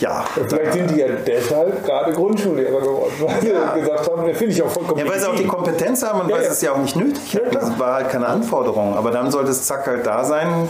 ja, 0.00 0.24
Vielleicht 0.48 0.72
sind 0.72 0.90
die 0.90 0.96
ja 1.00 1.06
deshalb 1.26 1.84
gerade 1.84 2.12
Grundschullehrer 2.12 2.80
geworden, 2.80 3.12
weil 3.20 3.52
Ja. 3.52 3.72
sie 3.74 3.80
gesagt 3.80 4.10
haben, 4.10 4.26
das 4.26 4.36
finde 4.38 4.52
ich 4.54 4.62
auch 4.62 4.70
vollkommen 4.70 4.98
Ja, 4.98 5.08
weil 5.08 5.20
sie 5.20 5.26
auch 5.28 5.34
die. 5.36 5.46
Kompetenz 5.46 6.02
haben 6.02 6.20
und 6.22 6.28
Ja, 6.30 6.36
weil 6.36 6.42
ja. 6.44 6.50
es 6.50 6.60
ja 6.62 6.72
auch 6.72 6.78
nicht 6.78 6.96
nötig 6.96 7.32
Ja, 7.34 7.40
haben. 7.40 7.50
klar. 7.50 7.62
Das 7.70 7.78
war 7.78 7.94
halt 7.94 8.08
keine 8.10 8.26
Anforderung. 8.26 8.96
Aber 8.96 9.10
dann 9.10 9.30
sollte 9.30 9.50
es 9.50 9.62
zack 9.66 9.86
halt 9.86 10.06
da 10.06 10.24
sein. 10.24 10.68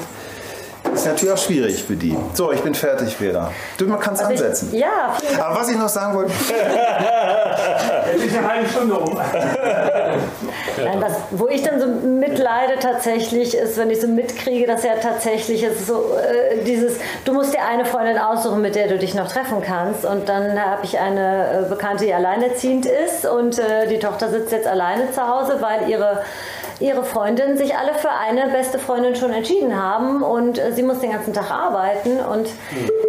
Ist 1.01 1.07
natürlich 1.07 1.33
auch 1.35 1.39
schwierig 1.39 1.83
für 1.83 1.97
die. 1.97 2.15
So, 2.35 2.53
ich 2.53 2.61
bin 2.61 2.75
fertig, 2.75 3.17
Vera. 3.17 3.51
Du, 3.79 3.87
man 3.87 3.99
kann 3.99 4.13
es 4.15 4.21
Also 4.21 4.33
ich- 4.35 4.41
ansetzen. 4.41 4.69
Ja, 4.75 5.17
vielen 5.19 5.33
Dank. 5.37 5.47
Aber 5.47 5.61
was 5.61 5.69
ich 5.71 5.79
noch 5.79 5.89
sagen 5.89 6.15
wollte, 6.15 6.31
Jetzt 8.13 8.25
ist 8.27 8.37
eine 8.37 8.49
halbe 8.49 8.69
Stunde 8.69 8.95
um. 8.99 9.15
Nein, 10.85 11.01
was, 11.01 11.13
wo 11.31 11.49
ich 11.49 11.63
dann 11.63 11.81
so 11.81 11.87
mitleide 11.87 12.75
tatsächlich 12.81 13.57
ist, 13.57 13.77
wenn 13.79 13.91
ich 13.91 14.01
so 14.01 14.09
mitkriege, 14.09 14.67
dass 14.67 14.83
ja 14.83 14.95
tatsächlich 15.01 15.63
ist 15.63 15.87
so 15.87 16.17
äh, 16.19 16.63
dieses, 16.65 16.95
du 17.25 17.33
musst 17.33 17.55
dir 17.55 17.63
eine 17.65 17.85
Freundin 17.85 18.19
aussuchen, 18.19 18.61
mit 18.61 18.75
der 18.75 18.89
du 18.89 18.99
dich 18.99 19.15
noch 19.15 19.31
treffen 19.31 19.63
kannst. 19.65 20.05
Und 20.05 20.29
dann 20.29 20.59
habe 20.63 20.85
ich 20.85 20.99
eine 20.99 21.65
äh, 21.67 21.69
Bekannte, 21.69 22.05
die 22.05 22.13
alleinerziehend 22.15 22.87
ist 22.87 23.27
und 23.27 23.59
äh, 23.59 23.87
die 23.89 23.99
Tochter 23.99 24.29
sitzt 24.29 24.53
jetzt 24.53 24.67
alleine 24.67 25.11
zu 25.13 25.27
Hause, 25.27 25.57
weil 25.61 25.89
ihre 25.89 26.23
ihre 26.81 27.05
Freundinnen 27.05 27.57
sich 27.59 27.77
alle 27.77 27.95
für 27.95 28.11
eine 28.11 28.49
beste 28.49 28.79
Freundin 28.79 29.15
schon 29.15 29.33
entschieden 29.33 29.81
haben 29.81 30.23
und 30.23 30.59
äh, 30.59 30.73
sie 30.73 30.83
muss 30.83 31.01
den 31.01 31.13
ganzen 31.13 31.35
Tag 31.35 31.51
arbeiten 31.51 32.19
und 32.21 32.49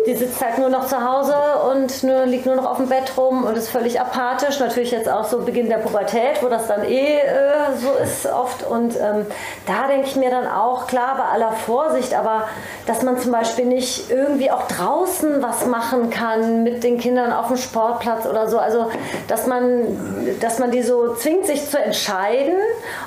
die 0.06 0.16
sitzt 0.16 0.44
halt 0.44 0.58
nur 0.58 0.70
noch 0.70 0.88
zu 0.88 1.02
Hause 1.02 1.36
und 1.72 2.04
nur, 2.04 2.26
liegt 2.26 2.46
nur 2.46 2.56
noch 2.56 2.66
auf 2.66 2.78
dem 2.78 2.90
Bett 2.90 3.18
rum 3.18 3.44
und 3.46 3.56
ist 3.56 3.70
völlig 3.70 4.00
apathisch. 4.00 4.60
Natürlich 4.60 4.92
jetzt 4.92 5.08
auch 5.08 5.24
so 5.24 5.40
Beginn 5.40 5.70
der 5.70 5.78
Pubertät, 5.78 6.42
wo 6.42 6.48
das 6.48 6.68
dann 6.68 6.84
eh 6.84 7.20
äh, 7.20 7.78
so 7.80 7.94
ist 8.04 8.26
oft. 8.26 8.64
Und 8.64 8.96
ähm, 8.98 9.26
da 9.68 9.88
denke 9.88 10.08
ich 10.08 10.16
mir 10.16 10.32
dann 10.32 10.48
auch, 10.48 10.88
klar, 10.88 11.16
bei 11.18 11.24
aller 11.26 11.52
Vorsicht, 11.52 12.14
aber 12.14 12.48
dass 12.88 13.04
man 13.04 13.20
zum 13.20 13.32
Beispiel 13.32 13.66
nicht 13.66 14.10
irgendwie 14.10 14.52
auch 14.52 14.68
draußen 14.68 15.42
was 15.42 15.66
machen 15.66 16.10
kann 16.10 16.64
mit 16.64 16.84
den 16.84 16.98
Kindern 16.98 17.32
auf 17.32 17.48
dem 17.48 17.58
Sportplatz 17.58 18.26
oder 18.26 18.50
so, 18.50 18.60
also 18.60 18.90
dass 19.28 19.48
man, 19.48 20.36
dass 20.40 20.60
man 20.60 20.72
die 20.72 20.82
so 20.82 21.14
zwingt, 21.16 21.46
sich 21.46 21.70
zu 21.70 21.78
entscheiden 21.80 22.56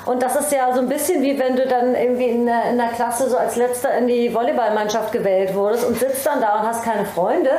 und 0.05 0.23
das 0.23 0.35
ist 0.35 0.51
ja 0.55 0.73
so 0.73 0.79
ein 0.79 0.89
bisschen 0.89 1.21
wie 1.21 1.37
wenn 1.37 1.55
du 1.55 1.67
dann 1.67 1.93
irgendwie 1.95 2.29
in 2.29 2.45
der, 2.45 2.65
in 2.71 2.77
der 2.77 2.87
Klasse 2.89 3.29
so 3.29 3.37
als 3.37 3.55
letzter 3.55 3.93
in 3.97 4.07
die 4.07 4.33
Volleyballmannschaft 4.33 5.11
gewählt 5.11 5.53
wurdest 5.53 5.85
und 5.85 5.99
sitzt 5.99 6.25
dann 6.25 6.41
da 6.41 6.59
und 6.59 6.67
hast 6.67 6.83
keine 6.83 7.05
Freunde. 7.05 7.51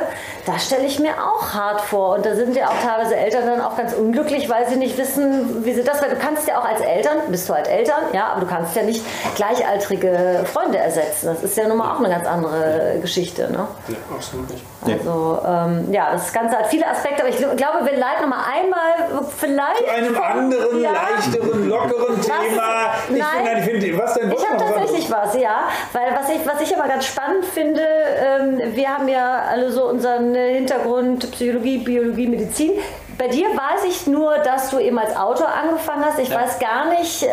Da 0.45 0.57
stelle 0.59 0.85
ich 0.85 0.99
mir 0.99 1.11
auch 1.13 1.53
hart 1.53 1.81
vor. 1.81 2.15
Und 2.15 2.25
da 2.25 2.35
sind 2.35 2.55
ja 2.55 2.67
auch 2.67 2.81
teilweise 2.83 3.15
Eltern 3.15 3.45
dann 3.45 3.61
auch 3.61 3.77
ganz 3.77 3.93
unglücklich, 3.93 4.49
weil 4.49 4.67
sie 4.67 4.75
nicht 4.75 4.97
wissen, 4.97 5.63
wie 5.65 5.73
sie 5.73 5.83
das, 5.83 6.01
weil 6.01 6.09
du 6.09 6.15
kannst 6.17 6.47
ja 6.47 6.59
auch 6.59 6.65
als 6.65 6.81
Eltern, 6.81 7.17
bist 7.29 7.47
du 7.49 7.53
halt 7.53 7.67
Eltern, 7.67 8.01
ja, 8.13 8.27
aber 8.31 8.41
du 8.41 8.47
kannst 8.47 8.75
ja 8.75 8.83
nicht 8.83 9.03
gleichaltrige 9.35 10.41
Freunde 10.51 10.77
ersetzen. 10.77 11.27
Das 11.27 11.43
ist 11.43 11.57
ja 11.57 11.67
nun 11.67 11.77
mal 11.77 11.93
auch 11.93 11.99
eine 11.99 12.09
ganz 12.09 12.25
andere 12.27 12.97
Geschichte. 13.01 13.51
Ne? 13.51 13.67
Ja, 13.87 13.95
absolut 14.15 14.49
nicht. 14.49 14.63
Also, 14.85 15.39
ähm, 15.45 15.91
ja, 15.91 16.11
das 16.13 16.31
Ganze 16.31 16.57
hat 16.57 16.67
viele 16.67 16.87
Aspekte, 16.87 17.21
aber 17.23 17.29
ich 17.29 17.37
gl- 17.37 17.55
glaube, 17.55 17.85
wir 17.85 17.97
leiten 17.97 18.21
noch 18.21 18.29
mal 18.29 18.43
einmal 18.53 19.21
vielleicht. 19.37 19.79
Zu 19.85 19.91
einem 19.93 20.17
anderen, 20.21 20.81
Ja. 20.81 20.91
leichteren, 20.91 21.67
lockeren 21.69 22.21
Thema. 22.21 22.86
Ich 23.09 23.17
Nein. 23.17 23.45
finde, 23.45 23.59
ich 23.59 23.89
finde, 23.89 23.97
was 23.97 24.13
denn? 24.13 24.31
Ich 24.31 24.49
habe 24.49 24.57
tatsächlich 24.57 25.11
was, 25.11 25.35
ja. 25.39 25.67
Weil 25.93 26.15
was 26.15 26.29
ich, 26.29 26.45
was 26.45 26.61
ich 26.61 26.75
aber 26.77 26.87
ganz 26.87 27.05
spannend 27.05 27.45
finde, 27.45 27.81
ähm, 27.81 28.61
wir 28.75 28.89
haben 28.89 29.07
ja 29.07 29.43
alle 29.49 29.71
so 29.71 29.87
unseren 29.89 30.35
äh, 30.35 30.55
Hintergrund 30.55 31.31
Psychologie, 31.31 31.79
Biologie, 31.79 32.27
Medizin. 32.27 32.71
Bei 33.17 33.27
dir 33.27 33.47
weiß 33.47 33.83
ich 33.87 34.05
nur, 34.05 34.37
dass 34.43 34.69
du 34.69 34.77
eben 34.77 34.99
als 34.99 35.15
Autor 35.15 35.47
angefangen 35.47 36.05
hast. 36.05 36.19
Ich 36.19 36.29
weiß 36.29 36.59
gar 36.59 36.87
nicht, 36.99 37.23
äh, 37.23 37.27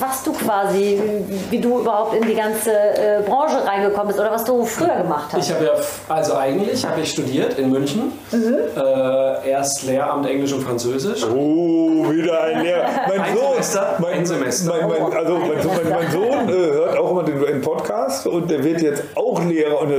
was 0.00 0.24
du 0.24 0.32
quasi, 0.32 1.00
wie 1.50 1.60
du 1.60 1.78
überhaupt 1.78 2.14
in 2.16 2.26
die 2.26 2.34
ganze 2.34 2.72
äh, 2.72 3.20
Branche 3.24 3.64
reingekommen 3.64 4.08
bist 4.08 4.18
oder 4.18 4.32
was 4.32 4.42
du 4.42 4.64
früher 4.64 4.96
gemacht 4.96 5.28
hast. 5.32 5.48
Ich 5.48 5.54
habe 5.54 5.64
ja, 5.64 5.72
also 6.08 6.34
eigentlich 6.34 6.84
habe 6.84 7.00
ich 7.02 7.12
studiert 7.12 7.56
in 7.56 7.70
München. 7.70 8.10
Äh, 8.32 9.48
erst 9.48 9.84
Lehramt 9.84 10.26
Englisch 10.28 10.52
und 10.52 10.62
Französisch. 10.62 11.24
Oh, 11.24 12.10
wieder 12.10 12.40
ein 12.42 12.60
Lehrer. 12.62 12.84
Mein 13.06 13.20
Ein 13.20 13.36
Sohn, 13.36 13.50
Semester, 13.52 13.96
mein, 14.00 14.12
ein 14.14 14.26
Semester. 14.26 14.74
Mein, 14.88 14.88
mein, 14.88 15.16
also 15.18 15.38
mein, 15.38 15.62
Sohn- 15.62 15.76
mein, 15.84 15.92
mein 16.02 16.10
Sohn 16.10 16.48
äh, 16.48 16.52
hört 16.72 16.98
auch 16.98 17.10
immer 17.12 17.22
den, 17.22 17.40
den 17.40 17.60
Podcast 17.60 18.26
und 18.26 18.50
der 18.50 18.64
wird 18.64 18.82
jetzt 18.82 19.04
auch 19.14 19.40
Lehrer 19.44 19.80
und 19.82 19.92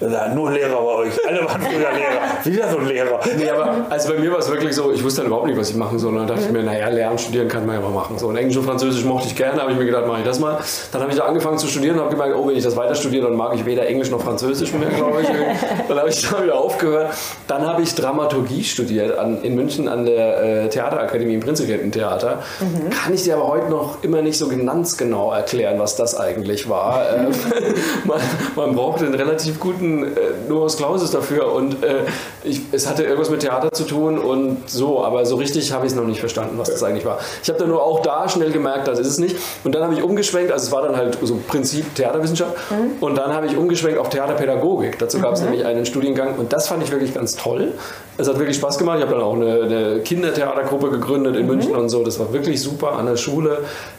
er 0.00 0.08
sagt, 0.08 0.34
nur 0.36 0.52
Lehrer 0.52 0.76
bei 0.80 0.92
euch. 0.92 1.26
Alle 1.26 1.44
waren 1.44 1.60
früher 1.62 1.90
Lehrer. 1.90 2.44
Wieder 2.44 2.68
so 2.70 2.78
ein 2.78 2.86
Lehrer. 2.86 3.18
Nee, 3.36 3.50
aber 3.50 3.86
also 3.90 4.12
bei 4.12 4.20
mir 4.20 4.30
war 4.30 4.38
es 4.38 4.48
wirklich 4.48 4.72
so, 4.74 4.83
ich 4.92 5.02
wusste 5.02 5.20
dann 5.20 5.28
überhaupt 5.28 5.46
nicht, 5.46 5.58
was 5.58 5.70
ich 5.70 5.76
machen 5.76 5.98
soll. 5.98 6.12
Und 6.12 6.18
dann 6.18 6.26
dachte 6.28 6.42
ich 6.46 6.50
mir, 6.50 6.62
naja, 6.62 6.88
lernen, 6.88 7.18
studieren 7.18 7.48
kann 7.48 7.66
man 7.66 7.76
ja 7.76 7.80
mal 7.80 7.90
machen. 7.90 8.18
So, 8.18 8.28
und 8.28 8.36
Englisch 8.36 8.56
und 8.56 8.64
Französisch 8.64 9.04
mochte 9.04 9.28
ich 9.28 9.36
gerne, 9.36 9.60
habe 9.60 9.72
ich 9.72 9.78
mir 9.78 9.86
gedacht, 9.86 10.06
mache 10.06 10.20
ich 10.20 10.24
das 10.24 10.40
mal. 10.40 10.58
Dann 10.92 11.02
habe 11.02 11.10
ich 11.10 11.18
da 11.18 11.24
angefangen 11.24 11.58
zu 11.58 11.66
studieren 11.66 11.96
und 11.96 12.02
habe 12.02 12.10
gemerkt, 12.10 12.34
oh, 12.36 12.48
wenn 12.48 12.56
ich 12.56 12.64
das 12.64 12.76
weiter 12.76 12.94
studiere, 12.94 13.28
dann 13.28 13.36
mag 13.36 13.54
ich 13.54 13.64
weder 13.64 13.86
Englisch 13.86 14.10
noch 14.10 14.20
Französisch 14.20 14.72
mehr, 14.72 14.90
glaube 14.90 15.22
ich. 15.22 15.28
dann 15.88 15.98
habe 15.98 16.08
ich 16.08 16.28
da 16.28 16.42
wieder 16.42 16.58
aufgehört. 16.58 17.14
Dann 17.46 17.66
habe 17.66 17.82
ich 17.82 17.94
Dramaturgie 17.94 18.64
studiert 18.64 19.18
an, 19.18 19.42
in 19.42 19.54
München 19.54 19.88
an 19.88 20.04
der 20.04 20.64
äh, 20.64 20.68
Theaterakademie 20.68 21.34
im 21.34 21.40
Prinzregententheater. 21.40 22.42
Kann 22.90 23.14
ich 23.14 23.24
dir 23.24 23.36
aber 23.36 23.48
heute 23.48 23.70
noch 23.70 24.02
immer 24.02 24.22
nicht 24.22 24.38
so 24.38 24.48
ganz 24.48 24.96
genau 24.96 25.32
erklären, 25.32 25.78
was 25.78 25.96
das 25.96 26.18
eigentlich 26.18 26.68
war. 26.68 27.04
Ähm, 27.14 27.26
man, 28.04 28.20
man 28.56 28.74
brauchte 28.74 29.04
einen 29.04 29.14
relativ 29.14 29.60
guten 29.60 30.04
äh, 30.04 30.08
Numerus 30.48 30.76
Clausus 30.76 31.10
dafür 31.10 31.52
und 31.52 31.82
äh, 31.82 32.04
ich, 32.42 32.60
es 32.72 32.88
hatte 32.88 33.04
irgendwas 33.04 33.30
mit 33.30 33.40
Theater 33.40 33.72
zu 33.72 33.84
tun 33.84 34.18
und 34.18 34.68
so, 34.74 35.02
aber 35.02 35.24
so 35.24 35.36
richtig 35.36 35.72
habe 35.72 35.86
ich 35.86 35.92
es 35.92 35.96
noch 35.96 36.04
nicht 36.04 36.20
verstanden, 36.20 36.58
was 36.58 36.70
das 36.70 36.82
eigentlich 36.82 37.04
war. 37.04 37.18
Ich 37.42 37.48
habe 37.48 37.58
dann 37.58 37.68
nur 37.68 37.82
auch 37.82 38.02
da 38.02 38.28
schnell 38.28 38.52
gemerkt, 38.52 38.88
das 38.88 38.98
ist 38.98 39.06
es 39.06 39.18
nicht. 39.18 39.36
Und 39.64 39.74
dann 39.74 39.82
habe 39.82 39.94
ich 39.94 40.02
umgeschwenkt, 40.02 40.52
also 40.52 40.66
es 40.66 40.72
war 40.72 40.82
dann 40.82 40.96
halt 40.96 41.18
so 41.22 41.38
Prinzip 41.46 41.94
Theaterwissenschaft 41.94 42.54
und 43.00 43.16
dann 43.16 43.32
habe 43.32 43.46
ich 43.46 43.56
umgeschwenkt 43.56 43.98
auf 43.98 44.08
Theaterpädagogik. 44.10 44.98
Dazu 44.98 45.20
gab 45.20 45.34
es 45.34 45.42
nämlich 45.42 45.64
einen 45.64 45.86
Studiengang 45.86 46.36
und 46.36 46.52
das 46.52 46.68
fand 46.68 46.82
ich 46.82 46.90
wirklich 46.90 47.14
ganz 47.14 47.36
toll. 47.36 47.72
Es 48.16 48.28
hat 48.28 48.38
wirklich 48.38 48.56
Spaß 48.56 48.78
gemacht. 48.78 48.98
Ich 48.98 49.04
habe 49.04 49.14
dann 49.14 49.24
auch 49.24 49.34
eine, 49.34 49.62
eine 49.62 50.00
Kindertheatergruppe 50.00 50.90
gegründet 50.90 51.36
in 51.36 51.46
München 51.46 51.74
und 51.74 51.88
so. 51.88 52.04
Das 52.04 52.18
war 52.18 52.32
wirklich 52.32 52.62
super 52.62 52.92
an 52.92 53.06
der 53.06 53.16
Schule. 53.16 53.58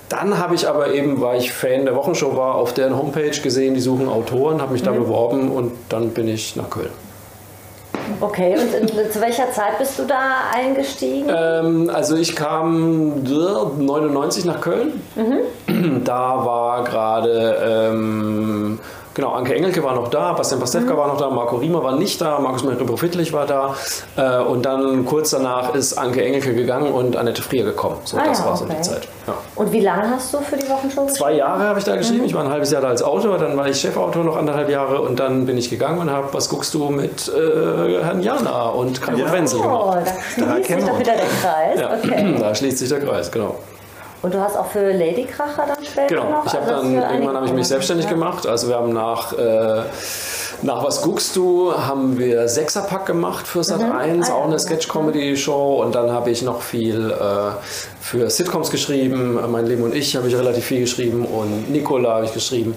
Dann 0.10 0.38
habe 0.38 0.56
ich 0.56 0.68
aber 0.68 0.94
eben, 0.94 1.20
weil 1.22 1.40
ich 1.40 1.52
Fan 1.52 1.86
der 1.86 1.96
Wochenshow 1.96 2.38
war, 2.38 2.56
auf 2.56 2.74
deren 2.74 2.98
Homepage 2.98 3.32
gesehen, 3.32 3.74
die 3.74 3.82
suchen 3.82 4.08
Autoren, 4.08 4.62
habe 4.62 4.74
mich 4.74 4.84
da 4.84 4.92
beworben 4.92 5.52
und 5.52 5.72
dann 5.90 6.10
bin 6.10 6.28
ich 6.28 6.56
nach 6.56 6.70
Köln. 6.70 7.05
Okay, 8.22 8.58
und 8.58 8.74
in, 8.74 9.12
zu 9.12 9.22
welcher 9.22 9.52
Zeit 9.52 9.78
bist 9.78 10.00
du 10.00 10.04
da 10.04 10.52
eingestiegen? 10.54 11.30
Ähm, 11.30 11.90
also 11.94 12.16
ich 12.16 12.36
kam 12.36 13.24
äh, 13.26 13.84
99 13.84 14.46
nach 14.46 14.62
Köln. 14.62 15.02
Da 16.04 16.46
war 16.46 16.84
gerade 16.84 17.92
ähm, 17.92 18.80
genau 19.16 19.32
Anke 19.32 19.56
Engelke 19.56 19.84
war 19.84 19.96
noch 19.96 20.10
da, 20.10 20.34
Bastian 20.34 20.60
Pastewka 20.60 20.96
war 20.96 21.08
noch 21.08 21.18
da, 21.18 21.30
Marco 21.32 21.56
Riemer 21.56 21.84
war 21.84 21.96
nicht 21.96 22.22
da, 22.22 22.38
Markus 22.38 22.64
Mehre-Friedlich 22.64 23.34
war 23.34 23.48
da 23.48 23.76
äh, 24.18 24.44
und 24.44 24.64
dann 24.64 25.06
kurz 25.06 25.32
danach 25.32 25.74
ist 25.74 25.98
Anke 25.98 26.24
Engelke 26.24 26.54
gegangen 26.54 26.92
und 26.94 27.16
Annette 27.18 27.42
Frier 27.42 27.64
gekommen. 27.64 27.98
So, 28.04 28.18
Ah 28.18 28.24
das 28.28 28.40
ja, 28.40 28.46
war 28.46 28.58
so 28.58 28.66
okay. 28.66 28.76
die 28.78 28.82
Zeit. 28.84 29.08
Ja. 29.26 29.34
Und 29.56 29.72
wie 29.72 29.80
lange 29.80 30.08
hast 30.12 30.32
du 30.34 30.38
für 30.40 30.58
die 30.58 30.70
Wochenshow 30.70 31.08
Zwei 31.08 31.34
Jahre 31.34 31.64
habe 31.64 31.80
ich 31.80 31.86
da 31.86 31.96
geschrieben. 31.96 32.26
Ich 32.26 32.34
war 32.36 32.44
ein 32.44 32.50
halbes 32.52 32.70
Jahr 32.72 32.82
da 32.82 32.90
als 32.90 33.02
Autor, 33.02 33.38
dann 33.40 33.58
war 33.58 33.68
ich 33.68 33.80
Chefautor 33.80 34.24
noch 34.24 34.38
anderthalb 34.38 34.70
Jahre 34.70 35.02
und 35.02 35.20
dann 35.20 35.46
bin 35.48 35.58
ich 35.58 35.70
gegangen 35.72 35.98
und 36.00 36.12
habe 36.12 36.28
Was 36.34 36.50
guckst 36.50 36.74
du 36.76 36.90
mit 36.90 37.28
äh, 37.30 38.04
Herrn 38.04 38.22
Jana 38.22 38.68
und 38.70 39.02
Kai 39.02 39.16
ja. 39.16 39.32
Wenzel 39.32 39.60
Oh, 39.64 39.92
gemacht. 39.92 39.98
da 40.06 40.12
schließt 40.12 40.56
sich 40.58 40.68
kennen 40.68 40.86
wir 40.86 40.92
doch 40.94 41.00
wieder 41.00 41.14
der 41.14 41.26
Kreis. 41.42 41.80
Ja, 41.80 41.90
Okay. 41.96 42.36
da 42.40 42.54
schließt 42.54 42.78
sich 42.80 42.90
der 42.90 43.00
Kreis, 43.00 43.32
genau. 43.32 43.56
Und 44.26 44.34
du 44.34 44.40
hast 44.42 44.58
auch 44.58 44.66
für 44.66 44.92
Lady 44.92 45.26
Kracher 45.26 45.66
dann 45.68 45.86
später 45.86 46.08
Genau, 46.08 46.32
noch? 46.32 46.46
ich 46.48 46.54
habe 46.54 46.66
also 46.66 46.82
dann 46.82 46.94
irgendwann 47.14 47.36
habe 47.36 47.46
ich 47.46 47.54
mich 47.54 47.68
selbstständig 47.68 48.10
gemacht. 48.10 48.48
Also 48.48 48.68
wir 48.70 48.76
haben 48.76 48.92
nach 48.92 49.34
äh, 49.34 49.84
nach 50.64 50.84
was 50.84 51.02
guckst 51.04 51.36
du 51.36 51.74
haben 51.78 52.18
wir 52.18 52.48
Sechserpack 52.48 53.06
gemacht 53.06 53.46
für 53.46 53.64
Sat 53.64 53.82
1, 53.82 54.26
Ah, 54.26 54.30
ja, 54.30 54.36
auch 54.36 54.46
eine. 54.46 54.58
Sketch-Comedy-Show 54.58 55.84
und 55.84 55.94
dann 55.94 56.12
habe 56.12 56.32
ich 56.32 56.42
noch 56.42 56.64
viel 56.64 57.12
äh, 57.12 57.52
für 58.02 58.28
Sitcoms 58.32 58.72
geschrieben. 58.72 59.38
Mein 59.52 59.68
Leben 59.68 59.84
und 59.84 59.94
ich 59.94 60.16
habe 60.16 60.28
ich 60.28 60.36
relativ 60.36 60.66
viel 60.66 60.80
geschrieben 60.82 61.24
und 61.26 61.70
Nicola 61.72 62.16
habe 62.16 62.26
ich 62.26 62.34
geschrieben. 62.34 62.74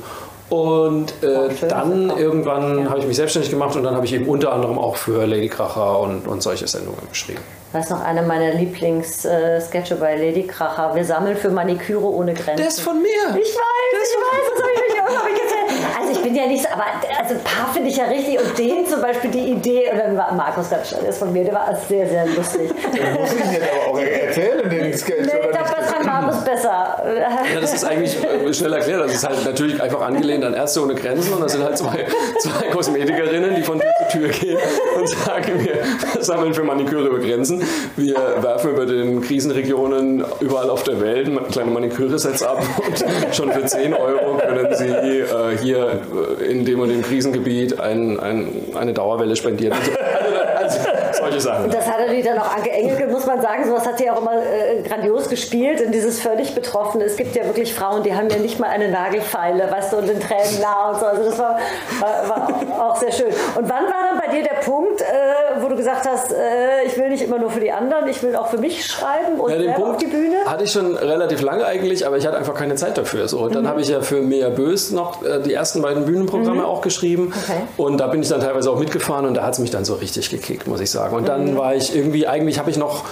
Und 0.51 1.13
äh, 1.23 1.55
schön, 1.55 1.69
dann 1.69 2.11
irgendwann 2.17 2.89
habe 2.89 3.01
ich 3.01 3.07
mich 3.07 3.17
selbstständig 3.17 3.51
gemacht 3.51 3.77
und 3.77 3.83
dann 3.83 3.95
habe 3.95 4.07
ich 4.07 4.15
eben 4.15 4.27
unter 4.27 4.53
anderem 4.53 4.79
auch 4.79 4.97
für 4.97 5.27
Lady 5.27 5.49
Kracher 5.49 6.01
und, 6.01 6.27
und 6.27 6.43
solche 6.43 6.67
Sendungen 6.67 7.07
geschrieben. 7.09 7.41
Das 7.73 7.85
ist 7.85 7.91
noch 7.91 8.01
einer 8.01 8.23
meiner 8.23 8.55
Lieblings-Sketche 8.55 9.97
bei 9.97 10.17
Lady 10.17 10.47
Kracher. 10.47 10.95
Wir 10.95 11.05
sammeln 11.05 11.37
für 11.37 11.51
Maniküre 11.51 12.07
ohne 12.07 12.33
Grenzen. 12.33 12.57
Der 12.57 12.69
ist 12.69 12.81
von 12.81 13.03
mir! 13.03 13.09
Ich 13.09 13.55
weiß, 13.55 13.93
ich 13.93 14.17
weiß, 14.17 14.51
das 14.55 14.63
habe 14.63 14.73
ich 14.75 14.95
mich 14.95 15.03
auch 15.03 15.29
ich 15.29 15.43
bin 16.29 16.37
ja 16.37 16.47
nicht 16.47 16.63
so, 16.63 16.69
aber 16.69 16.85
also 17.19 17.35
ein 17.35 17.45
paar 17.45 17.73
finde 17.73 17.89
ich 17.89 17.97
ja 17.97 18.05
richtig 18.05 18.39
und 18.39 18.59
den 18.59 18.87
zum 18.87 19.01
Beispiel 19.01 19.31
die 19.31 19.53
Idee, 19.53 19.91
und 19.91 19.99
dann 19.99 20.17
war 20.17 20.33
Markus 20.33 20.69
der 20.69 20.83
ist 21.09 21.19
von 21.19 21.33
mir, 21.33 21.45
der 21.45 21.55
war 21.55 21.75
sehr, 21.89 22.07
sehr 22.07 22.27
lustig. 22.27 22.71
Muss 23.19 23.33
ich 23.33 23.53
jetzt 23.53 23.67
aber 23.73 23.93
auch 23.93 23.99
erzählen, 24.27 24.69
den 24.69 24.97
Sketch, 24.97 25.27
Nee, 25.27 25.33
ich 25.35 25.51
glaube, 25.51 25.75
das 25.77 25.93
kann 25.93 26.07
Markus 26.07 26.45
besser. 26.45 27.03
Ja, 27.55 27.61
das 27.61 27.75
ist 27.75 27.85
eigentlich 27.85 28.17
äh, 28.23 28.53
schnell 28.53 28.73
erklärt. 28.73 29.05
Das 29.05 29.15
ist 29.15 29.27
halt 29.27 29.45
natürlich 29.45 29.81
einfach 29.83 30.01
angelehnt 30.01 30.45
an 30.45 30.55
Ärzte 30.55 30.83
ohne 30.83 30.95
Grenzen. 30.95 31.33
Und 31.33 31.43
das 31.43 31.53
sind 31.53 31.63
halt 31.63 31.79
zwei, 31.79 32.07
zwei 32.41 32.67
Kosmetikerinnen, 32.69 33.55
die 33.55 33.63
von 33.63 33.79
Tür 33.79 33.89
zu 34.11 34.19
Tür 34.19 34.29
gehen 34.29 34.59
und 34.97 35.09
sagen, 35.09 35.65
wir 35.65 36.23
sammeln 36.23 36.55
für 36.55 36.65
Maniküre 36.65 37.09
über 37.09 37.19
Grenzen. 37.19 37.63
Wir 37.97 38.17
werfen 38.41 38.71
über 38.71 38.87
den 38.87 39.21
Krisenregionen 39.21 40.25
überall 40.41 40.71
auf 40.71 40.83
der 40.83 41.01
Welt 41.01 41.31
kleine 41.51 41.71
Maniküre-Sets 41.71 42.43
ab 42.43 42.63
und 42.87 43.35
schon 43.35 43.53
für 43.53 43.65
10 43.65 43.95
Euro 43.95 44.28
können 44.39 44.75
sie 44.75 44.89
äh, 44.89 45.59
hier 45.61 46.01
äh, 46.41 46.45
in 46.45 46.65
dem 46.65 46.81
und 46.81 46.89
dem 46.89 47.03
Krisengebiet 47.03 47.81
ein, 47.81 48.19
ein, 48.21 48.49
eine 48.75 48.93
Dauerwelle 48.93 49.37
spendieren. 49.37 49.77
Also, 49.77 49.93
solche 51.41 51.59
Sachen. 51.59 51.71
Das 51.71 51.87
hat 51.87 51.99
natürlich 52.01 52.25
dann 52.25 52.39
auch 52.39 52.55
Anke 52.55 52.71
Engelke, 52.71 53.07
muss 53.07 53.27
man 53.27 53.41
sagen, 53.41 53.67
sowas 53.67 53.87
hat 53.87 53.99
sie 53.99 54.11
auch 54.11 54.21
immer 54.21 54.35
äh, 54.37 54.83
grandios 54.83 55.29
gespielt 55.29 55.81
in 55.81 55.93
dieses 55.93 56.21
völlig 56.21 56.55
Betroffene. 56.55 57.05
Es 57.05 57.17
gibt 57.17 57.35
ja 57.37 57.45
wirklich 57.45 57.75
Frauen, 57.75 58.03
die 58.03 58.15
haben 58.15 58.29
ja 58.31 58.37
nicht 58.39 58.59
mal 58.59 58.69
eine 58.69 58.89
Nagelfeile, 58.91 59.71
weißt 59.71 59.93
du, 59.93 59.97
und 59.99 60.09
den 60.09 60.21
Tränen 60.21 60.61
nah 60.61 60.91
und 60.91 61.01
so. 61.01 61.07
Also 61.07 61.25
das 61.25 61.39
war, 61.39 61.59
war, 62.01 62.49
war 62.69 62.91
auch 62.91 62.97
sehr 62.97 63.13
schön. 63.13 63.29
Und 63.57 63.69
wann 63.69 63.85
war 63.85 64.05
dann 64.11 64.21
bei 64.25 64.33
dir 64.37 64.43
der 64.43 64.61
Punkt, 64.61 65.01
äh, 65.01 65.05
wo 65.63 65.69
du 65.69 65.77
gesagt 65.77 66.07
hast, 66.09 66.33
äh, 66.33 66.85
ich 66.87 66.97
will 66.97 67.09
nicht 67.09 67.23
immer 67.23 67.39
nur 67.39 67.51
für 67.51 67.61
die 67.61 67.73
anderen, 67.73 68.09
ich 68.09 68.23
will 68.23 68.37
auch 68.37 68.49
für 68.49 68.59
mich 68.59 68.85
schreiben 68.87 69.39
und 69.41 69.51
Ja, 69.51 69.57
den 69.57 69.67
selber 69.67 69.79
auf 69.79 69.85
Punkt 69.89 70.03
die 70.03 70.07
Bühne? 70.07 70.37
hatte 70.47 70.65
ich 70.65 70.73
schon 70.73 70.97
relativ 70.97 71.43
lange 71.43 71.65
eigentlich, 71.67 72.07
aber 72.07 72.17
ich 72.17 72.27
hatte 72.27 72.37
einfach 72.37 72.55
keine 72.55 72.75
Zeit 72.77 72.97
dafür. 72.99 73.29
So, 73.29 73.39
und 73.41 73.51
Mhm. 73.51 73.55
dann 73.55 73.69
habe 73.69 73.81
ich 73.81 73.89
ja 73.89 74.01
für 74.01 74.21
Mea 74.21 74.49
Bös 74.51 74.91
noch 74.91 75.23
äh, 75.25 75.41
die 75.41 75.55
ersten 75.55 75.83
beiden 75.83 76.05
Bühnenprogramme 76.05 76.65
auch 76.67 76.81
geschrieben. 76.83 77.25
Mhm. 77.27 77.33
Okay. 77.43 77.61
Und 77.77 77.99
da 77.99 78.07
bin 78.09 78.23
ich 78.23 78.29
dann 78.29 78.41
teilweise 78.41 78.71
auch 78.71 78.79
mitgefahren 78.79 79.27
und 79.27 79.35
da 79.35 79.43
hat 79.45 79.55
es 79.55 79.59
mich 79.59 79.71
dann 79.71 79.85
so 79.85 79.95
richtig 79.95 80.31
gekickt, 80.31 80.67
muss 80.67 80.81
ich 80.81 80.91
sagen. 80.91 81.15
Und 81.15 81.23
Mhm. 81.23 81.27
Dann 81.29 81.57
war 81.57 81.75
ich 81.75 81.95
irgendwie, 81.95 82.27
eigentlich 82.27 82.59
habe 82.59 82.71
ich 82.71 82.77
noch 82.77 83.05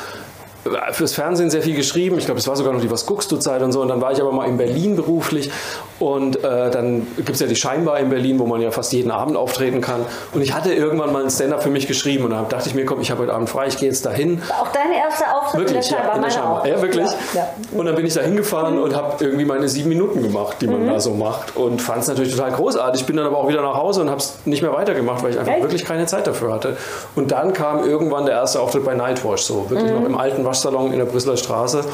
fürs 0.93 1.15
Fernsehen 1.15 1.51
sehr 1.51 1.63
viel 1.63 1.77
geschrieben. 1.77 2.19
Ich 2.19 2.25
glaube, 2.27 2.39
es 2.41 2.47
war 2.49 2.57
sogar 2.57 2.73
noch 2.73 2.81
die 2.81 2.91
Was 2.91 3.07
guckst 3.07 3.31
du 3.33 3.37
Zeit 3.37 3.63
und 3.63 3.73
so. 3.73 3.81
Und 3.83 3.89
dann 3.89 4.01
war 4.01 4.13
ich 4.13 4.21
aber 4.21 4.33
mal 4.33 4.47
in 4.47 4.57
Berlin 4.57 4.97
beruflich. 4.97 5.51
Und 5.99 6.43
äh, 6.45 6.71
dann 6.71 7.07
gibt 7.17 7.31
es 7.31 7.41
ja 7.41 7.47
die 7.47 7.57
Scheinbar 7.57 7.99
in 8.01 8.11
Berlin, 8.11 8.39
wo 8.39 8.47
man 8.47 8.61
ja 8.61 8.71
fast 8.71 8.93
jeden 8.93 9.11
Abend 9.11 9.37
auftreten 9.37 9.81
kann. 9.81 10.01
Und 10.33 10.43
ich 10.43 10.53
hatte 10.55 10.73
irgendwann 10.73 11.13
mal 11.13 11.25
ein 11.25 11.31
Stand-up 11.31 11.63
für 11.63 11.71
mich 11.71 11.87
geschrieben. 11.87 12.25
Und 12.25 12.31
dann 12.31 12.49
dachte 12.49 12.69
ich 12.69 12.75
mir, 12.75 12.85
komm, 12.85 13.01
ich 13.01 13.11
habe 13.11 13.23
heute 13.23 13.33
Abend 13.35 13.49
frei, 13.49 13.67
ich 13.69 13.79
gehe 13.79 13.89
jetzt 13.89 14.05
dahin. 14.05 14.43
Auch 14.61 14.69
dein 14.73 14.93
erster 14.93 15.37
Auftritt 15.37 15.61
Wirklich, 15.61 15.77
in 15.77 15.83
der 15.83 15.91
ja, 15.91 15.97
Scheinbar, 15.99 16.17
in 16.17 16.23
der 16.23 16.31
Scheinbar. 16.31 16.61
auch. 16.61 16.67
Ja, 16.67 16.83
wirklich. 16.83 17.07
Ja, 17.07 17.41
ja. 17.41 17.49
Und 17.79 17.87
dann 17.87 17.95
bin 17.95 18.05
ich 18.07 18.15
da 18.15 18.21
hingefahren 18.21 18.79
und 18.79 18.95
habe 18.95 19.25
irgendwie 19.25 19.45
meine 19.45 19.69
sieben 19.69 19.89
Minuten 19.89 20.23
gemacht, 20.23 20.57
die 20.61 20.67
man 20.67 20.83
Mhm. 20.85 20.89
da 20.89 21.01
so 21.01 21.13
macht. 21.15 21.57
Und 21.57 21.81
fand 21.81 22.03
es 22.03 22.09
natürlich 22.09 22.35
total 22.35 22.53
großartig. 22.53 23.07
Bin 23.07 23.17
dann 23.17 23.27
aber 23.27 23.39
auch 23.39 23.49
wieder 23.49 23.63
nach 23.63 23.75
Hause 23.77 24.03
und 24.03 24.11
habe 24.11 24.21
es 24.21 24.35
nicht 24.45 24.63
mehr 24.63 24.73
weitergemacht, 24.73 25.23
weil 25.23 25.31
ich 25.31 25.39
einfach 25.39 25.53
Echt? 25.55 25.63
wirklich 25.63 25.85
keine 25.85 26.07
Zeit 26.07 26.27
dafür 26.27 26.53
hatte. 26.53 26.77
Und 27.15 27.31
dann 27.33 27.53
kam 27.53 27.85
irgendwann 27.89 28.27
der 28.27 28.35
erste 28.35 28.61
Auftritt 28.61 28.85
bei 28.85 28.95
Nightwash, 28.95 29.43
so 29.43 29.71
wirklich 29.71 29.91
Mhm. 29.91 30.01
noch 30.01 30.07
im 30.07 30.19
alten 30.19 30.45
Waschsalon 30.57 30.93
in 30.93 30.99
der 30.99 31.07
Brüsseler 31.07 31.37
Straße. 31.37 31.85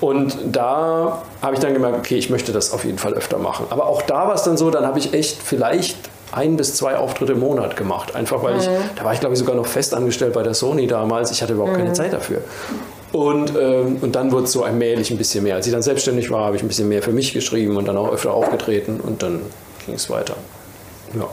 Und 0.00 0.36
da 0.44 1.22
habe 1.40 1.54
ich 1.54 1.60
dann 1.60 1.72
gemerkt, 1.72 1.98
okay, 1.98 2.16
ich 2.16 2.28
möchte 2.28 2.52
das 2.52 2.72
auf 2.72 2.84
jeden 2.84 2.98
Fall 2.98 3.14
öfter 3.14 3.38
machen. 3.38 3.66
Aber 3.70 3.86
auch 3.86 4.02
da 4.02 4.26
war 4.26 4.34
es 4.34 4.42
dann 4.42 4.56
so, 4.56 4.70
dann 4.70 4.86
habe 4.86 4.98
ich 4.98 5.14
echt 5.14 5.40
vielleicht 5.42 5.96
ein 6.32 6.56
bis 6.56 6.74
zwei 6.74 6.96
Auftritte 6.96 7.32
im 7.32 7.40
Monat 7.40 7.76
gemacht. 7.76 8.14
Einfach 8.16 8.42
weil 8.42 8.58
ich, 8.58 8.68
da 8.96 9.04
war 9.04 9.12
ich 9.12 9.20
glaube 9.20 9.34
ich 9.34 9.38
sogar 9.38 9.54
noch 9.54 9.66
fest 9.66 9.94
angestellt 9.94 10.34
bei 10.34 10.42
der 10.42 10.54
Sony 10.54 10.88
damals. 10.88 11.30
Ich 11.30 11.42
hatte 11.42 11.54
überhaupt 11.54 11.76
keine 11.76 11.92
Zeit 11.92 12.12
dafür. 12.12 12.38
Und, 13.12 13.52
ähm, 13.56 13.98
und 14.00 14.16
dann 14.16 14.32
wurde 14.32 14.44
es 14.44 14.52
so 14.52 14.64
allmählich 14.64 15.12
ein 15.12 15.16
bisschen 15.16 15.44
mehr. 15.44 15.54
Als 15.54 15.66
ich 15.66 15.72
dann 15.72 15.82
selbstständig 15.82 16.30
war, 16.30 16.46
habe 16.46 16.56
ich 16.56 16.62
ein 16.62 16.68
bisschen 16.68 16.88
mehr 16.88 17.00
für 17.00 17.12
mich 17.12 17.32
geschrieben 17.32 17.76
und 17.76 17.86
dann 17.86 17.96
auch 17.96 18.12
öfter 18.12 18.34
aufgetreten 18.34 19.00
und 19.00 19.22
dann 19.22 19.40
ging 19.86 19.94
es 19.94 20.10
weiter. 20.10 20.34
Ja. 21.16 21.28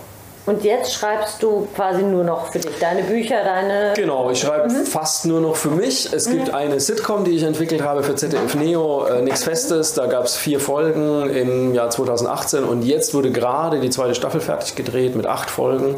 Und 0.48 0.64
jetzt 0.64 0.94
schreibst 0.94 1.44
du 1.44 1.68
quasi 1.76 2.02
nur 2.02 2.24
noch 2.24 2.52
für 2.52 2.58
dich 2.60 2.72
deine 2.80 3.04
Bücher, 3.04 3.44
deine. 3.44 3.94
Genau, 3.96 4.30
ich 4.32 4.40
schreibe 4.40 4.72
Mhm. 4.74 4.86
fast 4.86 5.26
nur 5.26 5.40
noch 5.40 5.56
für 5.56 5.70
mich. 5.70 6.12
Es 6.12 6.30
gibt 6.30 6.52
eine 6.54 6.80
Sitcom, 6.80 7.24
die 7.26 7.32
ich 7.32 7.44
entwickelt 7.44 7.84
habe 7.84 8.02
für 8.02 8.16
ZDF 8.16 8.56
Neo, 8.56 9.06
äh, 9.06 9.22
Nix 9.22 9.44
Festes. 9.44 9.94
Da 9.94 10.08
gab 10.08 10.26
es 10.26 10.36
vier 10.36 10.60
Folgen 10.60 11.30
im 11.30 11.74
Jahr 11.76 11.92
2018 11.92 12.64
und 12.64 12.82
jetzt 12.84 13.14
wurde 13.14 13.32
gerade 13.32 13.80
die 13.80 13.90
zweite 13.92 14.16
Staffel 14.16 14.42
fertig 14.42 14.76
gedreht 14.76 15.16
mit 15.16 15.28
acht 15.28 15.52
Folgen. 15.52 15.96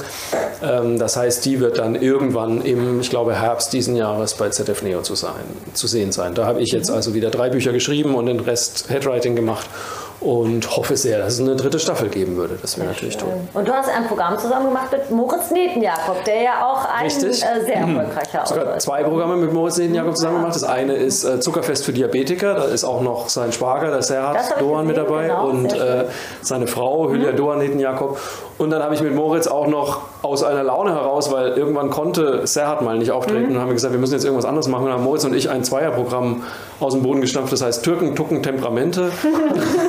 Ähm, 0.62 1.00
das 1.00 1.16
heißt, 1.16 1.46
die 1.46 1.62
wird 1.62 1.78
dann 1.78 1.96
irgendwann 1.96 2.62
im, 2.64 3.00
ich 3.00 3.10
glaube, 3.10 3.34
Herbst 3.36 3.72
diesen 3.72 3.96
Jahres 3.96 4.34
bei 4.34 4.50
ZDF 4.50 4.82
Neo 4.84 5.02
zu, 5.04 5.16
sein, 5.16 5.32
zu 5.74 5.88
sehen 5.88 6.12
sein. 6.12 6.34
Da 6.36 6.46
habe 6.46 6.62
ich 6.62 6.72
jetzt 6.74 6.92
also 6.92 7.14
wieder 7.14 7.30
drei 7.30 7.50
Bücher 7.50 7.72
geschrieben 7.72 8.14
und 8.16 8.26
den 8.26 8.42
Rest 8.42 8.90
Headwriting 8.90 9.36
gemacht 9.36 9.68
und 10.24 10.76
hoffe 10.76 10.96
sehr, 10.96 11.20
dass 11.20 11.34
es 11.34 11.40
eine 11.42 11.56
dritte 11.56 11.80
Staffel 11.80 12.10
geben 12.10 12.38
würde. 12.38 12.58
Das 12.62 12.78
wäre 12.78 12.88
natürlich 12.88 13.18
toll. 13.18 13.34
Und 13.54 13.68
du 13.68 13.74
hast 13.74 13.90
ein 13.90 14.08
Programm 14.08 14.38
zusammen 14.38 14.68
gemacht 14.68 14.92
mit 14.92 15.12
Moritz 15.12 15.52
Netenjakob, 15.52 16.24
der 16.24 16.42
ja 16.42 16.66
auch 16.66 16.86
ein 16.86 17.06
Richtig. 17.06 17.44
äh, 17.44 17.66
sehr 17.66 17.76
erfolgreicher 17.76 18.44
Autor 18.44 18.58
sogar 18.58 18.78
ist. 18.78 18.84
zwei 18.84 19.04
Programme 19.04 19.36
mit 19.36 19.52
Moritz 19.52 19.78
Nedenjakob 19.78 20.16
zusammen 20.16 20.38
gemacht. 20.38 20.56
Das 20.56 20.64
eine 20.64 20.94
ist 20.94 21.24
äh, 21.24 21.40
Zuckerfest 21.40 21.86
für 21.86 21.94
Diabetiker. 21.94 22.54
Da 22.54 22.64
ist 22.66 22.84
auch 22.84 23.02
noch 23.02 23.30
sein 23.30 23.52
Schwager, 23.52 23.88
der 23.88 23.98
Das 23.98 24.08
Serhat 24.08 24.62
Doan 24.62 24.88
mit 24.88 24.98
dabei 24.98 25.24
genau, 25.24 25.48
und 25.48 25.74
äh, 25.74 26.06
seine 26.42 26.68
Frau 26.68 27.10
Hülya 27.10 27.34
Doan 27.34 27.60
Nedenjakob. 27.60 28.18
Und 28.58 28.70
dann 28.70 28.82
habe 28.82 28.96
ich 28.96 29.02
mit 29.02 29.14
Moritz 29.14 29.48
auch 29.48 29.68
noch 29.68 30.02
aus 30.24 30.42
einer 30.42 30.64
Laune 30.64 30.94
heraus, 30.94 31.32
weil 31.32 31.50
irgendwann 31.50 31.90
konnte 31.90 32.48
Serhat 32.48 32.82
mal 32.82 32.98
nicht 32.98 33.12
auftreten 33.12 33.52
und 33.52 33.60
haben 33.60 33.68
wir 33.68 33.74
gesagt, 33.74 33.94
wir 33.94 34.00
müssen 34.00 34.14
jetzt 34.14 34.24
irgendwas 34.24 34.46
anderes 34.46 34.70
machen. 34.70 34.86
Und 34.86 34.94
haben 34.94 35.04
Moritz 35.04 35.26
und 35.26 35.36
ich 35.36 35.50
ein 35.50 35.66
Zweierprogramm 35.66 36.44
aus 36.80 36.94
dem 36.94 37.04
Boden 37.04 37.20
gestampft, 37.20 37.52
das 37.52 37.62
heißt 37.62 37.84
Türken, 37.84 38.16
Tucken, 38.16 38.42
Temperamente. 38.42 39.12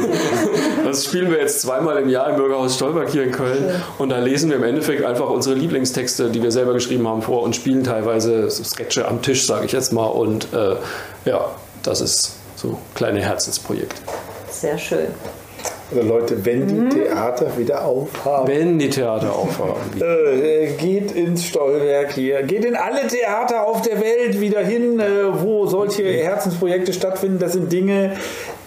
das 0.85 1.05
spielen 1.05 1.31
wir 1.31 1.39
jetzt 1.39 1.61
zweimal 1.61 1.99
im 1.99 2.09
Jahr 2.09 2.31
im 2.31 2.37
Bürgerhaus 2.37 2.75
Stolberg 2.75 3.11
hier 3.11 3.23
in 3.23 3.31
Köln. 3.31 3.81
Und 3.99 4.09
da 4.09 4.19
lesen 4.19 4.51
wir 4.51 4.57
im 4.57 4.65
Endeffekt 4.65 5.05
einfach 5.05 5.31
unsere 5.31 5.55
Lieblingstexte, 5.55 6.31
die 6.31 6.43
wir 6.43 6.51
selber 6.51 6.73
geschrieben 6.73 7.07
haben, 7.07 7.23
vor 7.23 7.45
und 7.45 7.55
spielen 7.55 7.85
teilweise 7.85 8.51
Sketche 8.51 9.07
am 9.07 9.23
Tisch, 9.23 9.47
sage 9.47 9.67
ich 9.67 9.73
jetzt 9.73 9.93
mal. 9.93 10.07
Und 10.07 10.49
äh, 10.53 10.75
ja, 11.27 11.47
das 11.85 12.01
ist 12.01 12.39
so 12.57 12.77
kleine 12.97 13.21
Herzensprojekt. 13.21 14.03
Sehr 14.51 14.79
schön. 14.79 15.07
Also 15.97 16.09
Leute, 16.09 16.45
wenn 16.45 16.67
die 16.67 16.75
Mhm. 16.75 16.91
Theater 16.91 17.47
wieder 17.57 17.85
aufhaben, 17.85 18.49
Wenn 18.49 18.79
die 18.79 18.91
Theater 18.91 19.33
aufhaben. 19.35 19.81
äh, 20.01 20.69
geht 20.79 21.13
ins 21.13 21.45
Stollwerk 21.47 22.13
hier, 22.13 22.43
geht 22.43 22.65
in 22.65 22.75
alle 22.77 23.07
Theater 23.07 23.67
auf 23.67 23.83
der 23.83 24.01
Welt 24.01 24.41
wieder 24.41 24.61
hin, 24.61 24.99
äh, 25.01 25.05
wo 25.43 25.67
solche 25.67 26.05
Herzensprojekte 26.05 26.93
stattfinden. 26.93 27.39
Das 27.39 27.53
sind 27.53 27.73
Dinge, 27.73 28.13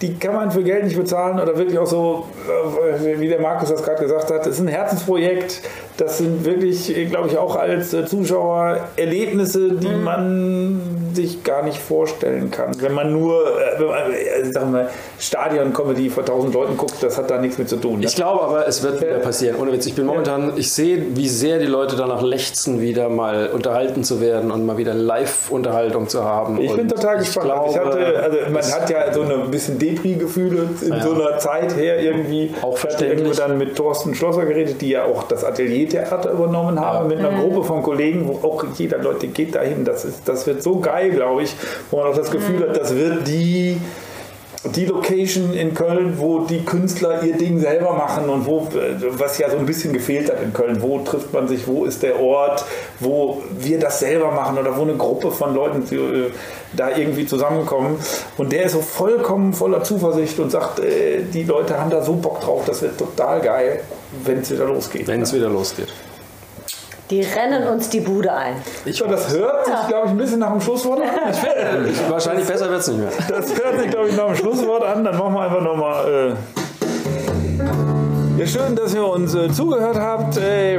die 0.00 0.14
kann 0.14 0.34
man 0.34 0.50
für 0.50 0.62
Geld 0.62 0.84
nicht 0.84 0.96
bezahlen 0.96 1.40
oder 1.40 1.56
wirklich 1.58 1.78
auch 1.78 1.86
so, 1.86 2.26
äh, 2.48 3.20
wie 3.20 3.28
der 3.28 3.40
Markus 3.40 3.68
das 3.70 3.82
gerade 3.82 4.02
gesagt 4.02 4.30
hat, 4.30 4.40
das 4.40 4.54
ist 4.54 4.60
ein 4.60 4.68
Herzensprojekt. 4.68 5.60
Das 5.98 6.18
sind 6.18 6.44
wirklich, 6.44 6.94
glaube 7.10 7.28
ich, 7.28 7.36
auch 7.36 7.56
als 7.56 7.92
äh, 7.92 8.06
Zuschauer 8.06 8.78
Erlebnisse, 8.96 9.72
die 9.72 9.88
man 9.88 10.80
sich 11.12 11.42
gar 11.42 11.64
nicht 11.64 11.78
vorstellen 11.78 12.52
kann. 12.52 12.70
Wenn 12.80 12.94
man 12.94 13.12
nur, 13.12 13.42
äh, 13.80 14.40
äh, 14.42 14.52
sagen 14.52 14.72
wir, 14.72 14.88
Stadion-Comedy 15.18 16.08
vor 16.10 16.24
tausend 16.24 16.54
Leuten 16.54 16.76
guckt, 16.76 16.94
das 17.00 17.18
hat 17.18 17.30
da 17.30 17.40
nichts 17.40 17.58
mit 17.58 17.68
zu 17.68 17.76
tun. 17.76 18.00
Ich 18.02 18.14
glaube 18.14 18.42
aber, 18.44 18.68
es 18.68 18.82
wird 18.84 19.00
wieder 19.00 19.14
passieren. 19.18 19.56
Ohne 19.60 19.72
Witz. 19.72 19.86
Ich 19.86 19.94
bin 19.96 20.06
momentan, 20.06 20.52
ich 20.56 20.70
sehe, 20.72 21.02
wie 21.16 21.28
sehr 21.28 21.58
die 21.58 21.66
Leute 21.66 21.96
danach 21.96 22.22
lechzen, 22.22 22.80
wieder 22.80 23.08
mal 23.08 23.48
unterhalten 23.52 24.04
zu 24.04 24.20
werden 24.20 24.52
und 24.52 24.64
mal 24.64 24.76
wieder 24.78 24.94
Live-Unterhaltung 24.94 26.08
zu 26.08 26.22
haben. 26.24 26.60
Ich 26.60 26.70
bin 26.70 26.82
Und 26.82 26.88
total 26.92 27.18
gespannt. 27.18 27.50
ich 27.66 27.74
glaube, 27.74 27.90
hatte, 27.90 28.22
also 28.22 28.36
man 28.52 28.62
hat 28.62 28.88
ja 28.90 29.12
so 29.12 29.22
ein 29.22 29.50
bisschen 29.50 29.78
Depri-Gefühle 29.80 30.68
in 30.82 30.88
Ja. 30.92 31.00
so 31.02 31.14
einer 31.14 31.38
Zeit 31.38 31.74
her 31.76 32.00
irgendwie. 32.00 32.54
Auch 32.62 32.74
Ich 32.74 32.80
verständlich. 32.80 33.18
irgendwo 33.20 33.36
dann 33.36 33.58
mit 33.58 33.74
Thorsten 33.76 34.14
Schlosser 34.14 34.46
geredet, 34.46 34.80
die 34.80 34.90
ja 34.90 35.04
auch 35.04 35.24
das 35.24 35.42
Ateliertheater 35.88 36.32
übernommen 36.32 36.78
haben, 36.78 37.08
mit 37.08 37.18
einer 37.18 37.40
Gruppe 37.40 37.64
von 37.64 37.82
Kollegen, 37.82 38.28
wo 38.28 38.46
auch 38.46 38.64
jeder 38.76 38.98
Leute 38.98 39.28
geht 39.28 39.54
dahin. 39.54 39.84
Das, 39.84 40.04
ist, 40.04 40.28
das 40.28 40.46
wird 40.46 40.62
so 40.62 40.78
geil, 40.80 41.10
glaube 41.10 41.42
ich, 41.42 41.54
wo 41.90 41.98
man 41.98 42.06
auch 42.06 42.16
das 42.16 42.30
Gefühl 42.30 42.68
hat, 42.68 42.76
das 42.76 42.94
wird 42.94 43.26
die 43.26 43.78
die 44.64 44.86
Location 44.86 45.52
in 45.54 45.72
Köln, 45.72 46.18
wo 46.18 46.40
die 46.40 46.64
Künstler 46.64 47.22
ihr 47.22 47.36
Ding 47.36 47.60
selber 47.60 47.92
machen 47.92 48.28
und 48.28 48.44
wo, 48.44 48.68
was 49.10 49.38
ja 49.38 49.48
so 49.50 49.56
ein 49.56 49.66
bisschen 49.66 49.92
gefehlt 49.92 50.30
hat 50.30 50.42
in 50.42 50.52
Köln, 50.52 50.82
wo 50.82 50.98
trifft 50.98 51.32
man 51.32 51.46
sich, 51.46 51.66
wo 51.68 51.84
ist 51.84 52.02
der 52.02 52.20
Ort, 52.20 52.64
wo 52.98 53.42
wir 53.58 53.78
das 53.78 54.00
selber 54.00 54.32
machen 54.32 54.58
oder 54.58 54.76
wo 54.76 54.82
eine 54.82 54.96
Gruppe 54.96 55.30
von 55.30 55.54
Leuten 55.54 55.82
äh, 55.94 56.30
da 56.76 56.90
irgendwie 56.90 57.26
zusammenkommen. 57.26 57.98
Und 58.36 58.52
der 58.52 58.64
ist 58.64 58.72
so 58.72 58.80
vollkommen 58.80 59.52
voller 59.52 59.84
Zuversicht 59.84 60.38
und 60.40 60.50
sagt, 60.50 60.80
äh, 60.80 61.22
die 61.22 61.44
Leute 61.44 61.78
haben 61.78 61.90
da 61.90 62.02
so 62.02 62.14
Bock 62.14 62.40
drauf, 62.40 62.64
das 62.66 62.82
wird 62.82 62.98
total 62.98 63.40
geil, 63.40 63.80
wenn 64.24 64.38
es 64.40 64.50
wieder 64.50 64.66
losgeht. 64.66 65.06
Wenn 65.06 65.22
es 65.22 65.32
wieder 65.32 65.48
losgeht. 65.48 65.88
Die 67.10 67.22
rennen 67.22 67.66
uns 67.66 67.88
die 67.88 68.00
Bude 68.00 68.32
ein. 68.32 68.56
Ich 68.84 68.98
das 68.98 69.32
hört 69.32 69.64
sich, 69.64 69.74
glaube 69.88 70.06
ich, 70.06 70.10
ein 70.10 70.18
bisschen 70.18 70.40
nach 70.40 70.52
dem 70.52 70.60
Schlusswort 70.60 71.00
an. 71.00 71.08
Wahrscheinlich 72.08 72.46
besser 72.46 72.68
wird 72.68 72.80
es 72.80 72.88
nicht 72.88 73.00
mehr. 73.00 73.10
Das 73.28 73.56
hört 73.56 73.80
sich, 73.80 73.90
glaube 73.90 74.08
ich, 74.08 74.16
nach 74.16 74.26
dem 74.26 74.36
Schlusswort 74.36 74.84
an. 74.84 75.04
Dann 75.04 75.16
machen 75.16 75.34
wir 75.34 75.42
einfach 75.42 75.62
nochmal. 75.62 76.34
Äh 76.56 76.58
ja, 78.38 78.46
schön, 78.46 78.76
dass 78.76 78.94
ihr 78.94 79.04
uns 79.04 79.34
äh, 79.34 79.50
zugehört 79.50 79.98
habt. 79.98 80.36
Äh, 80.36 80.78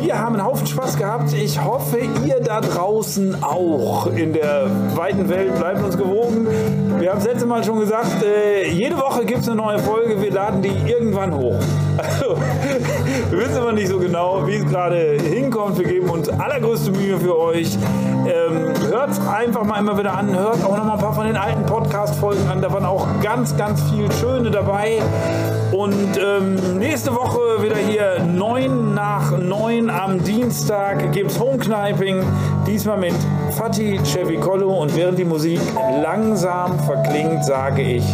wir 0.00 0.18
haben 0.18 0.36
einen 0.36 0.44
Haufen 0.44 0.66
Spaß 0.66 0.96
gehabt. 0.96 1.34
Ich 1.34 1.62
hoffe, 1.62 1.98
ihr 2.24 2.40
da 2.40 2.62
draußen 2.62 3.42
auch 3.42 4.06
in 4.06 4.32
der 4.32 4.70
weiten 4.94 5.28
Welt. 5.28 5.54
Bleibt 5.58 5.82
uns 5.84 5.98
gewogen. 5.98 6.46
Wir 6.98 7.10
haben 7.10 7.18
es 7.18 7.26
letzte 7.26 7.44
Mal 7.44 7.62
schon 7.62 7.80
gesagt, 7.80 8.22
äh, 8.24 8.68
jede 8.70 8.96
Woche 8.96 9.26
gibt 9.26 9.40
es 9.40 9.48
eine 9.48 9.56
neue 9.56 9.78
Folge. 9.80 10.22
Wir 10.22 10.32
laden 10.32 10.62
die 10.62 10.72
irgendwann 10.90 11.34
hoch. 11.34 11.56
Also, 11.96 12.36
wir 13.30 13.38
wissen 13.38 13.56
aber 13.56 13.72
nicht 13.72 13.88
so 13.88 13.98
genau, 13.98 14.46
wie 14.46 14.56
es 14.56 14.66
gerade 14.66 15.16
hinkommt. 15.22 15.78
Wir 15.78 15.86
geben 15.86 16.10
uns 16.10 16.28
allergrößte 16.28 16.90
Mühe 16.90 17.18
für 17.18 17.38
euch. 17.38 17.76
Ähm, 18.26 18.72
hört 18.90 19.10
einfach 19.32 19.64
mal 19.64 19.78
immer 19.78 19.96
wieder 19.96 20.16
an. 20.16 20.36
Hört 20.36 20.64
auch 20.64 20.76
noch 20.76 20.84
mal 20.84 20.94
ein 20.94 20.98
paar 20.98 21.14
von 21.14 21.26
den 21.26 21.36
alten 21.36 21.64
Podcast-Folgen 21.66 22.48
an. 22.48 22.60
Da 22.60 22.72
waren 22.72 22.84
auch 22.84 23.06
ganz, 23.22 23.56
ganz 23.56 23.80
viel 23.90 24.10
Schöne 24.12 24.50
dabei. 24.50 25.00
Und 25.74 26.16
ähm, 26.22 26.78
nächste 26.78 27.12
Woche 27.12 27.60
wieder 27.60 27.76
hier 27.76 28.22
9 28.22 28.94
nach 28.94 29.36
9 29.36 29.90
am 29.90 30.22
Dienstag 30.22 31.10
gibt 31.10 31.32
es 31.32 31.40
Homekniping. 31.40 32.22
Diesmal 32.64 32.96
mit 32.96 33.14
Fatih 33.50 33.98
Cevicolo. 34.04 34.72
Und 34.82 34.94
während 34.94 35.18
die 35.18 35.24
Musik 35.24 35.58
langsam 36.00 36.78
verklingt, 36.78 37.44
sage 37.44 37.82
ich 37.82 38.04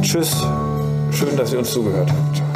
Tschüss. 0.00 0.46
Schön, 1.10 1.36
dass 1.36 1.52
ihr 1.52 1.58
uns 1.58 1.72
zugehört 1.72 2.08
habt. 2.08 2.49